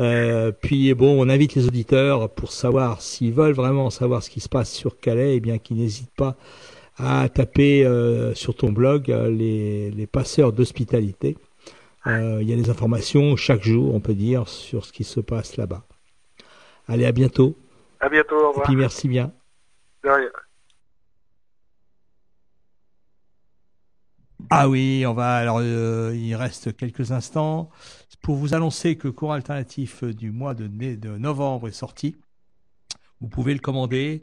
Euh, 0.01 0.51
puis 0.53 0.93
bon, 0.95 1.17
on 1.25 1.29
invite 1.29 1.55
les 1.55 1.67
auditeurs 1.69 2.29
pour 2.31 2.51
savoir 2.53 3.01
s'ils 3.01 3.33
veulent 3.33 3.53
vraiment 3.55 3.91
savoir 3.91 4.23
ce 4.25 4.31
qui 4.31 4.41
se 4.41 4.49
passe 4.49 4.73
sur 4.73 4.99
Calais, 4.99 5.37
eh 5.37 5.41
bien 5.41 5.59
qu'ils 5.59 5.77
n'hésitent 5.77 6.15
pas 6.17 6.37
à 6.99 7.29
taper 7.29 7.85
euh, 7.87 8.35
sur 8.35 8.57
ton 8.57 8.73
blog 8.73 9.11
euh, 9.13 9.31
les, 9.31 9.91
les 9.93 10.07
passeurs 10.07 10.53
d'hospitalité. 10.53 11.37
Euh, 12.07 12.39
Il 12.41 12.49
y 12.49 12.53
a 12.53 12.57
des 12.57 12.71
informations 12.71 13.37
chaque 13.37 13.63
jour, 13.63 13.95
on 13.95 14.01
peut 14.01 14.15
dire, 14.15 14.49
sur 14.49 14.85
ce 14.85 14.93
qui 14.93 15.05
se 15.05 15.21
passe 15.21 15.57
là-bas. 15.57 15.85
Allez, 16.89 17.05
à 17.05 17.13
bientôt. 17.13 17.57
À 18.01 18.09
bientôt, 18.09 18.37
au 18.37 18.45
Et 18.45 18.47
revoir. 18.49 18.67
puis 18.67 18.77
merci 18.77 19.09
bien. 19.09 19.33
De 20.03 20.11
rien. 20.11 20.31
Ah 24.51 24.69
oui, 24.69 25.05
on 25.07 25.15
va 25.15 25.37
alors 25.37 25.59
euh, 25.61 26.13
il 26.15 26.35
reste 26.35 26.77
quelques 26.77 27.13
instants 27.13 27.71
pour 28.23 28.37
vous 28.37 28.55
annoncer 28.55 28.97
que 28.97 29.09
cours 29.09 29.33
alternatif 29.33 30.05
du 30.05 30.31
mois 30.31 30.55
de, 30.55 30.67
de 30.69 31.17
novembre 31.19 31.69
est 31.69 31.73
sorti. 31.73 32.17
Vous 33.21 33.29
pouvez 33.29 33.55
le 33.55 33.61
commander 33.61 34.23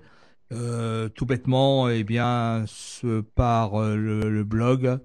euh, 0.52 1.10
tout 1.10 1.26
bêtement 1.26 1.90
et 1.90 2.04
bien 2.04 2.64
ce- 2.68 3.22
par 3.22 3.82
euh, 3.82 3.96
le, 3.96 4.44
blog, 4.44 5.00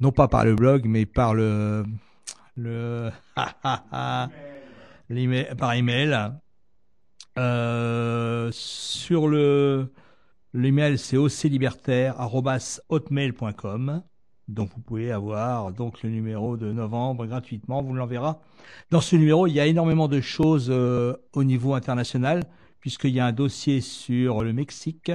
non 0.00 0.10
pas 0.12 0.28
par 0.28 0.44
le 0.44 0.54
blog 0.54 0.86
mais 0.86 1.06
par 1.06 1.34
le 1.34 1.84
le 2.56 3.10
l'email- 5.08 5.54
par 5.56 5.72
email. 5.74 6.32
Euh, 7.38 8.50
sur 8.52 9.28
le 9.28 9.92
l'email 10.52 10.98
c'est 10.98 11.16
oclibertaire@hotmail.com. 11.16 14.02
Donc 14.50 14.70
vous 14.74 14.80
pouvez 14.80 15.12
avoir 15.12 15.72
donc 15.72 16.02
le 16.02 16.10
numéro 16.10 16.56
de 16.56 16.72
novembre 16.72 17.24
gratuitement, 17.26 17.82
vous 17.82 17.94
l'enverra. 17.94 18.40
Dans 18.90 19.00
ce 19.00 19.14
numéro, 19.14 19.46
il 19.46 19.52
y 19.52 19.60
a 19.60 19.66
énormément 19.66 20.08
de 20.08 20.20
choses 20.20 20.68
euh, 20.70 21.14
au 21.32 21.44
niveau 21.44 21.74
international, 21.74 22.42
puisqu'il 22.80 23.10
y 23.10 23.20
a 23.20 23.26
un 23.26 23.32
dossier 23.32 23.80
sur 23.80 24.42
le 24.42 24.52
Mexique, 24.52 25.12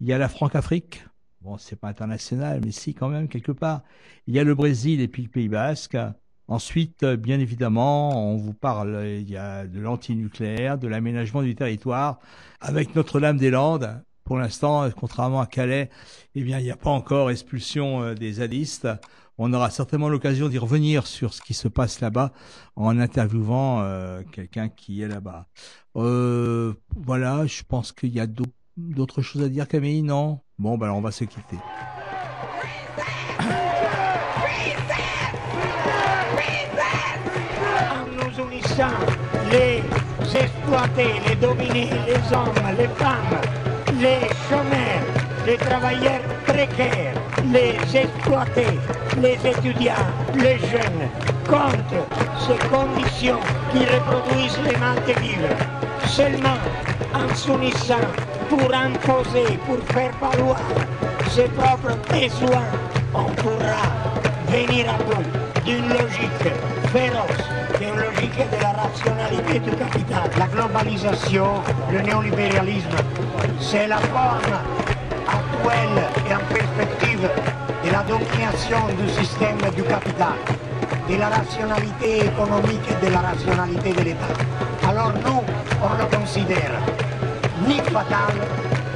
il 0.00 0.06
y 0.06 0.12
a 0.12 0.18
la 0.18 0.28
Franc-Afrique, 0.28 1.06
bon 1.40 1.56
c'est 1.56 1.80
pas 1.80 1.88
international, 1.88 2.60
mais 2.64 2.70
si 2.70 2.92
quand 2.92 3.08
même 3.08 3.28
quelque 3.28 3.52
part. 3.52 3.82
Il 4.26 4.34
y 4.34 4.38
a 4.38 4.44
le 4.44 4.54
Brésil 4.54 5.00
et 5.00 5.08
puis 5.08 5.22
le 5.22 5.28
Pays 5.28 5.48
Basque. 5.48 5.96
Ensuite, 6.48 7.02
euh, 7.02 7.16
bien 7.16 7.40
évidemment, 7.40 8.30
on 8.30 8.36
vous 8.36 8.54
parle, 8.54 9.04
il 9.06 9.28
y 9.28 9.36
a 9.36 9.66
de 9.66 9.80
l'antinucléaire, 9.80 10.78
de 10.78 10.86
l'aménagement 10.86 11.42
du 11.42 11.56
territoire, 11.56 12.20
avec 12.60 12.94
Notre-Dame-des-Landes. 12.94 14.04
Pour 14.26 14.38
l'instant, 14.38 14.90
contrairement 14.90 15.40
à 15.40 15.46
Calais, 15.46 15.88
eh 16.34 16.42
bien, 16.42 16.58
il 16.58 16.64
n'y 16.64 16.70
a 16.72 16.76
pas 16.76 16.90
encore 16.90 17.30
expulsion 17.30 18.02
euh, 18.02 18.14
des 18.14 18.32
zadistes. 18.34 18.88
On 19.38 19.52
aura 19.52 19.70
certainement 19.70 20.08
l'occasion 20.08 20.48
d'y 20.48 20.58
revenir 20.58 21.06
sur 21.06 21.32
ce 21.32 21.40
qui 21.40 21.54
se 21.54 21.68
passe 21.68 22.00
là-bas 22.00 22.32
en 22.74 22.98
interviewant 22.98 23.82
euh, 23.82 24.22
quelqu'un 24.32 24.68
qui 24.68 25.02
est 25.02 25.08
là-bas. 25.08 25.46
Euh, 25.94 26.74
voilà, 26.96 27.46
je 27.46 27.62
pense 27.62 27.92
qu'il 27.92 28.12
y 28.12 28.18
a 28.18 28.26
d'au- 28.26 28.44
d'autres 28.76 29.22
choses 29.22 29.42
à 29.42 29.48
dire, 29.48 29.68
Camille, 29.68 30.02
non? 30.02 30.40
Bon, 30.58 30.76
ben 30.76 30.86
alors 30.86 30.96
on 30.96 31.02
va 31.02 31.12
se 31.12 31.22
quitter. 31.24 31.58
nous 38.12 38.42
les 39.50 39.82
exploités, 40.38 41.20
les 41.28 41.36
dominés, 41.36 41.90
les 42.06 42.34
hommes, 42.34 42.76
les 42.76 42.88
femmes, 42.88 43.40
les 44.00 44.28
chômeurs, 44.48 45.06
les 45.46 45.56
travailleurs 45.56 46.20
précaires, 46.46 47.14
les 47.52 47.76
exploités, 47.96 48.78
les 49.22 49.38
étudiants, 49.48 50.08
les 50.34 50.58
jeunes, 50.58 51.08
contre 51.48 52.04
ces 52.46 52.58
conditions 52.68 53.40
qui 53.72 53.78
reproduisent 53.78 54.58
les 54.64 54.76
mal 54.76 54.96
de 55.06 55.20
vivre. 55.20 55.56
Seulement 56.06 56.58
en 57.14 57.34
s'unissant 57.34 58.08
pour 58.48 58.72
imposer, 58.74 59.58
pour 59.66 59.78
faire 59.94 60.12
valoir 60.20 60.60
ses 61.30 61.48
propres 61.48 61.96
besoins, 62.10 62.66
on 63.14 63.24
pourra 63.42 63.86
venir 64.48 64.86
à 64.90 64.98
bout 65.04 65.64
d'une 65.64 65.88
logique 65.88 66.52
féroce, 66.92 67.55
logique 67.84 68.38
de 68.50 68.62
la 68.62 68.72
rationalité 68.72 69.58
du 69.58 69.70
capital. 69.70 70.30
La 70.38 70.46
globalisation, 70.46 71.48
le 71.92 72.00
néolibéralisme, 72.00 72.96
c'est 73.60 73.86
la 73.86 73.98
forme 73.98 74.56
actuelle 75.28 76.02
et 76.28 76.34
en 76.34 76.54
perspective 76.54 77.28
de 77.84 77.90
la 77.90 78.02
domination 78.02 78.78
du 78.98 79.08
système 79.10 79.58
du 79.74 79.82
capital, 79.82 80.38
de 81.08 81.16
la 81.16 81.28
rationalité 81.28 82.26
économique 82.26 82.88
et 82.90 83.06
de 83.06 83.12
la 83.12 83.20
rationalité 83.20 83.92
de 83.92 84.00
l'État. 84.02 84.88
Alors 84.88 85.12
nous, 85.24 85.42
on 85.82 86.02
le 86.02 86.16
considère 86.16 86.72
ni 87.66 87.76
fatal, 87.78 88.34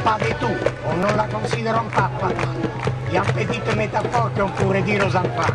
pas 0.04 0.18
du 0.24 0.32
tout. 0.34 0.56
On 0.90 0.96
ne 0.96 1.16
la 1.16 1.24
considère 1.24 1.82
pas 1.94 2.10
fatale. 2.20 2.48
Il 3.08 3.14
y 3.14 3.18
a 3.18 3.22
une 3.22 3.46
petite 3.46 3.76
métaphore 3.76 4.30
qu'on 4.36 4.48
pourrait 4.48 4.82
dire 4.82 5.04
aux 5.06 5.16
enfants. 5.16 5.54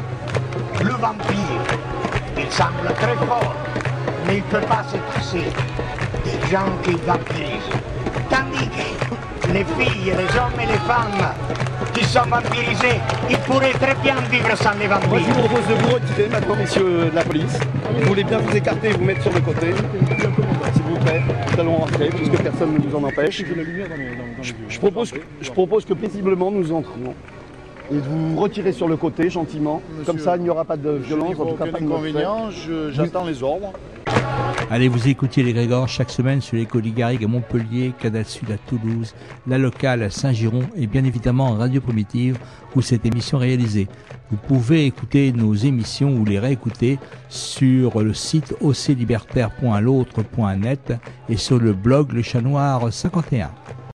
Le 0.81 0.91
vampire, 0.91 1.61
il 2.45 2.51
semble 2.51 2.93
très 2.95 3.15
fort, 3.25 3.55
mais 4.27 4.37
il 4.37 4.43
ne 4.43 4.59
peut 4.59 4.67
pas 4.67 4.83
se 4.83 4.97
passer 5.13 5.45
des 6.23 6.51
gens 6.51 6.71
qui 6.83 6.91
vampirisent. 7.05 7.73
Tandis 8.29 8.69
que 8.69 9.51
les 9.51 9.63
filles, 9.63 10.13
les 10.17 10.37
hommes 10.39 10.59
et 10.61 10.65
les 10.67 10.79
femmes 10.79 11.33
qui 11.93 12.03
sont 12.03 12.25
vampirisés, 12.29 12.99
ils 13.29 13.37
pourraient 13.39 13.73
très 13.73 13.95
bien 13.95 14.15
vivre 14.31 14.55
sans 14.57 14.73
les 14.79 14.87
Moi, 14.87 14.99
je 15.03 15.09
vampires. 15.09 15.33
vous 15.33 15.47
propose 15.47 15.67
de 15.67 15.73
vous 15.81 15.93
retirer 15.93 16.29
maintenant, 16.29 16.55
messieurs 16.55 17.09
de 17.11 17.15
la 17.15 17.23
police. 17.23 17.59
Vous 17.99 18.07
voulez 18.07 18.23
bien 18.23 18.37
vous 18.39 18.55
écarter 18.55 18.89
et 18.89 18.93
vous 18.93 19.03
mettre 19.05 19.21
sur 19.23 19.33
le 19.33 19.41
côté. 19.41 19.73
S'il 20.73 20.83
vous 20.83 20.97
plaît, 20.99 21.21
nous 21.53 21.59
allons 21.59 21.77
rentrer 21.77 22.09
puisque 22.09 22.37
personne 22.41 22.73
ne 22.73 22.79
nous 22.79 22.95
en 22.95 23.03
empêche. 23.03 23.43
Je, 24.41 24.53
je 24.69 24.79
propose, 24.79 25.13
je 25.41 25.51
propose 25.51 25.85
que 25.85 25.93
paisiblement 25.93 26.51
nous 26.51 26.71
entrions. 26.71 27.13
Et 27.91 27.95
de 27.95 27.99
vous 28.01 28.35
retirer 28.39 28.71
sur 28.71 28.87
le 28.87 28.95
côté 28.97 29.29
gentiment. 29.29 29.81
Comme 30.05 30.17
ça, 30.19 30.37
il 30.37 30.43
n'y 30.43 30.49
aura 30.49 30.65
pas 30.65 30.77
de 30.77 30.89
violence, 30.91 31.35
n'y 31.35 31.41
en 31.41 31.45
tout 31.45 31.55
cas 31.55 31.63
aucun 31.65 31.71
pas 31.71 31.79
inconvénient, 31.83 32.49
je- 32.49 32.89
j'attends 32.91 33.25
les 33.25 33.43
ordres. 33.43 33.73
Allez, 34.71 34.87
vous 34.87 35.07
écoutez 35.07 35.43
les 35.43 35.53
Grégor 35.53 35.87
chaque 35.87 36.09
semaine 36.09 36.41
sur 36.41 36.57
l'écho 36.57 36.79
Ligarigue 36.79 37.23
à 37.23 37.27
Montpellier, 37.27 37.93
Canal 37.99 38.25
Sud 38.25 38.49
à 38.51 38.57
Toulouse, 38.57 39.13
la 39.45 39.59
locale 39.59 40.01
à 40.03 40.09
Saint-Giron 40.09 40.61
et 40.75 40.87
bien 40.87 41.03
évidemment 41.03 41.49
en 41.49 41.55
Radio 41.57 41.79
Primitive 41.81 42.39
où 42.75 42.81
cette 42.81 43.05
émission 43.05 43.39
est 43.41 43.45
réalisée. 43.47 43.87
Vous 44.31 44.37
pouvez 44.37 44.85
écouter 44.87 45.31
nos 45.31 45.53
émissions 45.53 46.15
ou 46.15 46.25
les 46.25 46.39
réécouter 46.39 46.97
sur 47.29 48.01
le 48.01 48.13
site 48.15 48.55
oclibertaire.l'autre.net 48.61 50.93
et 51.29 51.37
sur 51.37 51.59
le 51.59 51.73
blog 51.73 52.11
Le 52.13 52.23
Chat 52.23 52.41
Noir 52.41 52.91
51. 52.91 53.51